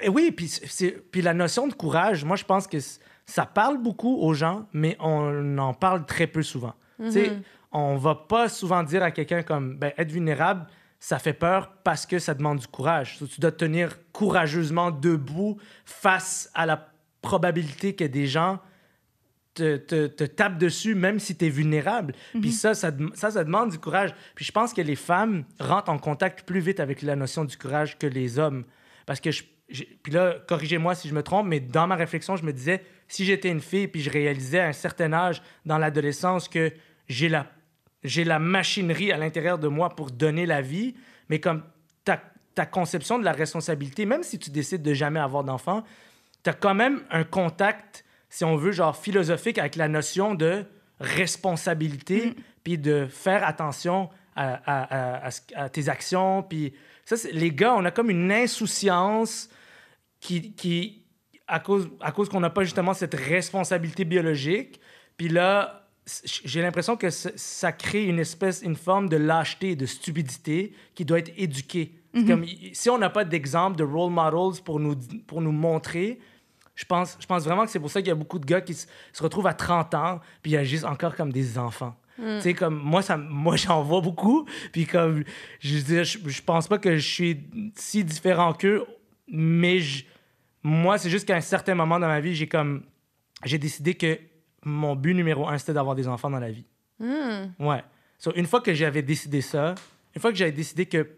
[0.00, 2.76] et oui, puis, c'est- puis la notion de courage, moi, je pense que
[3.24, 6.74] ça parle beaucoup aux gens, mais on en parle très peu souvent.
[7.00, 7.32] Tu sais,
[7.72, 10.66] on va pas souvent dire à quelqu'un comme, ben, être vulnérable,
[11.00, 13.16] ça fait peur parce que ça demande du courage.
[13.18, 16.86] So, tu dois te tenir courageusement debout face à la
[17.22, 18.58] probabilité que des gens
[19.54, 22.14] te, te, te tapent dessus, même si tu es vulnérable.
[22.40, 24.14] Puis ça ça, ça, ça demande du courage.
[24.34, 27.56] Puis je pense que les femmes rentrent en contact plus vite avec la notion du
[27.56, 28.64] courage que les hommes.
[29.06, 29.42] Parce que je.
[30.02, 33.24] Puis là, corrigez-moi si je me trompe, mais dans ma réflexion, je me disais, si
[33.24, 36.72] j'étais une fille, puis je réalisais à un certain âge dans l'adolescence que
[37.08, 37.46] j'ai la,
[38.04, 40.94] j'ai la machinerie à l'intérieur de moi pour donner la vie,
[41.30, 41.62] mais comme
[42.04, 42.22] ta,
[42.54, 45.84] ta conception de la responsabilité, même si tu décides de jamais avoir d'enfant,
[46.42, 48.04] tu as quand même un contact,
[48.34, 50.64] si on veut, genre philosophique avec la notion de
[51.00, 54.82] responsabilité, puis de faire attention à, à-
[55.20, 56.42] à- à ce- à tes actions.
[56.42, 56.72] Puis
[57.04, 59.50] ça, les gars, on a comme une insouciance
[60.20, 61.02] qui, qui
[61.46, 64.80] à cause, à cause qu'on n'a pas justement cette responsabilité biologique.
[65.16, 65.88] Puis là,
[66.44, 71.18] j'ai l'impression que ça, crée une espèce, une forme de lâcheté, de stupidité qui doit
[71.18, 71.98] être éduquée.
[72.14, 76.18] C'est Comme, si on n'a pas d'exemple de role models pour nous, pour nous montrer,
[76.74, 78.60] je pense, je pense vraiment que c'est pour ça qu'il y a beaucoup de gars
[78.60, 81.94] qui se, se retrouvent à 30 ans puis ils agissent encore comme des enfants.
[82.36, 84.46] Tu sais, comme moi, ça, moi j'en vois beaucoup.
[84.72, 85.24] Puis comme,
[85.60, 87.40] je veux dire, je, je pense pas que je suis
[87.74, 88.84] si différent qu'eux,
[89.28, 90.04] mais je-
[90.62, 92.84] moi, c'est juste qu'à un certain moment dans ma vie, j'ai comme,
[93.44, 94.18] j'ai décidé que
[94.64, 96.66] mon but numéro un, c'était d'avoir des enfants dans la vie.
[97.58, 97.82] Ouais.
[98.18, 99.74] So, une fois que j'avais décidé ça,
[100.14, 101.08] une fois que j'avais décidé que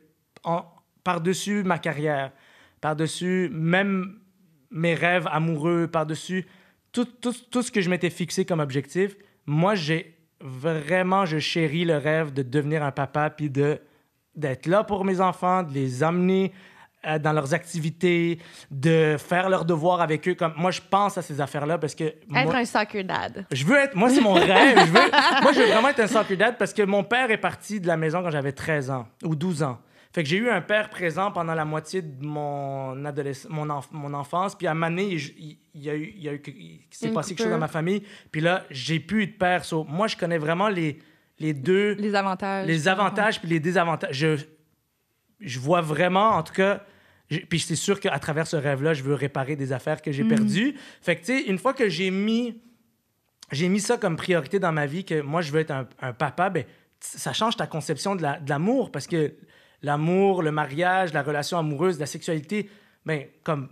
[0.45, 0.65] en-
[1.03, 2.33] par-dessus ma carrière,
[2.81, 4.19] par-dessus même
[4.75, 6.47] mes rêves amoureux, par-dessus
[6.93, 9.17] tout, tout, tout ce que je m'étais fixé comme objectif,
[9.47, 13.81] moi, j'ai vraiment, je chéris le rêve de devenir un papa, puis de
[14.37, 16.53] d'être là pour mes enfants, de les amener
[17.07, 18.39] euh, dans leurs activités,
[18.71, 20.35] de faire leurs devoirs avec eux.
[20.35, 23.47] Comme moi, je pense à ces affaires-là parce que Être moi- un soccer dad.
[23.53, 23.95] je veux être.
[23.95, 24.77] Moi, c'est mon rêve.
[24.79, 25.11] Je veux,
[25.43, 27.87] moi, je veux vraiment être un soccer dad parce que mon père est parti de
[27.87, 29.79] la maison quand j'avais 13 ans ou 12 ans.
[30.15, 33.89] Fait que j'ai eu un père présent pendant la moitié de mon, adolescence, mon, enf-
[33.91, 34.55] mon enfance.
[34.55, 37.31] Puis à donné, il, il- y a eu, il y a eu, il s'est passé
[37.31, 38.05] quelque chose dans ma famille.
[38.31, 39.65] Puis là, j'ai plus eu de père.
[39.65, 41.01] So, moi, je connais vraiment les,
[41.41, 42.65] les deux Les avantages.
[42.67, 44.15] les avantages puis les désavantages.
[44.17, 44.37] Je,
[45.41, 46.85] je vois vraiment, en tout cas,
[47.49, 50.77] puis c'est sûr qu'à travers ce rêve-là, je veux réparer des affaires que j'ai perdues.
[51.03, 52.63] Fait que, tu sais, une fois que j'ai mis,
[53.51, 56.13] j'ai mis ça comme priorité dans ma vie, que moi, je veux être un, un
[56.13, 56.65] papa, ben,
[57.01, 59.35] ça change ta conception de la- de l'amour parce que
[59.85, 62.69] l'amour, le mariage, la relation amoureuse, la sexualité,
[63.07, 63.69] ben, comme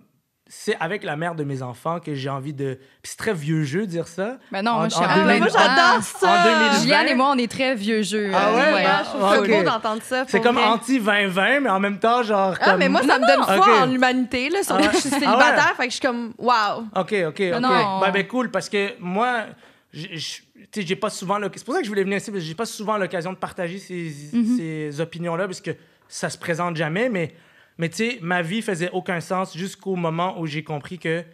[0.54, 2.74] c'est avec la mère de mes enfants que j'ai envie de.
[3.00, 4.36] Puis c'est très vieux jeu de dire ça.
[4.50, 6.28] Mais non, En- moi, 2000 moi, j'adore ça.
[6.28, 6.80] En 2020.
[6.82, 8.30] Juliane et moi, on est très vieux jeux.
[8.34, 8.84] Ah euh, ouais?
[8.86, 9.48] Ah, je trouve Ah, ça ok.
[9.48, 10.24] beau d'entendre ça.
[10.28, 10.64] C'est comme vrai.
[10.64, 12.54] anti-2020, mais en même temps, genre.
[12.60, 14.62] Ah, comme- mais moi, ça me donne foi en l'humanité, là.
[14.62, 14.92] Surtout Ah ouais?
[14.92, 15.20] je suis Ah ouais?
[15.24, 16.80] célibataire, fait que je suis comme, wow.
[16.96, 17.40] OK, OK, OK.
[17.60, 18.00] non.
[18.00, 19.44] Ben, ben, cool, parce que moi,
[19.90, 22.30] j'ai- je- tu sais, j'ai pas souvent C'est pour ça que je voulais venir ici,
[22.30, 24.10] parce que j'ai pas souvent l'occasion de partager ces,
[24.58, 25.70] ces opinions-là, parce que
[26.14, 27.34] ça se présente jamais, mais,
[27.78, 31.24] mais tu sais, ma vie faisait aucun sens jusqu'au moment où j'ai compris que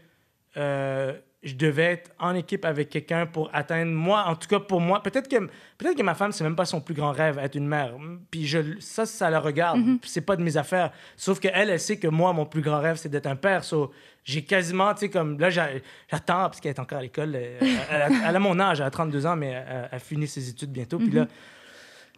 [0.57, 1.12] euh,
[1.43, 5.03] je devais être en équipe avec quelqu'un pour atteindre, moi, en tout cas pour moi,
[5.03, 5.37] peut-être que,
[5.79, 7.95] peut que ma femme, c'est même pas son plus grand rêve, être une mère.
[8.31, 9.79] Puis je, ça, ça la regarde.
[10.03, 10.91] C'est pas de mes affaires.
[11.16, 13.62] Sauf qu'elle, elle sait que moi, mon plus grand rêve, c'est d'être un père.
[13.62, 13.93] So,
[14.24, 15.68] j'ai quasiment, tu sais, comme là, j'a-
[16.11, 17.33] j'attends, parce qu'elle est encore à l'école.
[17.37, 17.59] euh,
[17.89, 20.49] Elle, a- elle a mon âge, elle a 32 ans, mais elle, elle finit ses
[20.49, 20.99] études bientôt.
[20.99, 21.26] Puis là,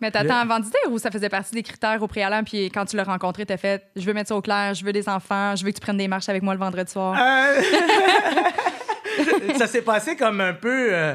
[0.01, 2.85] Mais t'attends avant de dire ou ça faisait partie des critères au préalable, puis quand
[2.85, 5.55] tu l'as rencontré, t'as fait je veux mettre ça au clair, je veux des enfants,
[5.57, 7.17] je veux que tu prennes des marches avec moi le vendredi soir.
[7.21, 7.63] Euh,
[9.59, 10.89] ça s'est passé comme un peu.
[10.93, 11.15] euh,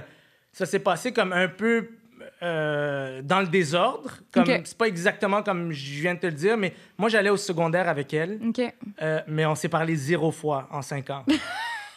[0.52, 1.90] ça s'est passé comme un peu
[2.44, 4.12] euh, dans le désordre.
[4.32, 4.62] Comme, Ok.
[4.66, 7.90] C'est pas exactement comme je viens de te le dire, mais moi, j'allais au secondaire
[7.90, 8.40] avec elle,
[9.02, 11.24] euh, mais on s'est parlé zéro fois en cinq ans.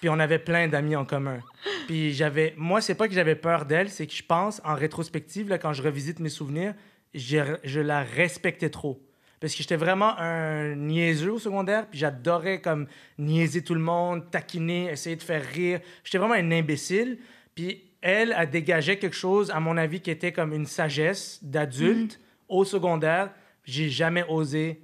[0.01, 1.41] Puis on avait plein d'amis en commun.
[1.87, 2.55] Puis j'avais.
[2.57, 5.73] Moi, c'est pas que j'avais peur d'elle, c'est que je pense, en rétrospective, là, quand
[5.73, 6.75] je revisite mes souvenirs,
[7.15, 9.03] je la respectais trop.
[9.41, 12.89] Parce que j'étais vraiment un niaiseux au secondaire, puis j'adorais comme
[13.19, 15.81] niaiser tout le monde, taquiner, essayer de faire rire.
[16.03, 17.19] J'étais vraiment un imbécile.
[17.55, 22.21] Puis elle a dégagé quelque chose, à mon avis, qui était comme une sagesse d'adulte
[22.49, 23.31] au secondaire.
[23.65, 24.83] J'ai jamais osé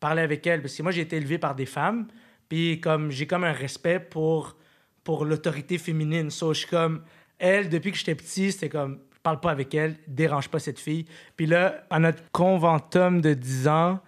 [0.00, 2.06] parler avec elle, parce que moi, j'ai été élevé par des femmes,
[2.54, 4.54] puis comme j'ai comme un respect pour,
[5.02, 6.30] pour l'autorité féminine.
[6.30, 7.02] So, je suis comme,
[7.36, 11.04] elle, depuis que j'étais petit, c'était comme, parle pas avec elle, dérange pas cette fille.
[11.36, 13.98] Puis là, à notre conventum de 10 ans,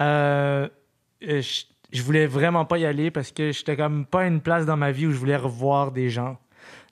[0.00, 0.68] euh,
[1.24, 4.66] euh, je, je voulais vraiment pas y aller parce que j'étais comme pas une place
[4.66, 6.38] dans ma vie où je voulais revoir des gens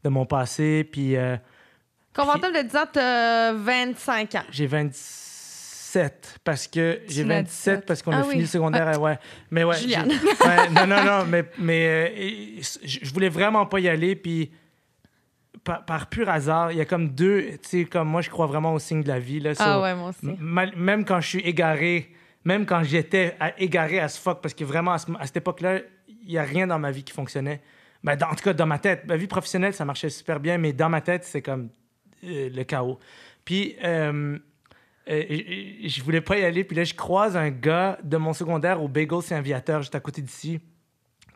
[0.02, 0.82] de mon passé.
[0.82, 1.36] Puis euh,
[2.12, 4.42] Convenable de 10 ans, t'as 25 ans.
[4.50, 4.66] j'ai
[5.98, 7.84] 27 parce que j'ai Tu l'as 27 dit.
[7.86, 8.30] parce qu'on Ah a oui.
[8.30, 8.88] fini le secondaire.
[8.88, 9.18] euh, Ouais.
[9.50, 9.76] Mais ouais.
[9.76, 10.10] Juliane.
[10.10, 10.16] j'ai-
[10.48, 11.24] ouais, non, non, non.
[11.28, 11.86] Mais, mais
[12.58, 14.16] euh, je voulais vraiment pas y aller.
[14.16, 14.50] Puis
[15.62, 17.42] par, par pur hasard, il y a comme deux.
[17.62, 19.40] Tu sais, comme moi, je crois vraiment au signe de la vie.
[19.40, 20.36] Là, Ah ouais, moi aussi.
[20.40, 22.10] Même quand je suis égaré,
[22.44, 25.78] même quand j'étais égaré à ce fuck, parce que vraiment, à, ce- à cette époque-là,
[26.08, 27.60] il n'y a rien dans ma vie qui fonctionnait.
[28.02, 29.06] Ben, dans- en tout cas, dans ma tête.
[29.06, 31.70] Ma vie professionnelle, ça marchait super bien, mais dans ma tête, c'est comme
[32.24, 32.98] euh, le chaos.
[33.46, 34.38] Puis, euh,
[35.06, 36.64] et- et- je voulais pas y aller.
[36.64, 40.22] Puis là, je croise un gars de mon secondaire au Bagel Saint-Viateur, juste à côté
[40.22, 40.60] d'ici.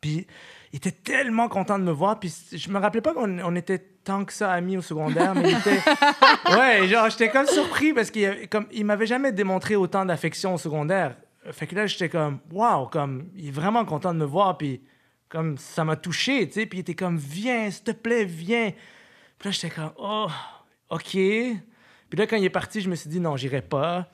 [0.00, 0.26] Puis
[0.72, 2.18] il était tellement content de me voir.
[2.20, 5.50] Puis je me rappelais pas qu'on on était tant que ça amis au secondaire, mais
[5.50, 5.80] il était.
[6.58, 10.58] Ouais, genre, j'étais comme surpris parce qu'il comme, il m'avait jamais démontré autant d'affection au
[10.58, 11.16] secondaire.
[11.52, 14.56] Fait que là, j'étais comme, waouh, comme, il est vraiment content de me voir.
[14.56, 14.80] Puis
[15.28, 16.66] comme, ça m'a touché, tu sais.
[16.66, 18.70] Puis il était comme, viens, s'il te plaît, viens.
[19.38, 20.28] Puis là, j'étais comme, oh,
[20.90, 21.18] OK.
[22.08, 24.08] Puis là, quand il est parti, je me suis dit, non, j'irai pas.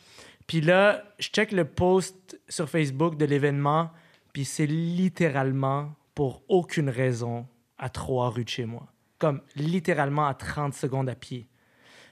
[0.46, 3.90] Puis là, je check le post sur Facebook de l'événement,
[4.32, 7.46] puis c'est littéralement pour aucune raison
[7.78, 8.86] à trois rues de chez moi.
[9.18, 11.48] Comme littéralement à 30 secondes à pied.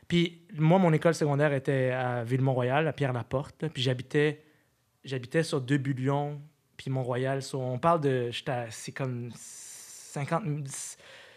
[0.08, 3.68] Puis moi, mon école secondaire était à Ville-Mont-Royal, à Pierre-Laporte.
[3.68, 4.42] Puis j'habitais,
[5.04, 6.40] j'habitais sur deux bullions,
[6.76, 7.40] puis Mont-Royal.
[7.54, 8.30] on parle de,
[8.70, 10.42] c'est comme 50,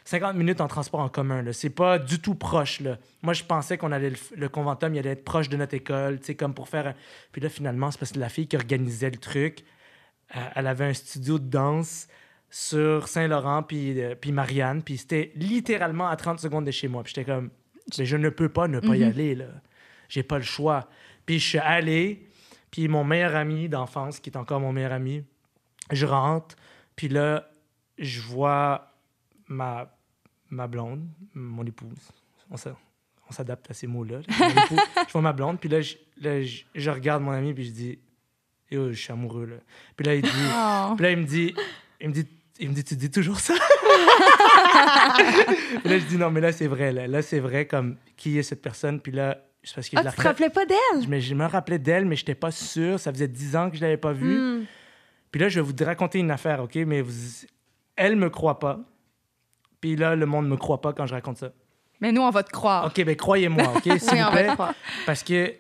[0.06, 1.44] 50 minutes en transport en commun.
[1.52, 2.80] C'est pas du tout proche.
[2.80, 2.98] Là.
[3.24, 6.28] Moi, je pensais qu'on allait le, conventum, il allait être proche de notre école, tu
[6.28, 6.88] sais, comme pour faire.
[6.88, 6.94] un-
[7.32, 9.64] Puis là, finalement, c'est parce que la fille qui organisait le truc,
[10.36, 12.08] euh, elle avait un studio de danse
[12.52, 17.04] sur Saint-Laurent, puis, euh, puis Marianne, puis c'était littéralement à 30 secondes de chez moi.
[17.04, 17.50] Puis j'étais comme,
[17.98, 19.46] mais je ne peux pas ne pas y aller, là.
[20.08, 20.88] J'ai pas le choix.
[21.26, 22.28] Puis je suis allé,
[22.70, 25.24] puis mon meilleur ami d'enfance, qui est encore mon meilleur ami,
[25.92, 26.56] je rentre,
[26.96, 27.50] puis là,
[27.98, 28.92] je vois
[29.48, 29.95] ma,
[30.56, 31.90] ma blonde, mon épouse.
[32.50, 32.76] On s'a-
[33.30, 34.20] on s'adapte à ces mots-là.
[34.28, 37.72] je vois ma blonde, puis là, je, là, je, je regarde mon ami, puis je
[37.72, 38.00] dis,
[38.72, 39.56] Yo, je suis amoureux, là.
[39.96, 40.94] Puis là, il dit, Oh.
[40.96, 41.54] puis là, il me dit,
[42.02, 42.28] il me dit,
[42.60, 43.54] il me dit, tu dis toujours ça?
[45.16, 47.08] Puis là, je dis, non, mais là, c'est vrai, là.
[47.08, 49.00] Là, c'est vrai, comme, qui est cette personne?
[49.00, 51.02] Puis là, c'est parce que Ah, je la tu te rappelais pas d'elle?
[51.04, 53.00] je me, je me rappelais d'elle, mais je n'étais pas sûr.
[53.00, 54.38] Ça faisait 10 ans que je ne l'avais pas vue.
[54.62, 54.66] Hmm.
[55.32, 56.76] Puis là, je vais vous raconter une affaire, OK?
[56.76, 57.14] Mais vous,
[57.96, 58.80] elle me croit pas.
[59.86, 61.52] Puis là, le monde me croit pas quand je raconte ça.
[62.02, 62.88] Mais nous, on va te croire.
[62.88, 63.84] OK, ben croyez-moi, OK?
[63.84, 64.48] S'il Oui, vous on va plaît.
[64.48, 64.74] te croire.
[65.06, 65.54] Parce que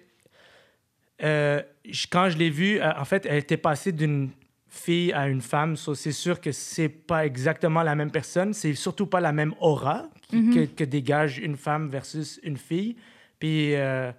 [1.23, 4.31] euh, je- quand je l'ai vue, euh, en fait, elle était passée d'une
[4.67, 5.75] fille à une femme.
[5.77, 8.55] So, c'est sûr que c'est pas exactement la même personne.
[8.55, 12.95] C'est surtout pas la même aura qui- que, que dégage une femme versus une fille.
[13.37, 14.11] Puis, euh,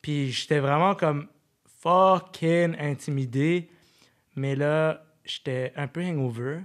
[0.00, 1.28] puis j'étais vraiment comme
[1.82, 3.68] fucking intimidé.
[4.34, 6.60] Mais là, j'étais un peu hangover.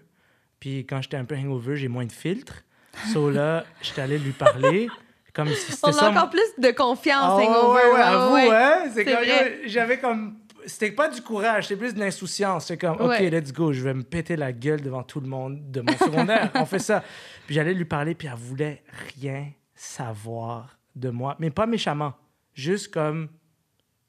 [0.61, 2.63] Puis quand j'étais un peu hangover, j'ai moins de filtre.
[3.13, 4.87] So là, j'étais allé lui parler.
[5.33, 6.07] Comme si c'était On ça.
[6.07, 7.77] a encore plus de confiance, Ah ouais, hangover.
[7.79, 8.49] ouais, ouais, ouais, avoue, ouais.
[8.51, 8.79] hein?
[8.85, 9.61] C'est C'est comme, vrai.
[9.67, 12.65] j'avais comme, c'était pas du courage, c'était plus de l'insouciance.
[12.65, 13.29] C'est comme, OK, Ouais.
[13.29, 16.49] let's go, je vais me péter la gueule devant tout le monde de mon secondaire.
[16.55, 17.03] On fait ça.
[17.45, 18.81] Puis j'allais lui parler, puis elle voulait
[19.15, 21.35] rien savoir de moi.
[21.39, 22.13] Mais pas méchamment,
[22.53, 23.29] juste comme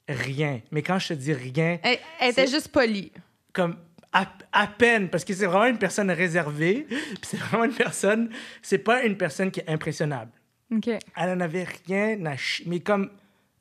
[0.09, 0.61] rien.
[0.71, 3.13] Mais quand je te dis rien, Elle, elle était juste polie.
[3.53, 3.77] comme
[4.13, 6.87] à, à peine, parce que c'est vraiment une personne réservée,
[7.23, 8.31] c'est vraiment une personne,
[8.63, 10.31] c'est pas une personne qui est impressionnable.
[10.75, 10.89] OK.
[10.89, 12.35] Elle en avait rien à
[12.67, 13.11] mais comme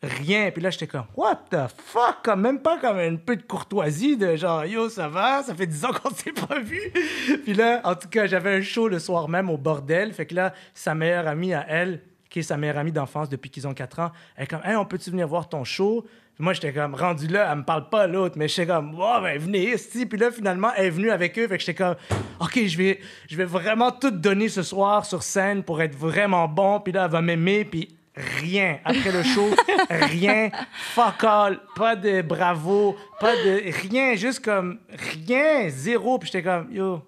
[0.03, 0.51] rien.
[0.51, 2.17] Puis là, j'étais comme, what the fuck?
[2.23, 5.43] Comme, même pas comme un peu de courtoisie de genre, yo, ça va?
[5.43, 6.81] Ça fait 10 ans qu'on s'est pas vu.
[7.43, 10.13] Puis là, en tout cas, j'avais un show le soir même au bordel.
[10.13, 13.49] Fait que là, sa meilleure amie à elle, qui est sa meilleure amie d'enfance depuis
[13.49, 16.05] qu'ils ont 4 ans, elle est comme, hey, on peut-tu venir voir ton show?
[16.39, 19.39] Moi, j'étais comme, rendu là, elle me parle pas l'autre, mais j'étais comme, oh, ben
[19.39, 20.05] venez ici.
[20.05, 21.47] Puis là, finalement, elle est venue avec eux.
[21.47, 21.95] Fait que j'étais comme,
[22.39, 26.47] OK, je vais, je vais vraiment tout donner ce soir sur scène pour être vraiment
[26.47, 26.79] bon.
[26.79, 27.65] Puis là, elle va m'aimer.
[27.65, 28.77] Puis rien.
[28.85, 29.49] Après le show,
[29.89, 30.51] rien.
[30.93, 31.59] Fuck all.
[31.75, 32.95] Pas de bravo.
[33.19, 34.13] Pas de rien.
[34.13, 35.69] Juste comme rien.
[35.69, 36.19] Zéro.
[36.19, 37.01] Puis j'étais comme, yo,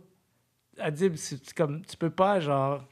[0.79, 2.83] Adib, c'est comme, tu peux pas, genre,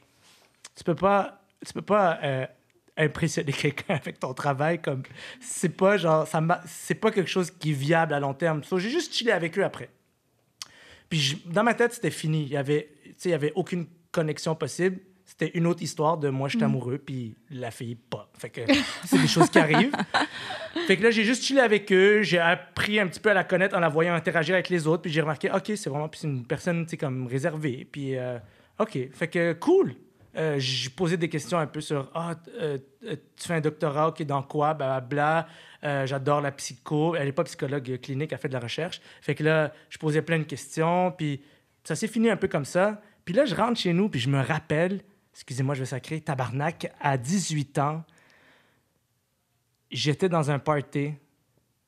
[0.76, 2.46] tu peux pas, tu peux pas euh,
[2.96, 5.02] impressionner quelqu'un avec ton travail comme,
[5.40, 8.62] c'est pas genre, ça c'est pas quelque chose qui est viable à long terme.
[8.64, 9.90] So, j'ai juste chillé avec eux après.
[11.08, 12.42] Puis je- dans ma tête, c'était fini.
[12.42, 14.98] Il y avait, tu sais, il y avait aucune connexion possible.
[15.24, 18.30] C'était une autre histoire de moi, j'étais amoureux, puis la fille, pas.
[18.38, 18.62] Fait que
[19.04, 19.92] c'est des choses qui arrivent.
[20.86, 22.22] Fait que là, j'ai juste chillé avec eux.
[22.22, 25.02] J'ai appris un petit peu à la connaître en la voyant interagir avec les autres.
[25.02, 27.86] Puis j'ai remarqué, OK, c'est vraiment puis c'est une personne, tu sais, comme réservée.
[27.90, 28.38] Puis, euh,
[28.78, 28.98] OK.
[29.12, 29.94] Fait que cool.
[30.38, 34.08] Euh, j'ai posé des questions un peu sur, ah, euh, euh, tu fais un doctorat,
[34.08, 34.72] OK, dans quoi?
[34.72, 35.48] Blablabla.
[35.82, 37.16] Euh, J'adore la psycho.
[37.16, 39.00] Elle n'est pas psychologue clinique, elle fait de la recherche.
[39.20, 41.10] Fait que là, je posais plein de questions.
[41.10, 41.42] Puis
[41.82, 43.00] ça s'est fini un peu comme ça.
[43.24, 45.02] Puis là, je rentre chez nous, puis je me rappelle,
[45.34, 48.04] excusez-moi, je vais sacrer, tabarnak, à 18 ans,
[49.90, 51.14] j'étais dans un party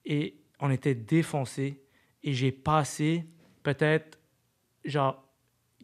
[0.04, 1.82] et on était défoncé
[2.22, 3.24] et j'ai passé
[3.62, 4.18] peut-être
[4.84, 5.24] genre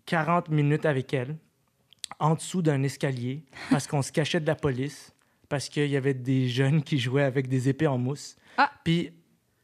[0.07, 1.37] 40 minutes avec elle
[2.19, 5.13] en dessous d'un escalier parce qu'on se cachait de la police
[5.49, 8.37] parce qu'il y avait des jeunes qui jouaient avec des épées en mousse.
[8.57, 8.71] Ah.
[8.85, 9.13] Puis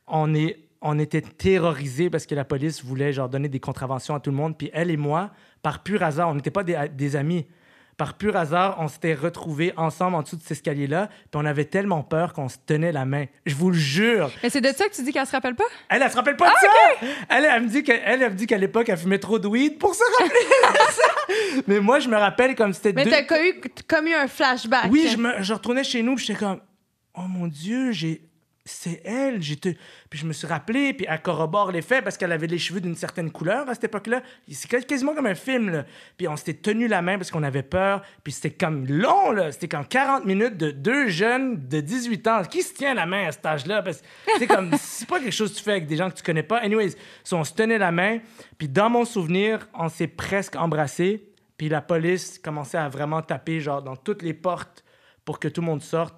[0.06, 4.20] on est on était terrorisés parce que la police voulait genre donner des contraventions à
[4.20, 5.31] tout le monde puis elle et moi
[5.62, 7.47] par pur hasard, on n'était pas des, des amis.
[8.03, 11.66] Par pur hasard, on s'était retrouvés ensemble en dessous de cet escalier-là, puis on avait
[11.66, 13.27] tellement peur qu'on se tenait la main.
[13.47, 14.33] Je vous le jure.
[14.43, 15.62] Mais c'est de ça que tu dis qu'elle se rappelle pas?
[15.89, 17.07] Elle, elle se rappelle pas de ça!
[17.29, 19.79] Elle, elle me dit qu'elle elle, me dit qu'à l'époque, elle fumait trop de weed
[19.79, 21.62] pour se rappeler de ça.
[21.69, 23.12] Mais moi, je me rappelle comme c'était Mais deux...
[23.12, 23.23] t'as
[23.87, 24.91] comme eu un flashback.
[24.91, 26.59] Oui, je, me, je retournais chez nous, puis j'étais comme,
[27.15, 28.29] oh mon Dieu, j'ai.
[28.64, 29.43] C'est elle.
[29.43, 29.76] J'étais...
[30.09, 32.80] Puis je me suis rappelé, puis elle corrobore les faits parce qu'elle avait les cheveux
[32.80, 34.22] d'une certaine couleur à cette époque-là.
[34.48, 35.84] C'est quas- quasiment comme un film, là.
[36.16, 38.02] Puis on s'était tenu la main parce qu'on avait peur.
[38.22, 39.51] Puis c'était comme long, là.
[39.51, 42.43] C'était comme 40 minutes de deux jeunes de 18 ans.
[42.44, 43.82] Qui se tient la main à cet âge-là?
[43.82, 44.06] Parce que
[44.39, 46.44] c'est comme, c'est pas quelque chose que tu fais avec des gens que tu connais
[46.44, 46.59] pas.
[46.59, 46.93] Anyways,
[47.24, 48.18] so on se tenait la main.
[48.59, 51.28] Puis dans mon souvenir, on s'est presque embrassés.
[51.56, 54.84] Puis la police commençait à vraiment taper, genre, dans toutes les portes
[55.24, 56.14] pour que tout le monde sorte.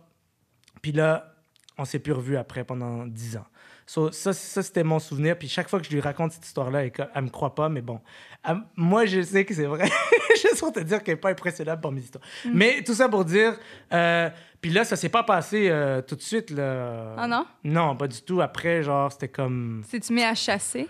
[0.83, 1.34] Puis là,
[1.79, 3.47] on s'est plus revus après pendant 10 ans.
[3.87, 5.39] So, ça, ça c'était mon souvenir.
[5.39, 7.83] Puis chaque fois que je lui raconte cette histoire-là, elle, elle me croit pas, mais
[7.83, 8.01] bon.
[8.43, 9.89] Elle- moi, je sais que c'est vrai.
[10.41, 12.25] Juste pour te dire qu'elle n'est pas impressionnable par mes histoires.
[12.53, 13.59] Mais tout ça pour dire.
[13.93, 14.31] euh,
[14.63, 16.51] puis là, ça s'est pas passé euh, tout de suite.
[16.51, 17.15] Là.
[17.19, 17.45] Ah non?
[17.63, 18.41] Non, pas du tout.
[18.41, 19.83] Après, genre, c'était comme.
[19.87, 20.89] Si tu mets à chasser.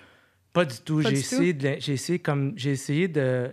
[0.53, 1.01] Pas du tout.
[1.01, 3.53] J'ai essayé, de, j'ai essayé comme j'ai essayé de.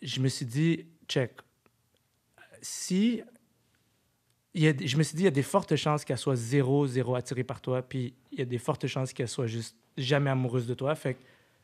[0.00, 1.32] Je me suis dit, check.
[2.62, 3.22] Si
[4.56, 7.44] je me suis dit, il y a des fortes chances qu'elle soit zéro, zéro attirée
[7.44, 10.74] par toi, puis il y a des fortes chances qu'elle soit juste jamais amoureuse de
[10.74, 10.94] toi.
[10.94, 11.20] Fait que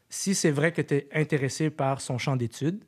[0.09, 2.83] si c'est vrai que tu es intéressé par son champ d'études,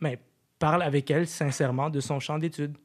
[0.00, 0.18] mais
[0.58, 2.76] parle avec elle sincèrement de son champ d'études.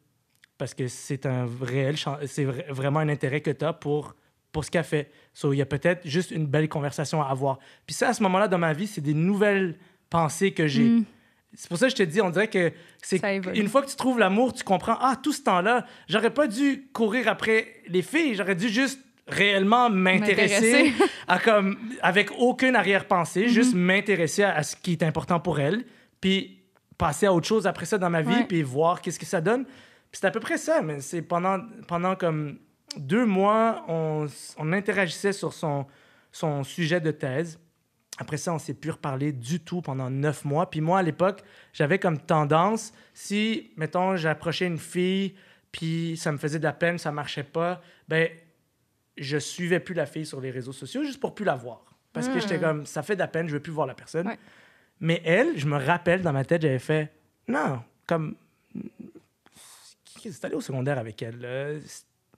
[0.58, 4.14] Parce que c'est un réel c'est vra- vraiment un intérêt que tu as pour,
[4.52, 5.10] pour ce qu'elle fait.
[5.46, 7.60] Il y a peut-être juste une belle conversation à avoir.
[7.86, 9.78] Puis ça, à ce moment-là, dans ma vie, c'est des nouvelles
[10.10, 10.84] pensées que j'ai.
[10.84, 11.06] Mm.
[11.54, 12.72] C'est pour ça que je te dis, on dirait que
[13.02, 13.20] c'est
[13.56, 16.88] une fois que tu trouves l'amour, tu comprends, ah, tout ce temps-là, j'aurais pas dû
[16.94, 20.94] courir après les filles, j'aurais dû juste réellement m'intéresser
[21.28, 23.50] à comme avec aucune arrière-pensée, Mm-hmm.
[23.50, 25.86] juste m'intéresser à, à ce qui est important pour elle,
[26.22, 26.62] puis
[26.98, 28.46] passer à autre chose après ça dans ma vie, Ouais.
[28.48, 29.66] puis voir qu'est-ce que ça donne.
[29.66, 32.58] Puis c'est à peu près ça, mais c'est pendant pendant comme
[32.98, 34.26] deux mois, on,
[34.58, 35.86] on interagissait sur son
[36.32, 37.60] son sujet de thèse.
[38.22, 40.70] Après ça, on s'est plus reparlé du tout pendant neuf mois.
[40.70, 41.42] Puis moi, à l'époque,
[41.72, 45.36] j'avais comme tendance, si, mettons, j'approchais une fille,
[45.72, 48.28] puis ça me faisait de la peine, ça marchait pas, ben,
[49.16, 51.86] je suivais plus la fille sur les réseaux sociaux juste pour plus la voir.
[52.12, 54.28] Parce que j'étais comme, ça fait de la peine, je veux plus voir la personne.
[54.28, 54.40] Ouais.
[55.00, 57.14] Mais elle, je me rappelle dans ma tête, j'avais fait,
[57.48, 58.36] non, comme,
[60.22, 61.82] c'est allé au secondaire avec elle.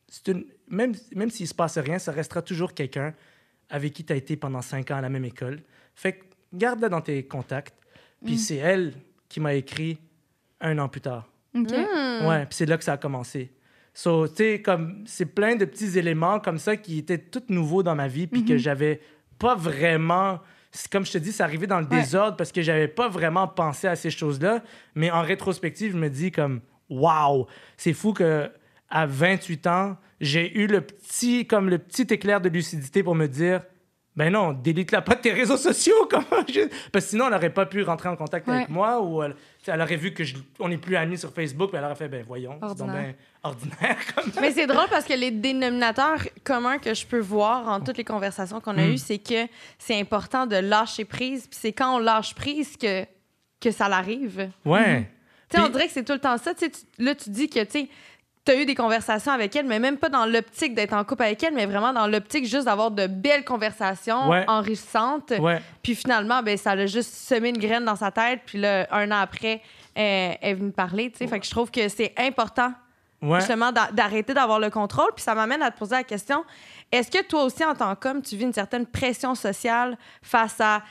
[0.07, 3.13] c'est une- même même s'il se passe rien, ça restera toujours quelqu'un
[3.71, 5.61] avec qui tu as été pendant cinq ans à la même école.
[5.95, 6.23] Fait que
[6.53, 7.75] garde-la dans tes contacts.
[8.23, 8.93] Puis c'est elle
[9.29, 9.97] qui m'a écrit
[10.59, 11.27] un an plus tard.
[11.55, 11.71] OK.
[11.71, 13.51] Ouais, puis c'est là que ça a commencé.
[13.93, 17.83] So, tu sais, comme, c'est plein de petits éléments comme ça qui étaient tout nouveaux
[17.83, 19.01] dans ma vie, puis que j'avais
[19.39, 20.39] pas vraiment.
[20.71, 21.97] c'est Comme je te dis, c'est arrivé dans le Ouais.
[21.99, 24.63] désordre parce que j'avais pas vraiment pensé à ces choses-là.
[24.95, 28.49] Mais en rétrospective, je me dis comme, waouh, c'est fou que
[28.91, 33.27] à 28 ans, j'ai eu le petit, comme le petit éclair de lucidité pour me
[33.27, 33.61] dire,
[34.15, 35.95] ben non, délite-la pas de tes réseaux sociaux.
[36.09, 39.23] Comment je- Parce que sinon, elle n'aurait pas pu rentrer en contact avec moi ou
[39.23, 41.95] elle, sais, aurait vu que je- on n'est plus amis sur Facebook, puis elle aurait
[41.95, 43.03] fait, ben voyons, c'est donc Ordinaire.
[43.03, 43.15] ben
[43.49, 43.97] ordinaire.
[44.15, 44.31] Comme...
[44.41, 48.03] Mais c'est drôle parce que les dénominateurs communs que je peux voir en toutes les
[48.03, 48.89] conversations qu'on a Mm.
[48.91, 49.47] eues, c'est que
[49.79, 51.47] c'est important de lâcher prise.
[51.47, 53.05] Puis c'est quand on lâche prise que,
[53.61, 54.49] que ça l'arrive.
[54.65, 55.09] Ouais.
[55.49, 56.51] Tu sais, on Puis- dirait que c'est tout le temps ça.
[56.57, 57.87] Sais, tu- là, tu dis que tu
[58.47, 61.43] as eu des conversations avec elle, mais même pas dans l'optique d'être en couple avec
[61.43, 64.43] elle, mais vraiment dans l'optique juste d'avoir de belles conversations Ouais.
[64.47, 65.31] enrichissantes.
[65.39, 65.61] Ouais.
[65.83, 68.41] Puis finalement, ben, ça a juste semé une graine dans sa tête.
[68.45, 69.61] Puis là, un an après,
[69.93, 71.11] elle elle est venue me parler.
[71.11, 71.27] tu.
[71.27, 72.73] Fait que je trouve que c'est important
[73.37, 75.11] justement d'a- d'arrêter d'avoir le contrôle.
[75.15, 76.43] Puis ça m'amène à te poser la question
[76.91, 80.81] est-ce que toi aussi, en tant qu'homme, tu vis une certaine pression sociale face à.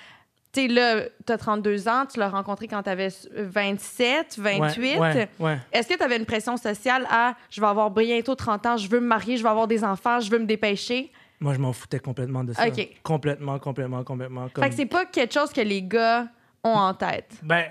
[0.52, 4.80] Tu sais, là, tu as 32 ans, tu l'as rencontré quand tu avais 27, 28.
[4.80, 5.58] Ouais, ouais, ouais.
[5.72, 8.88] Est-ce que tu avais une pression sociale à je vais avoir bientôt 30 ans, je
[8.88, 11.12] veux me marier, je veux avoir des enfants, je veux me dépêcher?
[11.38, 12.66] Moi, je m'en foutais complètement de ça.
[12.68, 12.88] OK.
[13.02, 14.48] Complètement, complètement, complètement.
[14.48, 14.64] Comme...
[14.64, 16.26] Fait que c'est pas quelque chose que les gars
[16.64, 17.30] ont en tête?
[17.42, 17.66] Ben,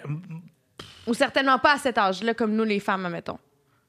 [1.06, 3.38] Ou certainement pas à cet âge-là, comme nous, les femmes, admettons.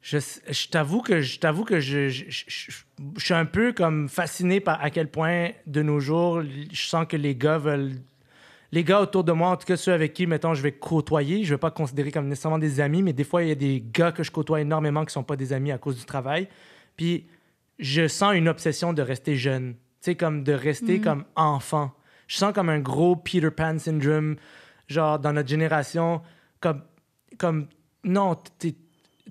[0.03, 2.73] je, je t'avoue que je t'avoue que je, je, je- je-
[3.17, 7.07] je suis un peu comme fasciné par à quel point de nos jours je sens
[7.09, 7.93] que les gars veulent
[8.73, 11.45] les gars autour de moi en tout cas ceux avec qui mettons je vais côtoyer
[11.45, 13.83] je vais pas considérer comme nécessairement des amis mais des fois il y a des
[13.93, 16.49] gars que je côtoie énormément qui sont pas des amis à cause du travail.
[16.97, 17.27] Puis
[17.79, 19.73] je sens une obsession de rester jeune.
[19.75, 21.93] Tu sais comme de rester comme enfant.
[22.27, 24.37] Je sens comme un gros Peter Pan syndrome
[24.87, 26.21] genre dans notre génération
[26.61, 26.83] comme
[27.39, 27.67] comme
[28.05, 28.75] non t'es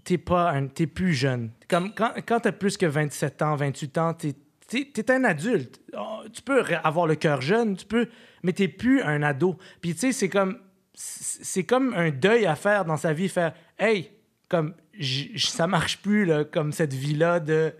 [0.04, 1.52] t'es pas un- t'es plus jeune.
[1.68, 4.34] Comme quand, quand t'as plus que 27 ans 28 ans t'es
[4.70, 5.82] t'es t'es un adulte.
[5.98, 8.08] Oh, tu peux avoir le cœur jeune tu peux
[8.44, 9.58] mais t'es plus un ado.
[9.82, 10.58] Puis tu sais c'est comme
[10.94, 14.12] c'est comme un deuil à faire dans sa vie faire hey
[14.50, 17.74] comme j- j- ça marche plus là, comme cette vie là de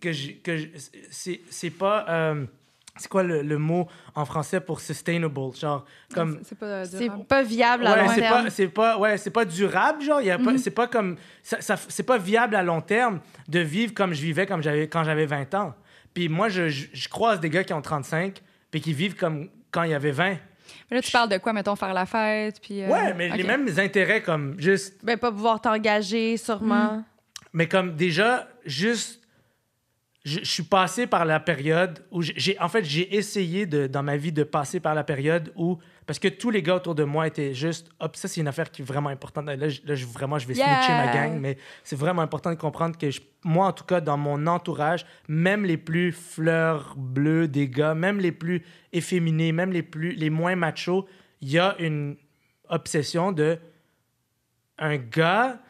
[0.00, 0.56] que j- que
[1.10, 2.46] c'est c'est pas euh,
[2.96, 5.54] c'est quoi le, le mot en français pour sustainable?
[5.54, 8.44] Genre comme C'est pas euh, pas viable à ouais, long c'est terme.
[8.44, 10.44] pas c'est pas ouais c'est pas durable genre il y a Mhm.
[10.44, 14.12] pas c'est pas comme ça, ça- c'est pas viable à long terme de vivre comme
[14.14, 15.74] je vivais comme j'avais quand j'avais 20 ans
[16.14, 19.48] puis moi je, je, je croise des gars qui ont 35 puis qui vivent comme
[19.70, 20.36] quand il y avait 20
[20.90, 22.82] Mais là, tu parles de quoi, mettons, faire la fête, puis...
[22.82, 27.04] euh, ouais mais les mêmes intérêts comme juste Ben, pas pouvoir t'engager, sûrement.
[27.52, 29.20] Mais comme déjà, juste,
[30.24, 33.86] je, je suis passé par la période où j'ai- j'ai, en fait, j'ai essayé de,
[33.86, 35.78] dans ma vie de passer par la période où,
[36.10, 38.68] parce que tous les gars autour de moi étaient juste, hop, ça c'est une affaire
[38.72, 39.46] qui est vraiment importante.
[39.46, 40.66] Là, je, là, je- vraiment, je vais Yeah!
[40.82, 44.00] snitcher ma gang, mais c'est vraiment important de comprendre que je- moi, en tout cas,
[44.00, 49.70] dans mon entourage, même les plus fleurs bleues des gars, même les plus efféminés, même
[49.72, 51.06] les plus, les moins machos,
[51.42, 52.16] il y a une
[52.68, 53.58] obsession de
[54.78, 55.60] un gars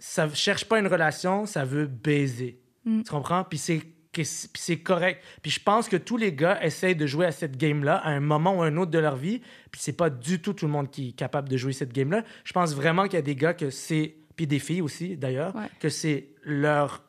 [0.00, 2.58] ça cherche pas une relation, ça veut baiser.
[2.84, 3.02] Mm.
[3.04, 3.44] Tu comprends?
[3.44, 3.82] Puis c'est
[4.22, 5.22] c'est correct.
[5.42, 8.20] Puis je pense que tous les gars essayent de jouer à cette game-là à un
[8.20, 9.40] moment ou un autre de leur vie.
[9.70, 12.24] Puis c'est pas du tout tout le monde qui est capable de jouer cette game-là.
[12.44, 14.16] Je pense vraiment qu'il y a des gars que c'est...
[14.36, 15.66] Puis des filles aussi, d'ailleurs, Ouais.
[15.80, 17.02] que c'est leur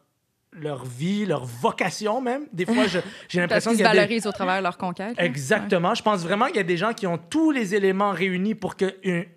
[0.53, 2.45] leur vie, leur vocation même.
[2.51, 2.83] Des fois,
[3.29, 3.89] j'ai l'impression qu'ils se des...
[3.89, 5.15] valorisent au travers de leur conquête.
[5.17, 5.95] Exactement.
[5.95, 8.75] Je pense vraiment qu'il y a des gens qui ont tous les éléments réunis pour
[8.75, 8.91] qu'un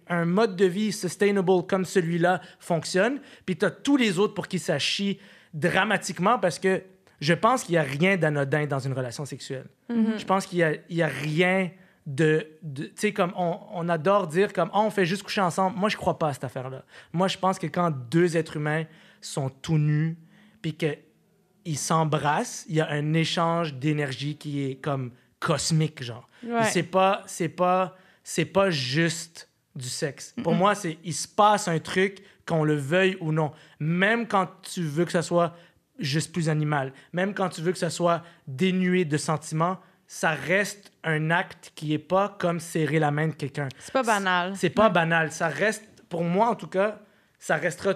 [0.09, 3.21] un mode de vie sustainable comme celui-là fonctionne.
[3.47, 5.21] Puis tu as tous les autres pour qui ça chie
[5.53, 6.83] dramatiquement parce que
[7.25, 9.67] je pense qu'il n'y a rien d'anodin dans une relation sexuelle.
[9.89, 10.59] Je pense qu'il
[10.91, 11.71] n'y a, rien
[12.07, 12.47] de...
[12.63, 15.79] de- tu sais, comme on, on adore dire comme Ah, on fait juste coucher ensemble.
[15.79, 16.85] Moi, je crois pas à cette affaire-là.
[17.15, 18.85] Moi, je pense que quand deux êtres humains
[19.23, 20.19] sont tout nus,
[20.61, 26.29] puis qu'ils s'embrassent, il y a un échange d'énergie qui est comme cosmique, genre.
[26.47, 26.65] Ouais.
[26.65, 30.35] C'est pas, c'est pas, c'est pas juste du sexe.
[30.43, 33.53] Pour moi, c'est, il se passe un truc, qu'on le veuille ou non.
[33.81, 35.57] Même quand tu veux que ça soit
[35.99, 40.93] juste plus animal, même quand tu veux que ça soit dénué de sentiments, ça reste
[41.03, 43.69] un acte qui est pas comme serrer la main de quelqu'un.
[43.79, 44.53] C'est pas banal.
[44.57, 45.33] C'est pas banal.
[45.33, 47.01] Ça reste, pour moi en tout cas,
[47.39, 47.95] ça restera.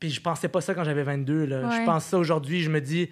[0.00, 1.44] Puis je pensais pas ça quand j'avais 22.
[1.46, 1.70] Là.
[1.80, 2.62] Je pense ça aujourd'hui.
[2.62, 3.10] Je me dis,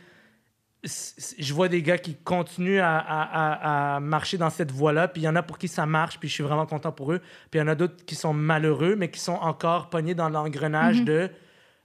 [0.84, 5.08] je vois des gars qui continuent à, à- à- à marcher dans cette voie-là.
[5.08, 6.18] Puis il y en a pour qui ça marche.
[6.18, 7.20] Puis je suis vraiment content pour eux.
[7.50, 10.28] Puis il y en a d'autres qui sont malheureux, mais qui sont encore pognés dans
[10.28, 11.30] l'engrenage de.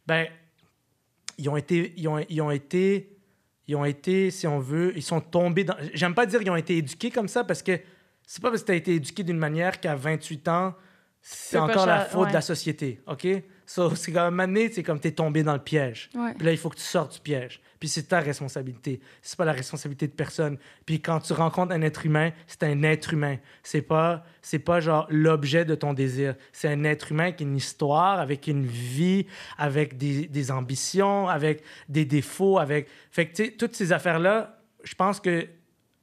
[0.08, 0.28] Ben,
[1.38, 1.94] ils ont été.
[1.98, 3.14] Ils ont, ils ont été.
[3.68, 5.76] Ils ont été, si on veut, ils sont tombés dans.
[5.94, 7.78] J'aime pas dire qu'ils ont été éduqués comme ça parce que
[8.26, 10.74] c'est pas parce que tu as été éduqué d'une manière qu'à 28 ans,
[11.22, 12.28] c'est encore la faute ouais.
[12.30, 13.02] de la société.
[13.08, 13.28] OK?
[13.70, 16.10] So, c'est comme un c'est comme tu es tombé dans le piège.
[16.16, 16.34] Ouais.
[16.36, 17.62] Puis là, il faut que tu sortes du piège.
[17.82, 19.02] Puis c'est ta responsabilité.
[19.22, 20.58] C'est pas la responsabilité de personne.
[20.86, 23.38] Puis quand tu rencontres un être humain, c'est un être humain.
[23.64, 26.36] C'est pas, c'est pas genre l'objet de ton désir.
[26.54, 29.26] C'est un être humain qui a une histoire, avec une vie,
[29.58, 32.88] avec des, des ambitions, avec des défauts, avec.
[33.12, 35.46] Fait que, toutes ces affaires-là, je pense que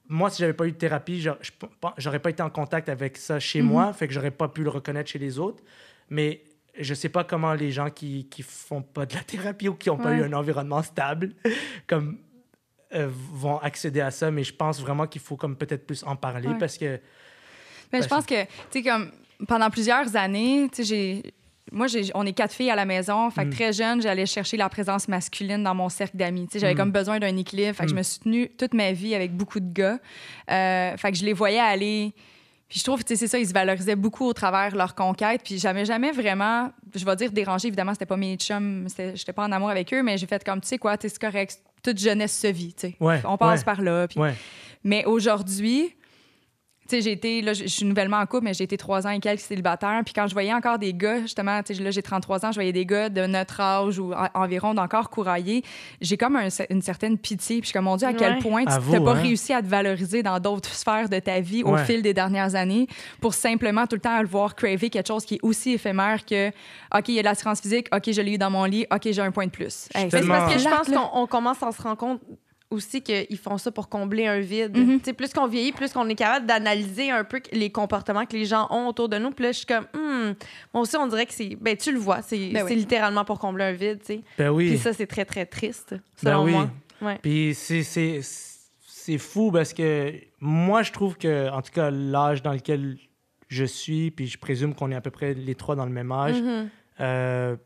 [0.06, 1.26] moi, si j'avais pas eu de thérapie,
[1.96, 4.68] j'aurais- pas été en contact avec ça chez moi, fait que j'aurais pas pu le
[4.68, 5.62] reconnaître chez les autres.
[6.10, 6.42] Mais
[6.78, 9.90] je sais pas comment les gens qui, qui font pas de la thérapie ou qui
[9.90, 11.32] ont pas eu un environnement stable,
[11.86, 12.18] comme
[12.94, 14.30] euh, vont accéder à ça.
[14.30, 16.58] Mais je pense vraiment qu'il faut comme peut-être plus en parler Ouais.
[16.58, 17.00] parce que
[17.92, 19.10] Mais je pense que, tu sais, comme
[19.48, 21.22] pendant plusieurs années, tu sais, j'ai.
[21.72, 23.30] Moi, on est quatre filles à la maison.
[23.30, 23.52] Fait que Mm.
[23.54, 26.46] très jeune, j'allais chercher la présence masculine dans mon cercle d'amis.
[26.54, 26.76] J'avais Mm.
[26.76, 27.74] comme besoin d'un équilibre.
[27.74, 27.98] Fait que je Mm.
[27.98, 29.98] me suis tenue toute ma vie avec beaucoup de gars.
[30.50, 32.12] Euh, fait que je les voyais aller.
[32.68, 35.42] Puis je trouve, tu sais, c'est ça, ils se valorisaient beaucoup au travers leur conquête.
[35.44, 39.44] Puis jamais, jamais vraiment, je vais dire déranger, évidemment, c'était pas mes chums, j'étais pas
[39.44, 42.38] en amour avec eux, mais j'ai fait comme, tu sais quoi, c'est correct, toute jeunesse
[42.38, 42.96] se vit, tu sais.
[43.00, 43.64] Ouais, On passe ouais.
[43.64, 44.08] par là.
[44.08, 44.34] Puis ouais,
[44.82, 45.94] mais aujourd'hui,
[46.88, 49.10] tu sais, j'ai été, là, je suis nouvellement en couple, mais j'ai été trois ans
[49.10, 50.02] et quelques célibataire.
[50.04, 52.56] Puis quand je voyais encore des gars, justement, tu sais, là, j'ai 33 ans, je
[52.56, 55.62] voyais des gars de notre âge ou en- environ d'encore courailler,
[56.00, 57.56] j'ai comme un- une certaine pitié.
[57.56, 59.22] Puis je suis comme, mon Dieu, à quel point tu n'as pas hein?
[59.22, 62.86] réussi à te valoriser dans d'autres sphères de ta vie au fil des dernières années
[63.20, 66.48] pour simplement tout le temps le voir craver quelque chose qui est aussi éphémère que,
[66.96, 69.08] OK, il y a de l'assurance physique, OK, je l'ai eu dans mon lit, OK,
[69.10, 69.88] j'ai un point de plus.
[69.94, 72.20] Hey, c'est parce que je pense qu'on on commence à se rendre compte
[72.74, 74.76] aussi qu'ils font ça pour combler un vide.
[74.76, 75.00] Mhm.
[75.16, 78.66] Plus qu'on vieillit, plus qu'on est capable d'analyser un peu les comportements que les gens
[78.70, 79.30] ont autour de nous.
[79.30, 80.32] Puis là, je suis comme, Hmm,
[80.72, 81.56] moi aussi, on dirait que c'est.
[81.60, 82.74] Ben, tu le vois, c'est Ben oui.
[82.76, 84.20] littéralement pour combler un vide, tu sais.
[84.38, 84.68] ben oui.
[84.70, 85.90] Puis ça, c'est très, très triste,
[86.22, 86.52] Ben selon oui.
[86.52, 86.70] moi.
[87.02, 87.18] Ouais.
[87.22, 92.42] Puis c'est- c'est c'est fou parce que moi, je trouve que, en tout cas, l'âge
[92.42, 92.96] dans lequel
[93.48, 96.10] je suis, puis je présume qu'on est à peu près les trois dans le même
[96.10, 96.68] âge, Mhm.
[97.00, 97.56] euh,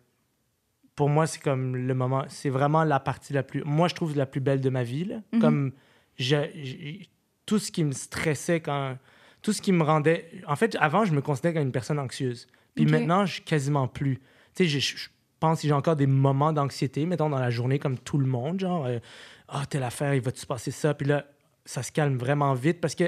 [0.99, 4.17] pour moi, c'est comme le moment, c'est vraiment la partie la plus, moi, je trouve
[4.17, 5.05] la plus belle de ma vie.
[5.05, 5.21] là.
[5.33, 5.41] Mhm.
[5.41, 5.73] Comme
[6.19, 7.07] je- je-
[7.47, 8.99] tout ce qui me stressait quand,
[9.41, 12.49] tout ce qui me rendait, en fait, avant, je me considérais comme une personne anxieuse.
[12.75, 14.17] Puis maintenant, je suis quasiment plus.
[14.57, 15.09] Tu sais, je, je-
[15.39, 18.59] pense si j'ai encore des moments d'anxiété, mettons dans la journée, comme tout le monde,
[18.59, 18.99] genre, euh,
[19.47, 20.95] ah, telle affaire, il va-tu se passer ça?
[20.95, 21.27] Puis là,
[21.65, 23.05] ça se calme vraiment vite parce que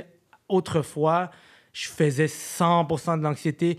[0.49, 1.33] autrefois,
[1.73, 3.79] je faisais 100% de l'anxiété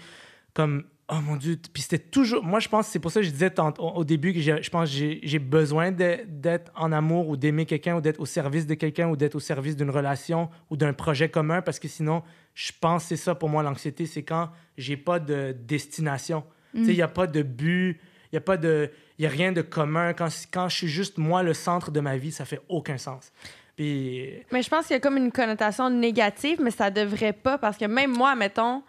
[0.54, 3.32] comme oh mon dieu puis c'était toujours moi je pense c'est pour ça que je
[3.32, 8.02] disais au début que je pense j'ai besoin d'être en amour ou d'aimer quelqu'un ou
[8.02, 11.62] d'être au service de quelqu'un ou d'être au service d'une relation ou d'un projet commun
[11.62, 12.24] parce que sinon
[12.54, 16.44] je pense c'est ça pour moi l'anxiété c'est quand j'ai pas de destination.
[16.74, 18.00] Tu sais il y a pas de but
[18.32, 20.14] il y a a rien de commun.
[20.14, 23.34] Quand quand je suis juste moi le centre de ma vie ça fait aucun sens.
[23.76, 27.58] Puis Mais je pense qu'il y a comme une connotation négative, mais ça devrait pas
[27.58, 28.84] parce que même moi, mettons,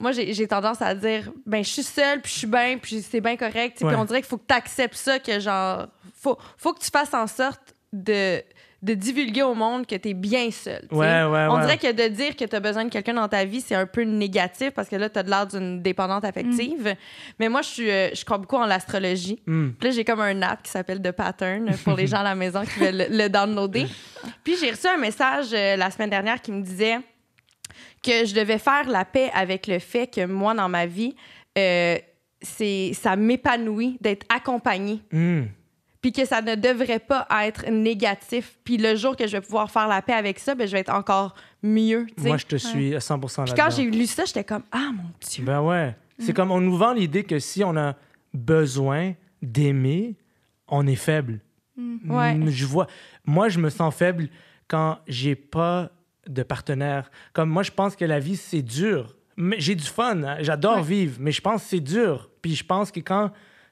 [0.00, 3.20] moi j'ai tendance à dire ben je suis seule, puis je suis bien, puis c'est
[3.20, 3.76] bien correct.
[3.76, 6.90] Puis on dirait qu'il faut que tu acceptes ça, que genre, faut, faut que tu
[6.90, 8.42] fasses en sorte de,
[8.82, 10.86] de divulguer au monde que tu es bien seule.
[10.90, 11.60] Ouais, ouais, On ouais.
[11.62, 13.86] dirait que de dire que tu as besoin de quelqu'un dans ta vie, c'est un
[13.86, 16.94] peu négatif parce que là, tu as de l'air d'une dépendante affective.
[17.38, 19.42] Mais moi, je, suis, euh, je crois beaucoup en l'astrologie.
[19.46, 19.72] hmm.
[19.78, 22.34] Puis là, j'ai comme un app qui s'appelle The Pattern pour les gens à la
[22.34, 23.86] maison qui veulent le, le downloader.
[24.44, 26.98] Puis j'ai reçu un message euh, la semaine dernière qui me disait
[28.02, 31.14] que je devais faire la paix avec le fait que moi, dans ma vie,
[31.58, 31.96] euh,
[32.42, 35.02] c'est ça m'épanouit d'être accompagnée.
[35.12, 35.44] Hmm.
[36.00, 38.56] Puis que ça ne devrait pas être négatif.
[38.64, 40.80] Puis le jour que je vais pouvoir faire la paix avec ça, ben, je vais
[40.80, 42.06] être encore mieux.
[42.16, 43.54] Moi, je te suis à 100% Puis là-dedans.
[43.56, 45.44] quand j'ai lu ça, j'étais comme Ah mon Dieu.
[45.44, 45.90] Ben ouais.
[45.90, 45.94] Mm.
[46.20, 47.96] C'est comme on nous vend l'idée que si on a
[48.32, 49.12] besoin
[49.42, 50.14] d'aimer,
[50.68, 51.40] on est faible.
[51.76, 52.34] Ouais.
[52.34, 52.86] Mm, Je vois.
[53.26, 54.28] Moi, je me sens faible
[54.68, 55.90] quand j'ai pas
[56.30, 57.10] de partenaire.
[57.32, 59.16] Comme moi, je pense que la vie c'est dur.
[59.36, 60.22] Mais j'ai du fun.
[60.22, 60.36] hein.
[60.40, 60.82] J'adore Ouais.
[60.82, 62.30] vivre, mais je pense que c'est dur.
[62.42, 63.30] Puis je pense que quand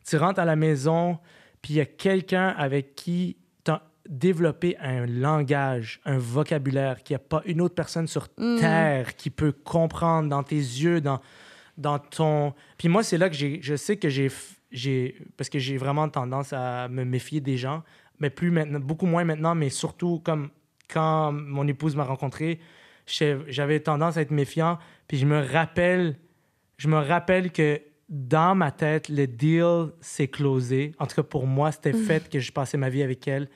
[0.08, 1.18] tu rentres à la maison,
[1.62, 7.14] puis il y a quelqu'un avec qui tu as développé un langage, un vocabulaire, qu'il
[7.14, 8.56] n'y a pas une autre personne sur Mm.
[8.58, 11.20] terre qui peut comprendre dans tes yeux, dans,
[11.76, 12.54] dans ton...
[12.78, 14.30] Puis moi, c'est là que j'ai, je sais que j'ai
[15.36, 17.82] parce que j'ai vraiment tendance à me méfier des gens,
[18.20, 20.50] mais plus maintenant, beaucoup moins maintenant, mais surtout comme
[20.92, 22.60] quand mon épouse m'a rencontré,
[23.06, 24.78] j'avais tendance à être méfiant.
[25.06, 26.18] Puis je me rappelle,
[26.76, 30.92] je me rappelle que dans ma tête, le deal s'est closé.
[30.98, 33.48] En tout cas, pour moi, c'était fait que je passais ma vie avec elle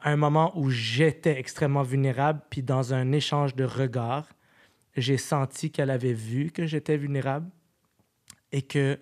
[0.00, 2.40] à un moment où j'étais extrêmement vulnérable.
[2.50, 4.28] Puis dans un échange de regards,
[4.96, 7.48] j'ai senti qu'elle avait vu que j'étais vulnérable
[8.52, 8.98] et que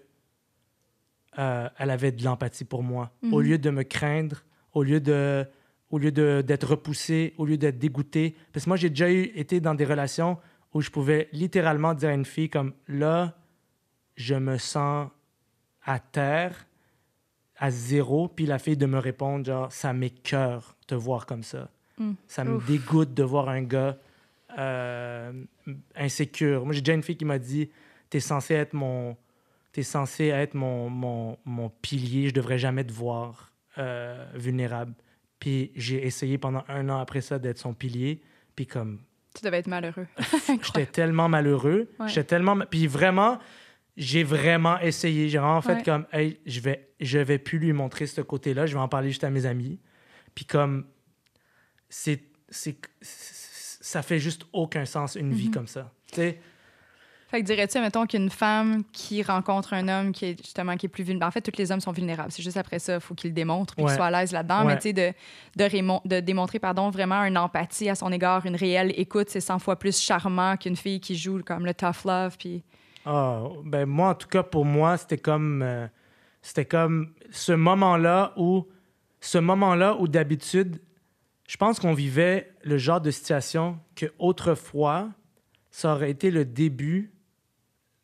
[1.38, 3.10] euh, elle avait de l'empathie pour moi.
[3.30, 4.44] Au lieu de me craindre,
[4.74, 5.46] au lieu de
[5.92, 8.34] au lieu de- d'être repoussé, au lieu d'être dégoûté.
[8.52, 10.38] Parce que moi, j'ai déjà eu, été dans des relations
[10.74, 13.36] où je pouvais littéralement dire à une fille comme là,
[14.16, 15.08] je me sens
[15.84, 16.66] à terre,
[17.58, 21.68] à zéro, puis la fille de me répondre genre ça m'écœure te voir comme ça.
[21.98, 22.12] Mm.
[22.26, 22.66] Ça me Ouf.
[22.66, 23.96] dégoûte de voir un gars
[24.58, 25.32] euh,
[25.94, 26.64] insécure.
[26.64, 27.70] Moi, j'ai déjà une fille qui m'a dit
[28.10, 29.16] T'es censé être mon.
[29.72, 34.92] T'es censé être mon, mon, mon pilier, je devrais jamais te voir euh, vulnérable.
[35.42, 38.22] Puis j'ai essayé pendant un an après ça d'être son pilier.
[38.54, 39.00] Puis comme,
[39.34, 40.06] Tu devais être malheureux.
[40.62, 41.88] j'étais tellement malheureux.
[41.98, 42.06] Ouais.
[42.06, 42.56] J'étais tellement.
[42.70, 43.40] Puis vraiment,
[43.96, 45.28] j'ai vraiment essayé.
[45.28, 45.82] J'ai vraiment fait Ouais.
[45.82, 48.66] comme, hey, je vais, je vais plus lui montrer ce côté-là.
[48.66, 49.80] Je vais en parler juste à mes amis.
[50.36, 50.86] Puis comme,
[51.88, 55.54] c'est, c'est, ça fait juste aucun sens une vie Mhm.
[55.54, 55.92] comme ça.
[56.12, 56.40] Tu sais,
[57.32, 60.88] Fait que dirais-tu, mettons, qu'une femme qui rencontre un homme qui est justement qui est
[60.90, 61.28] plus vulnérable.
[61.28, 62.30] En fait, tous les hommes sont vulnérables.
[62.30, 63.88] C'est juste après ça, il faut qu'il le démontre puis Ouais.
[63.88, 64.66] qu'il soit à l'aise là-dedans.
[64.66, 64.74] Ouais.
[64.74, 65.14] Mais tu sais, de,
[66.04, 69.78] de, démontrer pardon, vraiment une empathie à son égard, une réelle écoute, c'est 100 fois
[69.78, 72.36] plus charmant qu'une fille qui joue comme le tough love.
[72.38, 72.62] Puis...
[73.06, 75.86] Ah, ben moi, en tout cas, pour moi, c'était comme, euh,
[76.42, 78.68] c'était comme ce moment-là où,
[79.22, 80.82] ce moment-là où d'habitude,
[81.48, 85.08] je pense qu'on vivait le genre de situation que autrefois,
[85.70, 87.11] ça aurait été le début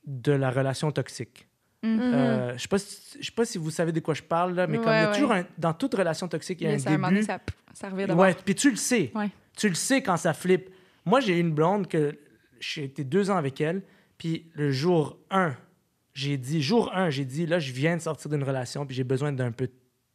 [0.09, 1.47] de la relation toxique.
[1.83, 2.01] Mhm.
[2.01, 4.55] Euh, je sais pas, si- je sais pas si vous savez de quoi je parle
[4.55, 6.67] là, mais comme il y a Ouais, toujours un- dans toute relation toxique, il y
[6.67, 7.23] a Mais un ça, début.
[7.23, 7.39] ça,
[7.75, 9.13] ça revient Ouais, puis tu le sais.
[9.15, 9.29] Ouais.
[9.57, 10.71] Tu le sais quand ça flippe.
[11.05, 12.19] Moi, j'ai une blonde que
[12.59, 13.83] j'ai été deux ans avec elle,
[14.17, 15.55] puis le jour 1,
[16.15, 19.05] j'ai dit, jour 1, j'ai dit, là, je viens de sortir d'une relation, puis j'ai
[19.05, 19.69] besoin d'un peu,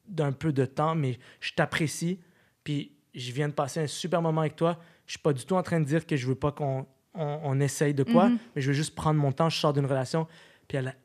[0.08, 2.20] d'un peu de temps, mais je t'apprécie,
[2.66, 4.80] puis je viens de passer un super moment avec toi.
[5.06, 7.40] Je suis pas du tout en train de dire que je veux pas qu'on on,
[7.44, 8.38] on essaye de quoi, Mhm.
[8.56, 10.28] mais je veux juste prendre mon temps, je sors d'une relation.
[10.68, 10.96] Puis elle a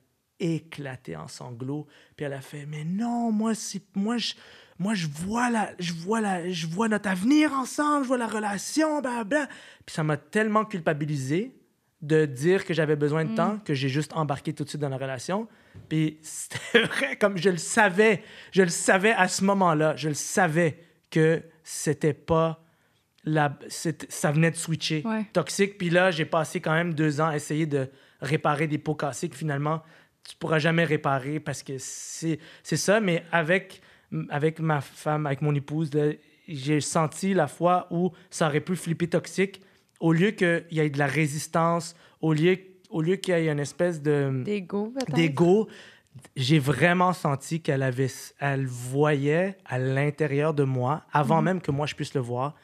[0.41, 1.87] éclaté en sanglots,
[2.17, 4.35] puis elle a fait, mais non, moi, c'est, moi, je,
[4.79, 8.29] moi, je vois la, je vois la, je vois notre avenir ensemble, je vois la
[8.29, 9.49] relation, blablabla.
[9.85, 11.55] Puis ça m'a tellement culpabilisé
[12.01, 14.89] de dire que j'avais besoin de temps que j'ai juste embarqué tout de suite dans
[14.89, 15.49] la relation.
[15.89, 18.23] Puis c'était vrai, comme je le savais,
[18.53, 20.79] je le savais à ce moment-là, je le savais
[21.11, 22.63] que c'était pas
[23.25, 25.27] la, ça venait de switcher Ouais.
[25.33, 25.77] toxique.
[25.79, 27.89] Puis là, j'ai passé quand même deux ans à essayer de
[28.21, 29.83] réparer des pots cassés que finalement,
[30.29, 33.01] tu pourras jamais réparer parce que c'est ça.
[33.01, 33.81] Mais avec,
[34.31, 35.91] avec ma femme, avec mon épouse,
[36.47, 39.63] j'ai senti la fois où ça aurait pu flipper toxique.
[40.01, 42.57] Au lieu qu'il y ait de la résistance, au lieu,
[42.91, 44.43] au lieu qu'il y ait une espèce de
[45.15, 45.69] D'ego,
[46.37, 48.09] j'ai vraiment senti qu'elle avait,
[48.39, 52.55] elle voyait à l'intérieur de moi, avant même que moi je puisse le voir,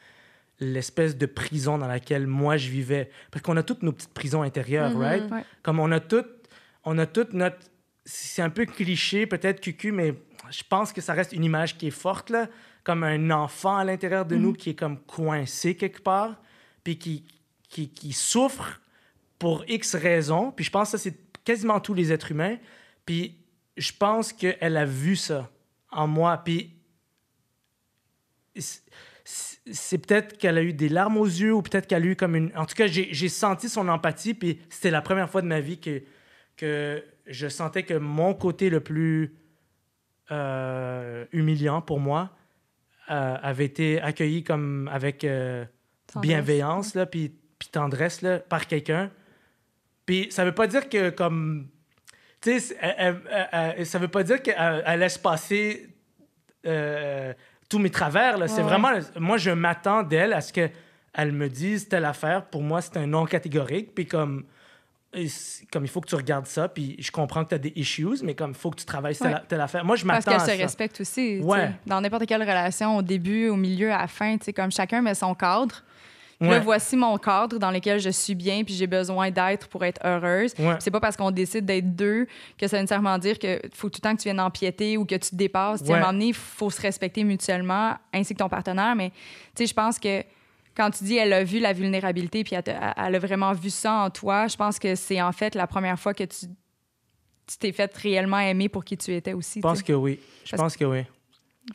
[0.59, 3.09] l'espèce de prison dans laquelle moi je vivais.
[3.31, 5.01] Parce qu'on a toutes nos petites prisons intérieures, Mhm.
[5.01, 5.31] right?
[5.31, 5.43] Ouais.
[5.63, 6.47] Comme on a toutes,
[6.83, 7.57] on a toute notre,
[8.05, 10.13] c'est un peu cliché, peut-être cucu, mais
[10.51, 12.47] je pense que ça reste une image qui est forte là,
[12.83, 16.39] comme un enfant à l'intérieur de nous qui est comme coincé quelque part,
[16.83, 17.25] puis qui,
[17.67, 18.79] qui, qui souffre
[19.39, 20.51] pour X raisons.
[20.51, 22.57] Puis je pense que ça, c'est quasiment tous les êtres humains.
[23.05, 23.35] Puis
[23.75, 25.49] je pense qu'elle a vu ça
[25.91, 26.37] en moi.
[26.37, 26.75] Puis
[29.71, 32.35] c'est- peut-être qu'elle a eu des larmes aux yeux ou peut-être qu'elle a eu comme
[32.35, 32.51] une...
[32.55, 34.33] En tout cas, j'ai j'ai senti son empathie.
[34.33, 36.01] Puis c'était la première fois de ma vie que,
[36.57, 39.35] que je sentais que mon côté le plus
[40.31, 42.31] euh, humiliant pour moi
[43.11, 45.65] euh, avait été accueilli comme avec euh,
[46.21, 49.11] bienveillance, là, puis, puis tendresse là, par quelqu'un.
[50.05, 51.67] Puis ça veut pas dire que comme...
[52.41, 55.89] Tu sais, ça veut pas dire qu'elle elle laisse passer
[57.69, 58.37] tous mes travers.
[58.37, 58.47] là.
[58.47, 58.91] C'est vraiment...
[59.17, 62.45] Moi, je m'attends d'elle à ce qu'elle me dise telle affaire.
[62.45, 63.93] Pour moi, c'est un non catégorique.
[63.95, 64.45] Puis comme...
[65.71, 68.17] Comme il faut que tu regardes ça, puis je comprends que tu as des issues,
[68.21, 69.39] mais comme il faut que tu travailles telle, Ouais.
[69.47, 69.85] telle affaire.
[69.85, 71.39] Moi, je Parce m'attends qu'elle à se respecte aussi.
[71.41, 71.71] Ouais.
[71.85, 75.01] Dans n'importe quelle relation, au début, au milieu, à la fin, tu sais, comme chacun
[75.01, 75.83] met son cadre.
[76.41, 76.59] Là, Ouais.
[76.59, 80.53] voici mon cadre dans lequel je suis bien puis j'ai besoin d'être pour être heureuse.
[80.59, 80.75] Ouais.
[80.79, 83.99] C'est pas parce qu'on décide d'être deux que ça veut nécessairement dire que faut tout
[84.03, 85.79] le temps que tu viennes empiéter ou que tu te dépasses.
[85.81, 86.05] Tu sais, À un Ouais.
[86.05, 88.95] moment donné, il faut se respecter mutuellement ainsi que ton partenaire.
[88.95, 89.11] Mais
[89.57, 90.23] je pense que
[90.75, 92.75] quand tu dis elle a vu la vulnérabilité puis elle,
[93.15, 96.13] a vraiment vu ça en toi, je pense que c'est en fait la première fois
[96.13, 96.47] que tu
[97.47, 99.59] tu t'es fait réellement aimer pour qui tu étais aussi.
[99.59, 100.19] Je pense que oui.
[100.45, 101.03] Je pense que oui.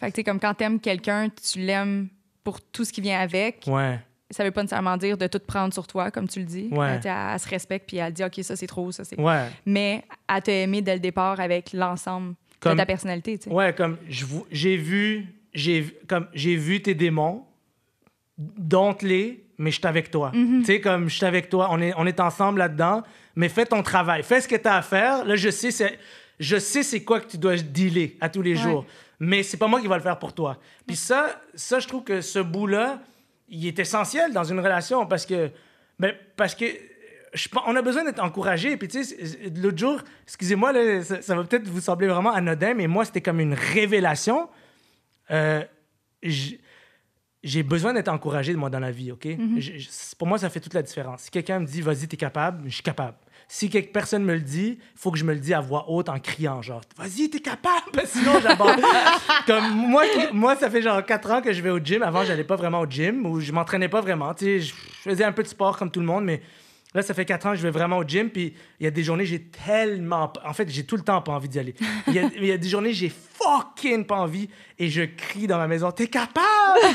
[0.01, 2.09] Fait que, comme quand t'aimes quelqu'un, tu l'aimes
[2.43, 3.63] pour tout ce qui vient avec.
[3.69, 4.01] Ouais.
[4.31, 6.69] Ça veut pas nécessairement dire de tout prendre sur toi, comme tu le dis.
[6.71, 6.87] Ouais.
[6.89, 9.19] Elle, elle, elle se respecte, puis elle dit, OK, ça, c'est trop, ça, c'est...
[9.21, 9.47] Ouais.
[9.67, 12.35] Mais elle t'a aimé dès le départ avec l'ensemble
[12.65, 13.55] de ta personnalité, tu sais.
[13.55, 17.45] Ouais, comme j'ai vu, j'ai comme j'ai vu tes démons,
[18.39, 20.31] dompte-les, mais je suis avec toi.
[20.35, 20.61] Mhm.
[20.61, 23.03] Tu sais, comme je suis avec toi, on est, on est ensemble là-dedans,
[23.37, 25.25] mais fais ton travail, fais ce que tu as à faire.
[25.25, 25.99] Là, je sais, c'est,
[26.39, 28.63] je sais c'est quoi que tu dois dealer à tous les Ouais.
[28.63, 28.87] jours,
[29.19, 30.57] mais c'est pas moi qui va le faire pour toi.
[30.87, 33.01] Puis ça, ça, je trouve que ce bout-là,
[33.51, 35.51] il est essentiel dans une relation parce que,
[35.99, 36.65] ben, parce que
[37.35, 38.77] je on a besoin d'être encouragé.
[38.77, 39.17] Puis, tu sais,
[39.57, 40.73] l'autre jour, excusez-moi,
[41.03, 44.49] ça, ça va peut-être vous sembler vraiment anodin, mais moi, c'était comme une révélation.
[45.31, 45.63] Euh,
[47.43, 49.27] j'ai besoin d'être encouragé, moi, dans la vie, OK?
[49.59, 51.23] J- pour moi, ça fait toute la différence.
[51.23, 53.17] Si quelqu'un me dit, vas-y, t'es capable, je suis capable.
[53.53, 55.87] Si quelque personne me le dit, il faut que je me le dise à voix
[55.89, 58.85] haute en criant, genre, vas-y, t'es capable, sinon j'abandonne.
[59.49, 62.05] Comme moi, moi, ça fait genre 4 ans que je vais au gym.
[62.05, 64.33] Avant, j'allais pas vraiment au gym ou je m'entraînais pas vraiment.
[64.35, 64.73] Tu sais, je
[65.03, 66.43] faisais un peu de sport comme tout le monde, mais
[66.95, 68.31] là, ça fait 4 ans que je vais vraiment au gym.
[68.31, 70.33] Puis il y a des journées, j'ai tellement.
[70.45, 71.75] En fait, j'ai tout le temps pas envie d'y aller.
[72.07, 73.11] Il y a, y a des journées, j'ai
[73.43, 74.49] fucking pas envie
[74.79, 76.45] et je crie dans ma maison T'es capable?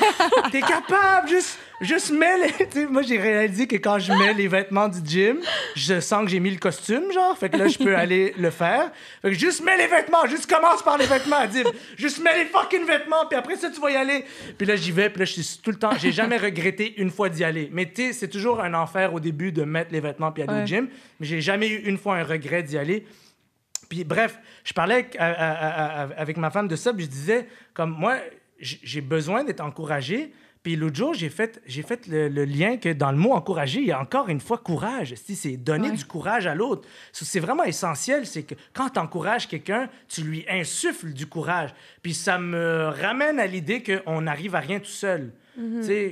[0.52, 1.28] T'es capable?
[1.30, 2.52] Juste, juste mets les.
[2.72, 5.40] Tu sais, moi, j'ai réalisé que quand je mets les vêtements du gym,
[5.76, 7.38] je sens que j'ai mis le costume, genre.
[7.38, 8.92] Fait que là, je peux aller le faire.
[9.22, 10.26] Fait que juste mets les vêtements.
[10.28, 11.68] Juste commence par les vêtements, Dib.
[11.98, 14.26] Juste mets les fucking vêtements, puis après ça, tu vas y aller.
[14.58, 15.92] Puis là, j'y vais, puis là, je suis tout le temps.
[15.98, 17.70] J'ai jamais regretté une fois d'y aller.
[17.72, 20.54] Mais tu sais, c'est toujours un enfer au début de mettre les vêtements puis aller
[20.54, 20.64] Ouais.
[20.64, 20.88] au gym.
[21.20, 23.06] Mais j'ai jamais eu une fois un regret d'y aller.
[23.90, 27.10] Puis bref, je parlais avec, à- à- à- avec ma femme de ça, puis je
[27.10, 28.18] disais, comme moi,
[28.60, 30.32] j'ai besoin d'être encouragé.
[30.64, 33.82] Puis l'autre jour, j'ai fait, j'ai fait le, le lien que dans le mot encourager,
[33.82, 35.14] il y a encore une fois courage.
[35.14, 35.96] Si C'est donner Ouais.
[35.96, 36.88] du courage à l'autre.
[37.12, 38.26] C'est vraiment essentiel.
[38.26, 41.70] C'est que quand tu encourages quelqu'un, tu lui insuffles du courage.
[42.02, 45.34] Puis ça me ramène à l'idée qu'on n'arrive à rien tout seul.
[45.58, 45.62] On,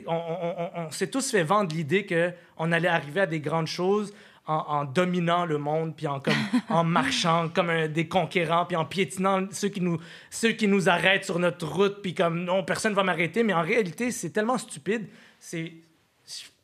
[0.07, 4.13] on- on- on s'est tous fait vendre l'idée qu'on allait arriver à des grandes choses
[4.45, 6.33] en, en dominant le monde, puis en, comme,
[6.69, 9.99] en marchant comme un- des conquérants, puis en piétinant ceux qui, nous,
[10.29, 13.43] ceux qui nous arrêtent sur notre route, puis comme non, personne va m'arrêter.
[13.43, 15.07] Mais en réalité, c'est tellement stupide.
[15.39, 15.73] C'est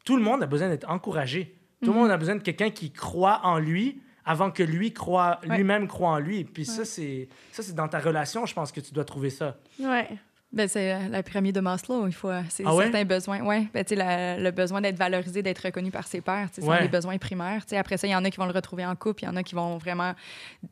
[0.03, 1.55] Tout le monde a besoin d'être encouragé.
[1.83, 5.39] Tout le monde a besoin de quelqu'un qui croit en lui avant que lui croit,
[5.47, 5.55] Ouais.
[5.57, 6.43] lui-même croit en lui.
[6.43, 9.57] Puis ça, c'est ça, c'est dans ta relation, je pense que tu dois trouver ça.
[9.79, 10.07] Ouais.
[10.51, 12.29] Ben, c'est euh, la pyramide de Maslow, il faut...
[12.29, 12.85] euh, C'est Ah ouais?
[12.85, 13.41] certains besoins.
[13.41, 13.67] Ouais.
[13.71, 16.71] Ben, la- le besoin d'être valorisé, d'être reconnu par ses pairs, tu sais, ce sont
[16.73, 16.81] Ouais.
[16.81, 17.63] des besoins primaires.
[17.65, 19.25] Tu sais, après ça, il y en a qui vont le retrouver en couple, il
[19.27, 20.13] y en a qui vont vraiment,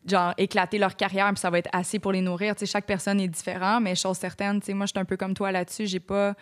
[0.09, 2.55] genre, éclater leur carrière, puis ça va être assez pour les nourrir.
[2.55, 5.35] Tu sais, chaque personne est différente, mais chose certaine, moi, je suis un peu comme
[5.35, 5.85] toi là-dessus.
[5.85, 6.33] J'ai pas...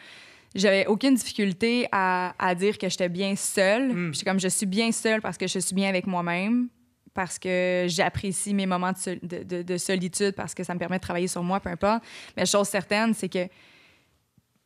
[0.53, 3.91] J'avais aucune difficulté à, à dire que j'étais bien seule.
[3.93, 4.13] Mm.
[4.13, 6.69] J'étais comme, je suis bien seule parce que je suis bien avec moi-même.
[7.15, 10.79] Parce que j'apprécie mes moments de, sol- de- de- de solitude, parce que ça me
[10.79, 12.03] permet de travailler sur moi, peu importe.
[12.37, 13.47] Mais chose certaine, c'est que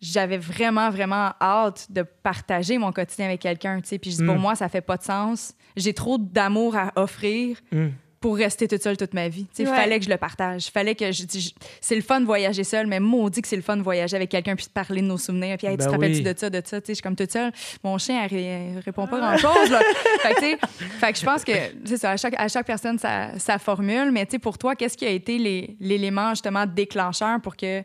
[0.02, 3.80] j'avais vraiment, vraiment hâte de partager mon quotidien avec quelqu'un.
[3.82, 4.40] Puis je dis, pour Mm.
[4.42, 5.54] moi, ça fait pas de sens.
[5.78, 7.88] J'ai trop d'amour à offrir Mm.
[8.20, 9.48] Pour rester toute seule toute ma vie.
[9.58, 9.74] Il Ouais.
[9.76, 10.68] fallait que je le partage.
[10.72, 13.62] Fallait que je, je- c'est le fun de voyager seul, mais maudit que c'est le
[13.62, 15.56] fun de voyager avec quelqu'un puis de parler de nos souvenirs.
[15.58, 16.34] Puis hey, tu Ben te rappelles-tu oui.
[16.34, 16.82] de ça, de ça?
[16.82, 17.52] Tu sais, Je suis comme toute seule.
[17.84, 18.44] Mon chien, elle, ré-
[18.76, 19.70] elle répond pas grand-chose.
[19.72, 19.80] là.
[20.22, 20.68] fait, que,
[21.00, 21.52] fait je pense que
[21.86, 22.12] c'est ça.
[22.12, 24.12] À chaque, à chaque personne, sa, sa formule.
[24.12, 27.84] Mais tu sais, pour toi, qu'est-ce qui a été les- l'élément justement déclencheur pour que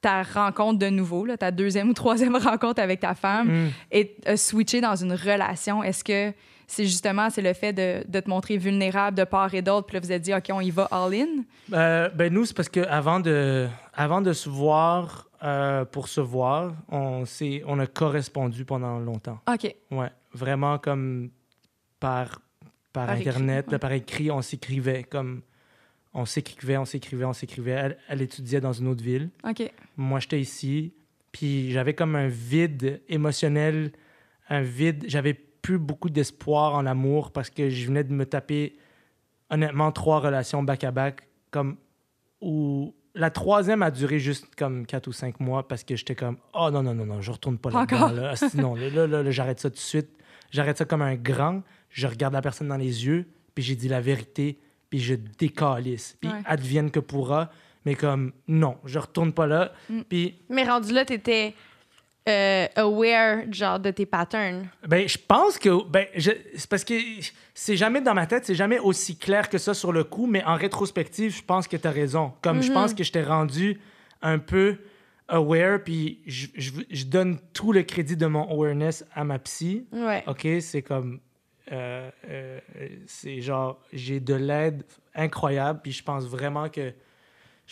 [0.00, 3.70] ta rencontre de nouveau, là, ta deuxième ou troisième rencontre avec ta femme, Mm.
[3.92, 5.82] et euh, switcher dans une relation?
[5.84, 6.32] Est-ce que
[6.66, 9.94] c'est justement c'est le fait de, de te montrer vulnérable de part et d'autre, puis
[9.94, 11.44] là, vous êtes dit, OK, on y va all-in?
[11.72, 16.20] Euh, ben nous, c'est parce que avant de, avant de se voir euh, pour se
[16.20, 19.38] voir, on, s'est- on a correspondu pendant longtemps.
[19.52, 19.74] OK.
[19.90, 21.30] Ouais, vraiment comme
[22.00, 22.40] par,
[22.92, 23.72] par, Par écrit, Internet, ouais.
[23.72, 25.42] là, par écrit, on s'écrivait comme...
[26.14, 27.70] On s'écrivait, on s'écrivait, on s'écrivait.
[27.70, 29.30] Elle, elle étudiait dans une autre ville.
[29.48, 29.62] OK.
[29.96, 30.92] Moi, j'étais ici.
[31.32, 33.92] Puis j'avais comme un vide émotionnel,
[34.50, 35.04] un vide.
[35.08, 38.76] J'avais plus beaucoup d'espoir en l'amour parce que je venais de me taper,
[39.50, 41.28] honnêtement, trois relations back-à-back.
[41.50, 41.76] Comme
[42.40, 46.38] où la troisième a duré juste comme quatre ou cinq mois parce que j'étais comme,
[46.54, 48.08] oh non, non, non, non, je retourne pas là-dedans.
[48.12, 48.30] Là.
[48.30, 50.08] Asti, non, là, là, là, là, j'arrête ça tout de suite.
[50.50, 51.62] J'arrête ça comme un grand.
[51.90, 54.58] Je regarde la personne dans les yeux, puis j'ai dit la vérité,
[54.90, 56.16] puis je décalisse.
[56.20, 56.40] Puis Ouais.
[56.46, 57.50] advienne que pourra.
[57.84, 59.72] Mais comme, non, je retourne pas là.
[59.90, 60.00] Mm.
[60.08, 61.54] Puis Mais rendu là, t'étais
[62.28, 64.66] euh, aware, genre, de tes patterns.
[64.86, 65.84] Ben, je pense que.
[65.88, 66.94] Ben, c'est parce que
[67.54, 70.44] c'est jamais dans ma tête, c'est jamais aussi clair que ça sur le coup, mais
[70.44, 72.32] en rétrospective, je pense que tu as raison.
[72.42, 73.80] Comme je pense que je t'ai rendu
[74.22, 74.76] un peu
[75.28, 79.86] aware, puis je, je, je donne tout le crédit de mon awareness à ma psy.
[79.92, 80.22] Ouais.
[80.26, 81.18] OK, c'est comme.
[81.72, 82.58] euh, euh,
[83.06, 84.84] c'est genre, j'ai de l'aide
[85.14, 86.92] incroyable, puis je pense vraiment que.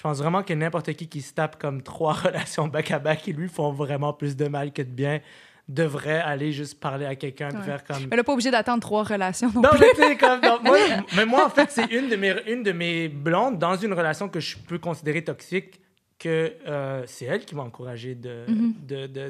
[0.01, 3.51] Je pense vraiment que n'importe qui qui se tape comme trois relations back-à-back qui lui
[3.51, 5.21] font vraiment plus de mal que de bien
[5.69, 7.63] devrait aller juste parler à quelqu'un Ouais.
[7.63, 8.07] faire comme.
[8.11, 9.85] Mais là, pas obligé d'attendre trois relations non, Non, plus.
[9.99, 10.41] mais comme.
[10.41, 10.79] non, moi,
[11.17, 14.31] mais moi, en fait, c'est une, de mes, une de mes blondes dans une relation
[14.31, 15.79] que je peux considérer toxique
[16.19, 18.75] que euh, c'est elle qui m'a encouragé de, Mhm.
[18.89, 19.29] de- de-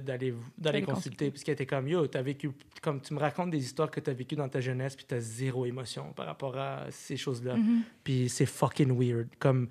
[0.57, 1.31] d'aller consulter.
[1.33, 2.53] Puisqu'elle était comme Yo, as vécu.
[2.81, 5.15] Comme tu me racontes des histoires que tu as vécues dans ta jeunesse, puis tu
[5.17, 7.57] as zéro émotion par rapport à ces choses-là.
[7.57, 7.83] Mhm.
[8.05, 9.27] Puis c'est fucking weird.
[9.41, 9.69] Comme.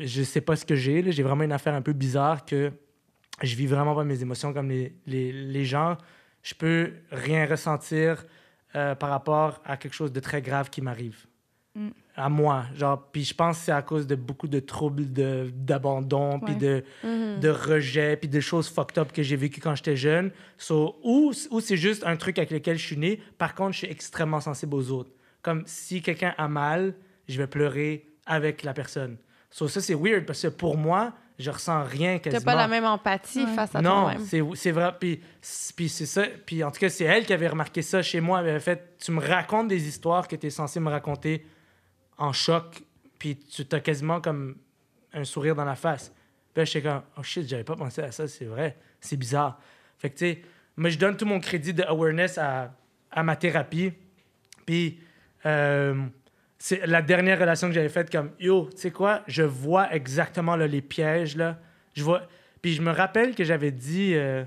[0.00, 1.10] Je sais pas ce que j'ai.
[1.12, 2.72] J'ai vraiment une affaire un peu bizarre que
[3.42, 5.96] je vis vraiment pas mes émotions comme les, les, les gens.
[6.42, 8.24] Je peux rien ressentir
[8.74, 11.26] euh, par rapport à quelque chose de très grave qui m'arrive.
[11.74, 11.88] Mm.
[12.16, 12.64] À moi.
[12.74, 15.04] Genre, puis je pense que c'est à cause de beaucoup de troubles
[15.52, 17.40] d'abandon, puis de, Mhm.
[17.40, 20.30] de rejet, puis de choses fucked up que j'ai vécues quand j'étais jeune.
[20.58, 23.20] So, ou, ou c'est juste un truc avec lequel je suis né.
[23.38, 25.10] Par contre, je suis extrêmement sensible aux autres.
[25.42, 26.94] Comme si quelqu'un a mal,
[27.28, 29.16] je vais pleurer avec la personne.
[29.50, 32.52] So, ça, c'est weird parce que pour moi, je ressens rien T'as quasiment.
[32.52, 33.54] pas la même empathie Ouais.
[33.54, 34.24] face à Non, toi-même.
[34.26, 34.92] c'est c'est vrai.
[35.00, 35.20] Puis,
[35.76, 36.24] puis c'est ça.
[36.46, 38.40] Puis en tout cas, c'est elle qui avait remarqué ça chez moi.
[38.42, 41.46] Elle avait fait Tu me racontes des histoires que tu es censé me raconter
[42.18, 42.82] en choc,
[43.18, 44.56] puis tu as quasiment comme
[45.14, 46.08] un sourire dans la face.
[46.52, 48.76] Puis là, j'étais comme Oh shit, j'avais pas pensé à ça, c'est vrai.
[49.00, 49.58] C'est bizarre.
[49.98, 50.42] Fait que tu sais,
[50.76, 52.74] moi, je donne tout mon crédit de awareness à,
[53.10, 53.92] à ma thérapie.
[54.66, 55.00] Puis,
[55.46, 55.94] euh,
[56.62, 60.56] c'est la dernière relation que j'avais faite comme yo, tu sais quoi, je vois exactement
[60.56, 61.58] les pièges là.
[61.94, 62.28] Je vois.
[62.60, 64.44] Puis je me rappelle que j'avais dit, euh,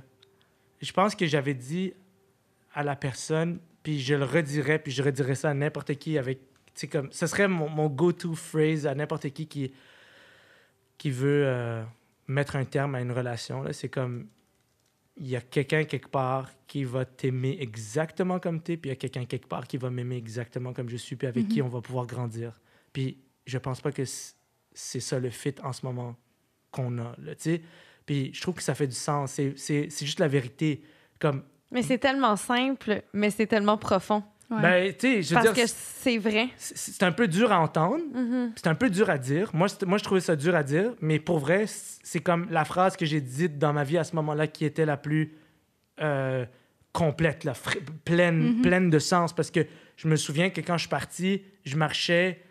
[0.80, 1.92] je pense que j'avais dit
[2.72, 6.40] à la personne, puis je le redirais, puis je redirais ça à n'importe qui avec,
[6.76, 9.74] tu comme, ce serait mon, go-to phrase à n'importe qui qui
[11.00, 11.84] qui veut euh,
[12.28, 13.74] mettre un terme à une relation là.
[13.74, 14.28] C'est comme
[15.18, 18.94] il y a quelqu'un quelque part qui va t'aimer exactement comme tu es, puis il
[18.94, 21.62] y a quelqu'un quelque part qui va m'aimer exactement comme je suis, puis avec qui
[21.62, 22.60] on va pouvoir grandir.
[22.92, 24.04] Puis je pense pas que
[24.74, 26.16] c'est ça le fit en ce moment
[26.72, 27.62] qu'on a, tu sais.
[28.06, 29.40] Puis je trouve que ça fait du sens.
[29.56, 30.82] C'est juste la vérité.
[31.20, 34.24] Comme, Mais c'est tellement simple, mais c'est tellement profond.
[34.56, 34.62] Ouais.
[34.62, 36.48] ben, tu sais, je veux Parce dire, que c'est vrai.
[36.58, 38.52] c'est un peu dur à entendre, Mhm.
[38.56, 39.50] c'est un peu dur à dire.
[39.54, 42.96] Moi, moi, je trouvais ça dur à dire, mais pour vrai, c'est comme la phrase
[42.98, 45.34] que j'ai dite dans ma vie à ce moment-là qui était la plus
[46.02, 46.46] euh,
[46.92, 48.62] complète, fri- pleine, Mhm.
[48.62, 49.34] pleine de sens.
[49.34, 49.62] Parce que
[49.96, 52.42] je me souviens que quand je suis parti, je marchais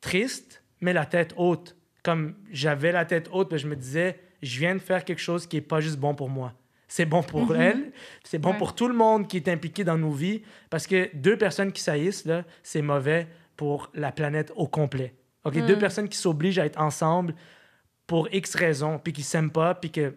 [0.00, 1.76] triste, mais la tête haute.
[2.02, 5.46] Comme j'avais la tête haute, ben, je me disais, je viens de faire quelque chose
[5.46, 6.52] qui est pas juste bon pour moi.
[6.88, 7.60] C'est bon pour Mhm.
[7.60, 7.92] elle,
[8.24, 8.58] c'est bon Ouais.
[8.58, 11.80] pour tout le monde qui est impliqué dans nos vies, parce que deux personnes qui
[11.82, 13.26] saillissent, là, c'est mauvais
[13.56, 15.14] pour la planète au complet.
[15.44, 15.54] OK?
[15.66, 15.78] Deux Mm.
[15.78, 17.34] personnes qui s'obligent à être ensemble
[18.06, 20.14] pour X raisons, puis qui s'aiment pas, puis que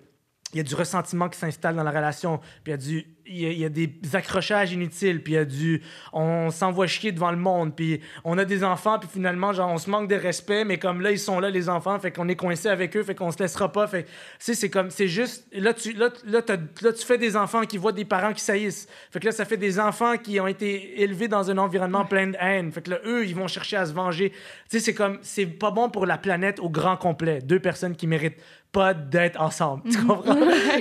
[0.53, 3.07] il y a du ressentiment qui s'installe dans la relation, puis il y a du
[3.29, 5.81] y, a, y a des accrochages inutiles, puis il y a du...
[6.13, 9.77] On s'envoie chier devant le monde, puis on a des enfants, puis finalement, genre, on
[9.77, 12.35] se manque de respect, mais comme là, ils sont là, les enfants, fait qu'on est
[12.35, 14.07] coincé avec eux, fait qu'on se laissera pas, fait...
[14.39, 14.89] C'est comme...
[14.89, 15.47] C'est juste...
[15.53, 18.87] Là tu, là, là, tu fais des enfants qui voient des parents qui saillissent.
[19.11, 22.27] Fait que là, ça fait des enfants qui ont été élevés dans un environnement plein
[22.27, 22.71] de haine.
[22.71, 24.31] Fait que là, eux, ils vont chercher à se venger.
[24.31, 24.37] Tu
[24.69, 25.19] sais, c'est comme...
[25.21, 27.39] C'est pas bon pour la planète au grand complet.
[27.41, 29.89] Deux personnes qui méritent pas d'être ensemble.
[29.89, 30.35] Tu comprends?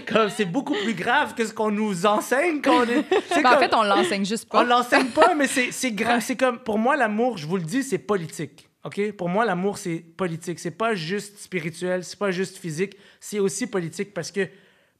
[0.06, 3.04] comme c'est beaucoup plus grave que ce qu'on nous enseigne qu'on est.
[3.28, 4.64] c'est Ben, en fait, on l'enseigne juste on pas.
[4.64, 6.20] l'enseigne pas, mais c'est c'est grave.
[6.20, 8.68] C'est comme pour moi l'amour, je vous le dis, c'est politique.
[8.84, 9.12] OK?
[9.12, 13.66] Pour moi l'amour c'est politique, c'est pas juste spirituel, c'est pas juste physique, c'est aussi
[13.66, 14.48] politique parce que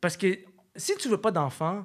[0.00, 0.38] parce que
[0.76, 1.84] si tu veux pas d'enfant,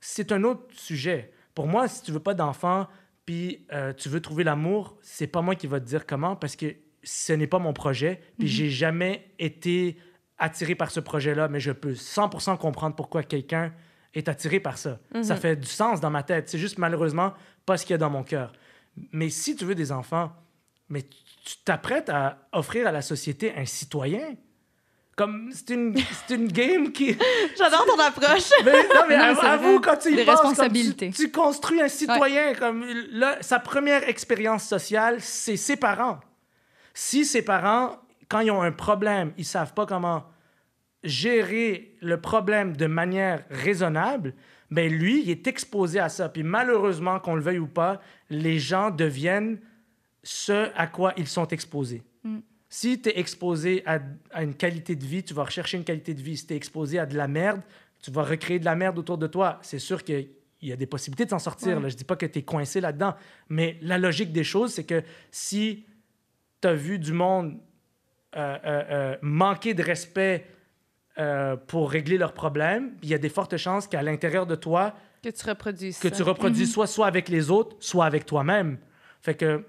[0.00, 1.32] c'est un autre sujet.
[1.54, 2.86] Pour moi, si tu veux pas d'enfant
[3.24, 6.54] puis euh, tu veux trouver l'amour, c'est pas moi qui va te dire comment parce
[6.56, 6.74] que
[7.06, 9.96] ce n'est pas mon projet, puis j'ai jamais été
[10.38, 13.72] attiré par ce projet-là, mais je peux 100% comprendre pourquoi quelqu'un
[14.12, 14.98] est attiré par ça.
[15.22, 16.48] Ça fait du sens dans ma tête.
[16.48, 17.32] C'est juste malheureusement
[17.64, 18.52] pas ce qu'il y a dans mon cœur.
[19.12, 20.32] Mais si tu veux des enfants,
[20.88, 24.34] mais tu t'apprêtes à offrir à la société un citoyen?
[25.16, 25.94] Comme c'est une,
[26.28, 27.16] une game qui.
[27.58, 28.50] J'adore ton approche.
[28.64, 30.60] Mais, non, mais Non, avoue, quand tu y penses.
[30.98, 32.54] Tu, tu construis un citoyen.
[32.54, 36.20] Comme là, sa première expérience sociale, c'est ses parents.
[36.98, 40.24] Si ses parents, quand ils ont un problème, ils savent pas comment
[41.04, 44.32] gérer le problème de manière raisonnable,
[44.70, 46.30] ben lui, il est exposé à ça.
[46.30, 48.00] Puis malheureusement, qu'on le veuille ou pas,
[48.30, 49.60] les gens deviennent
[50.22, 52.02] ce à quoi ils sont exposés.
[52.70, 53.98] Si tu es exposé à,
[54.32, 56.38] à une qualité de vie, tu vas rechercher une qualité de vie.
[56.38, 57.60] Si tu es exposé à de la merde,
[58.00, 59.58] tu vas recréer de la merde autour de toi.
[59.60, 60.30] C'est sûr qu'il
[60.62, 61.78] y a des possibilités de s'en sortir.
[61.78, 61.90] Là.
[61.90, 63.14] Je dis pas que tu es coincé là-dedans.
[63.50, 65.84] Mais la logique des choses, c'est que si
[66.66, 67.58] tu as vu du monde
[68.36, 70.46] euh, euh, euh, manquer de respect
[71.66, 75.30] pour régler leurs problèmes, il y a des fortes chances qu'à l'intérieur de toi, Que
[75.30, 76.10] tu reproduis que ça.
[76.10, 78.76] tu reproduis soit, soit avec les autres, soit avec toi-même.
[79.22, 79.64] Fait que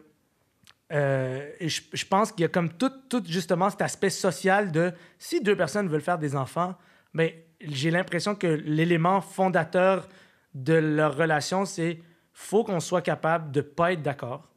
[0.92, 4.92] euh, je, je pense qu'il y a comme tout, tout justement cet aspect social de
[5.18, 6.76] si deux personnes veulent faire des enfants,
[7.14, 10.10] ben, j'ai l'impression que l'élément fondateur
[10.54, 12.02] de leur relation, c'est
[12.34, 14.50] faut qu'on soit capable de pas être d'accord,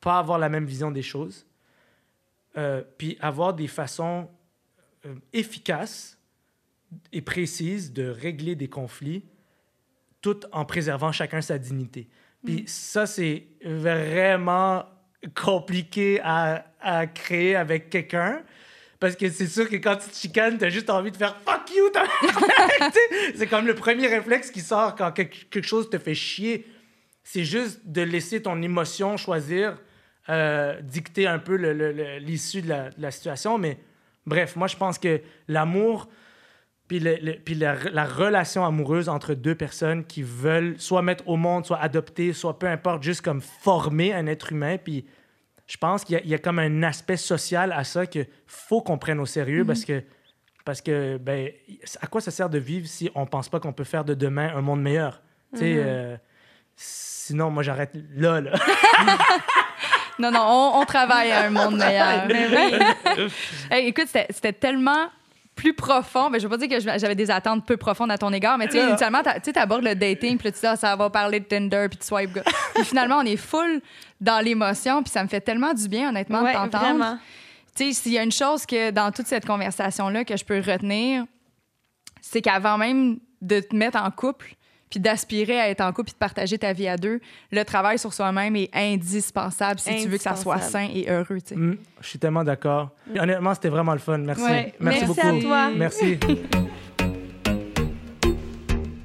[0.00, 1.46] pas avoir la même vision des choses,
[2.56, 4.28] euh, puis avoir des façons
[5.06, 6.18] euh, efficaces
[7.12, 9.24] et précises de régler des conflits
[10.20, 12.08] tout en préservant chacun sa dignité.
[12.44, 14.84] Puis ça, c'est vraiment
[15.34, 18.42] compliqué à, à créer avec quelqu'un.
[19.02, 21.74] Parce que c'est sûr que quand tu te chicanes, t'as juste envie de faire fuck
[21.74, 21.90] you.
[23.34, 26.66] c'est comme le premier réflexe qui sort quand quelque chose te fait chier.
[27.24, 29.76] C'est juste de laisser ton émotion choisir,
[30.28, 31.56] euh, dicter un peu
[32.18, 33.58] l'issue de, la, de la situation.
[33.58, 33.78] Mais
[34.26, 36.08] bref, moi, je pense que l'amour,
[36.88, 41.26] puis, le- le- puis la, la relation amoureuse entre deux personnes qui veulent soit mettre
[41.28, 44.76] au monde, soit adopter, soit peu importe, juste comme former un être humain.
[44.78, 45.06] Puis
[45.66, 48.26] je pense qu'il y, a- il y a comme un aspect social à ça qu'il
[48.46, 50.02] faut qu'on prenne au sérieux parce que,
[50.64, 51.50] parce que ben,
[52.00, 54.54] à quoi ça sert de vivre si on pense pas qu'on peut faire de demain
[54.54, 55.22] un monde meilleur?
[55.54, 56.16] Tu sais, euh,
[56.76, 58.52] sinon, moi, j'arrête là, là.
[60.18, 62.28] Non, non, on, on travaille à un monde meilleur.
[63.70, 65.08] Hey, écoute, c'était tellement
[65.54, 66.30] plus profond.
[66.30, 68.66] Ben, je veux pas dire que j'avais des attentes peu profondes à ton égard, mais
[68.66, 71.10] tu sais, initialement, tu sais, t'abordes le dating, puis là, tu dis, ah, ça va
[71.10, 72.38] parler de Tinder, puis de swipe.
[72.74, 73.80] Puis finalement, on est full
[74.20, 77.18] dans l'émotion, puis ça me fait tellement du bien, honnêtement, Ouais, de t'entendre.
[77.76, 80.58] Tu sais, s'il y a une chose que dans toute cette conversation-là que je peux
[80.58, 81.24] retenir,
[82.20, 84.54] c'est qu'avant même de te mettre en couple,
[84.92, 87.18] puis d'aspirer à être en couple, puis de partager ta vie à deux,
[87.50, 91.38] le travail sur soi-même est indispensable si tu veux que ça soit sain et heureux.
[91.40, 91.56] tu sais.
[91.56, 92.90] Mm, je suis tellement d'accord.
[93.10, 94.18] Puis Honnêtement, c'était vraiment le fun.
[94.18, 94.42] Merci.
[94.42, 94.74] Ouais.
[94.78, 95.26] Merci beaucoup.
[95.26, 95.70] à toi.
[95.74, 96.18] Merci.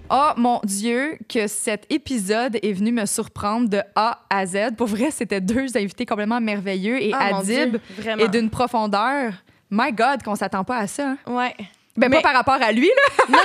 [0.10, 4.76] Oh mon Dieu, que cet épisode est venu me surprendre de A à Z.
[4.78, 8.24] Pour vrai, c'était deux invités complètement merveilleux et mon Adib Dieu, vraiment.
[8.24, 9.34] est d'une profondeur.
[9.70, 11.10] My God, qu'on s'attend pas à ça.
[11.10, 11.18] hein?
[11.28, 11.54] Ouais.
[11.98, 12.88] Ben, Mais- pas par rapport à lui,
[13.30, 13.38] là.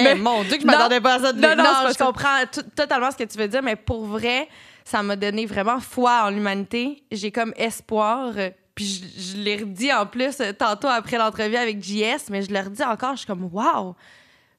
[0.00, 0.72] Eh, mon Dieu, que je Non.
[0.72, 1.32] m'attendais pas à ça.
[1.32, 1.56] de Non, lui.
[1.56, 2.04] non, non, je ça.
[2.06, 2.38] comprends
[2.74, 4.48] totalement ce que tu veux dire, mais pour vrai,
[4.84, 7.02] ça m'a donné vraiment foi en l'humanité.
[7.12, 8.32] J'ai comme espoir.
[8.36, 12.42] euh, Puis je, je l'ai redit en plus euh, tantôt après l'entrevue avec JS, mais
[12.42, 13.12] je le redis encore.
[13.12, 13.94] Je suis comme, waouh!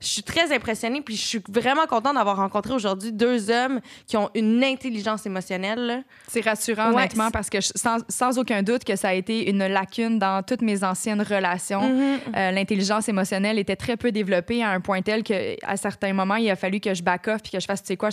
[0.02, 4.16] Je suis très impressionnée, puis je suis vraiment contente d'avoir rencontré aujourd'hui deux hommes qui
[4.16, 6.06] ont une intelligence émotionnelle.
[6.30, 9.50] C'est rassurant, Ouais, honnêtement, parce que je- sans, sans aucun doute que ça a été
[9.50, 11.82] une lacune dans toutes mes anciennes relations.
[11.82, 12.18] Mm-hmm.
[12.34, 16.36] Euh, L'intelligence émotionnelle était très peu développée à un point tel que à certains moments,
[16.36, 18.08] il a fallu que je back off puis que je fasse, tu sais quoi,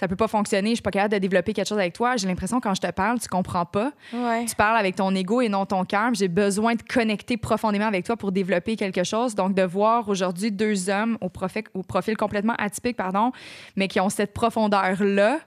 [0.00, 2.16] ça peut pas fonctionner, je suis pas capable de développer quelque chose avec toi.
[2.16, 3.92] J'ai l'impression quand je te parle, tu comprends pas.
[4.14, 4.46] Ouais.
[4.46, 6.14] Tu parles avec ton ego et non ton cœur.
[6.14, 9.34] J'ai besoin de connecter profondément avec toi pour développer quelque chose.
[9.34, 13.32] Donc, de voir aujourd'hui deux hommes au profil, au profil complètement atypique, pardon,
[13.76, 15.38] mais qui ont cette profondeur-là.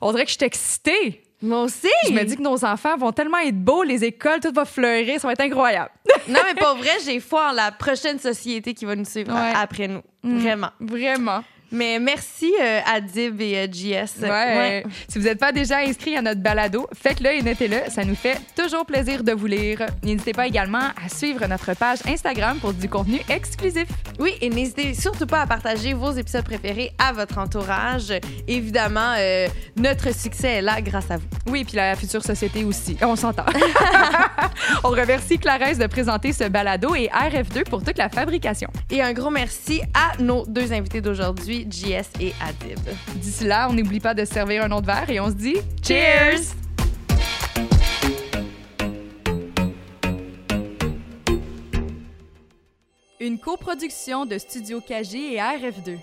[0.00, 1.22] On dirait que je suis excitée.
[1.40, 1.86] Moi aussi!
[2.08, 5.20] Je me dis que nos enfants vont tellement être beaux, les écoles, tout va fleurir,
[5.20, 5.90] ça va être incroyable.
[6.28, 9.52] non, mais pour vrai, j'ai foi en la prochaine société qui va nous suivre Ouais.
[9.54, 10.02] après nous.
[10.24, 10.70] Vraiment.
[10.80, 11.44] Vraiment.
[11.70, 14.22] Mais merci à Adib et euh, JS.
[14.22, 14.84] Ouais.
[15.06, 17.90] Si vous n'êtes pas déjà inscrit à notre balado, faites-le et notez-le.
[17.90, 19.84] Ça nous fait toujours plaisir de vous lire.
[20.02, 23.86] N'hésitez pas également à suivre notre page Instagram pour du contenu exclusif.
[24.18, 28.12] Oui, et n'hésitez surtout pas à partager vos épisodes préférés à votre entourage.
[28.46, 29.46] Évidemment, euh,
[29.76, 31.26] notre succès est là grâce à vous.
[31.46, 32.96] Oui, puis la future société aussi.
[33.02, 33.44] On s'entend.
[34.84, 38.68] On remercie Clarence de présenter ce balado et RF2 pour toute la fabrication.
[38.90, 42.78] Et un gros merci à nos deux invités d'aujourd'hui, JS et Adib.
[43.16, 45.56] D'ici là, on n'oublie pas de se servir un autre verre et on se dit
[45.82, 46.54] cheers!
[53.20, 55.98] Une coproduction de Studio KG et RF2.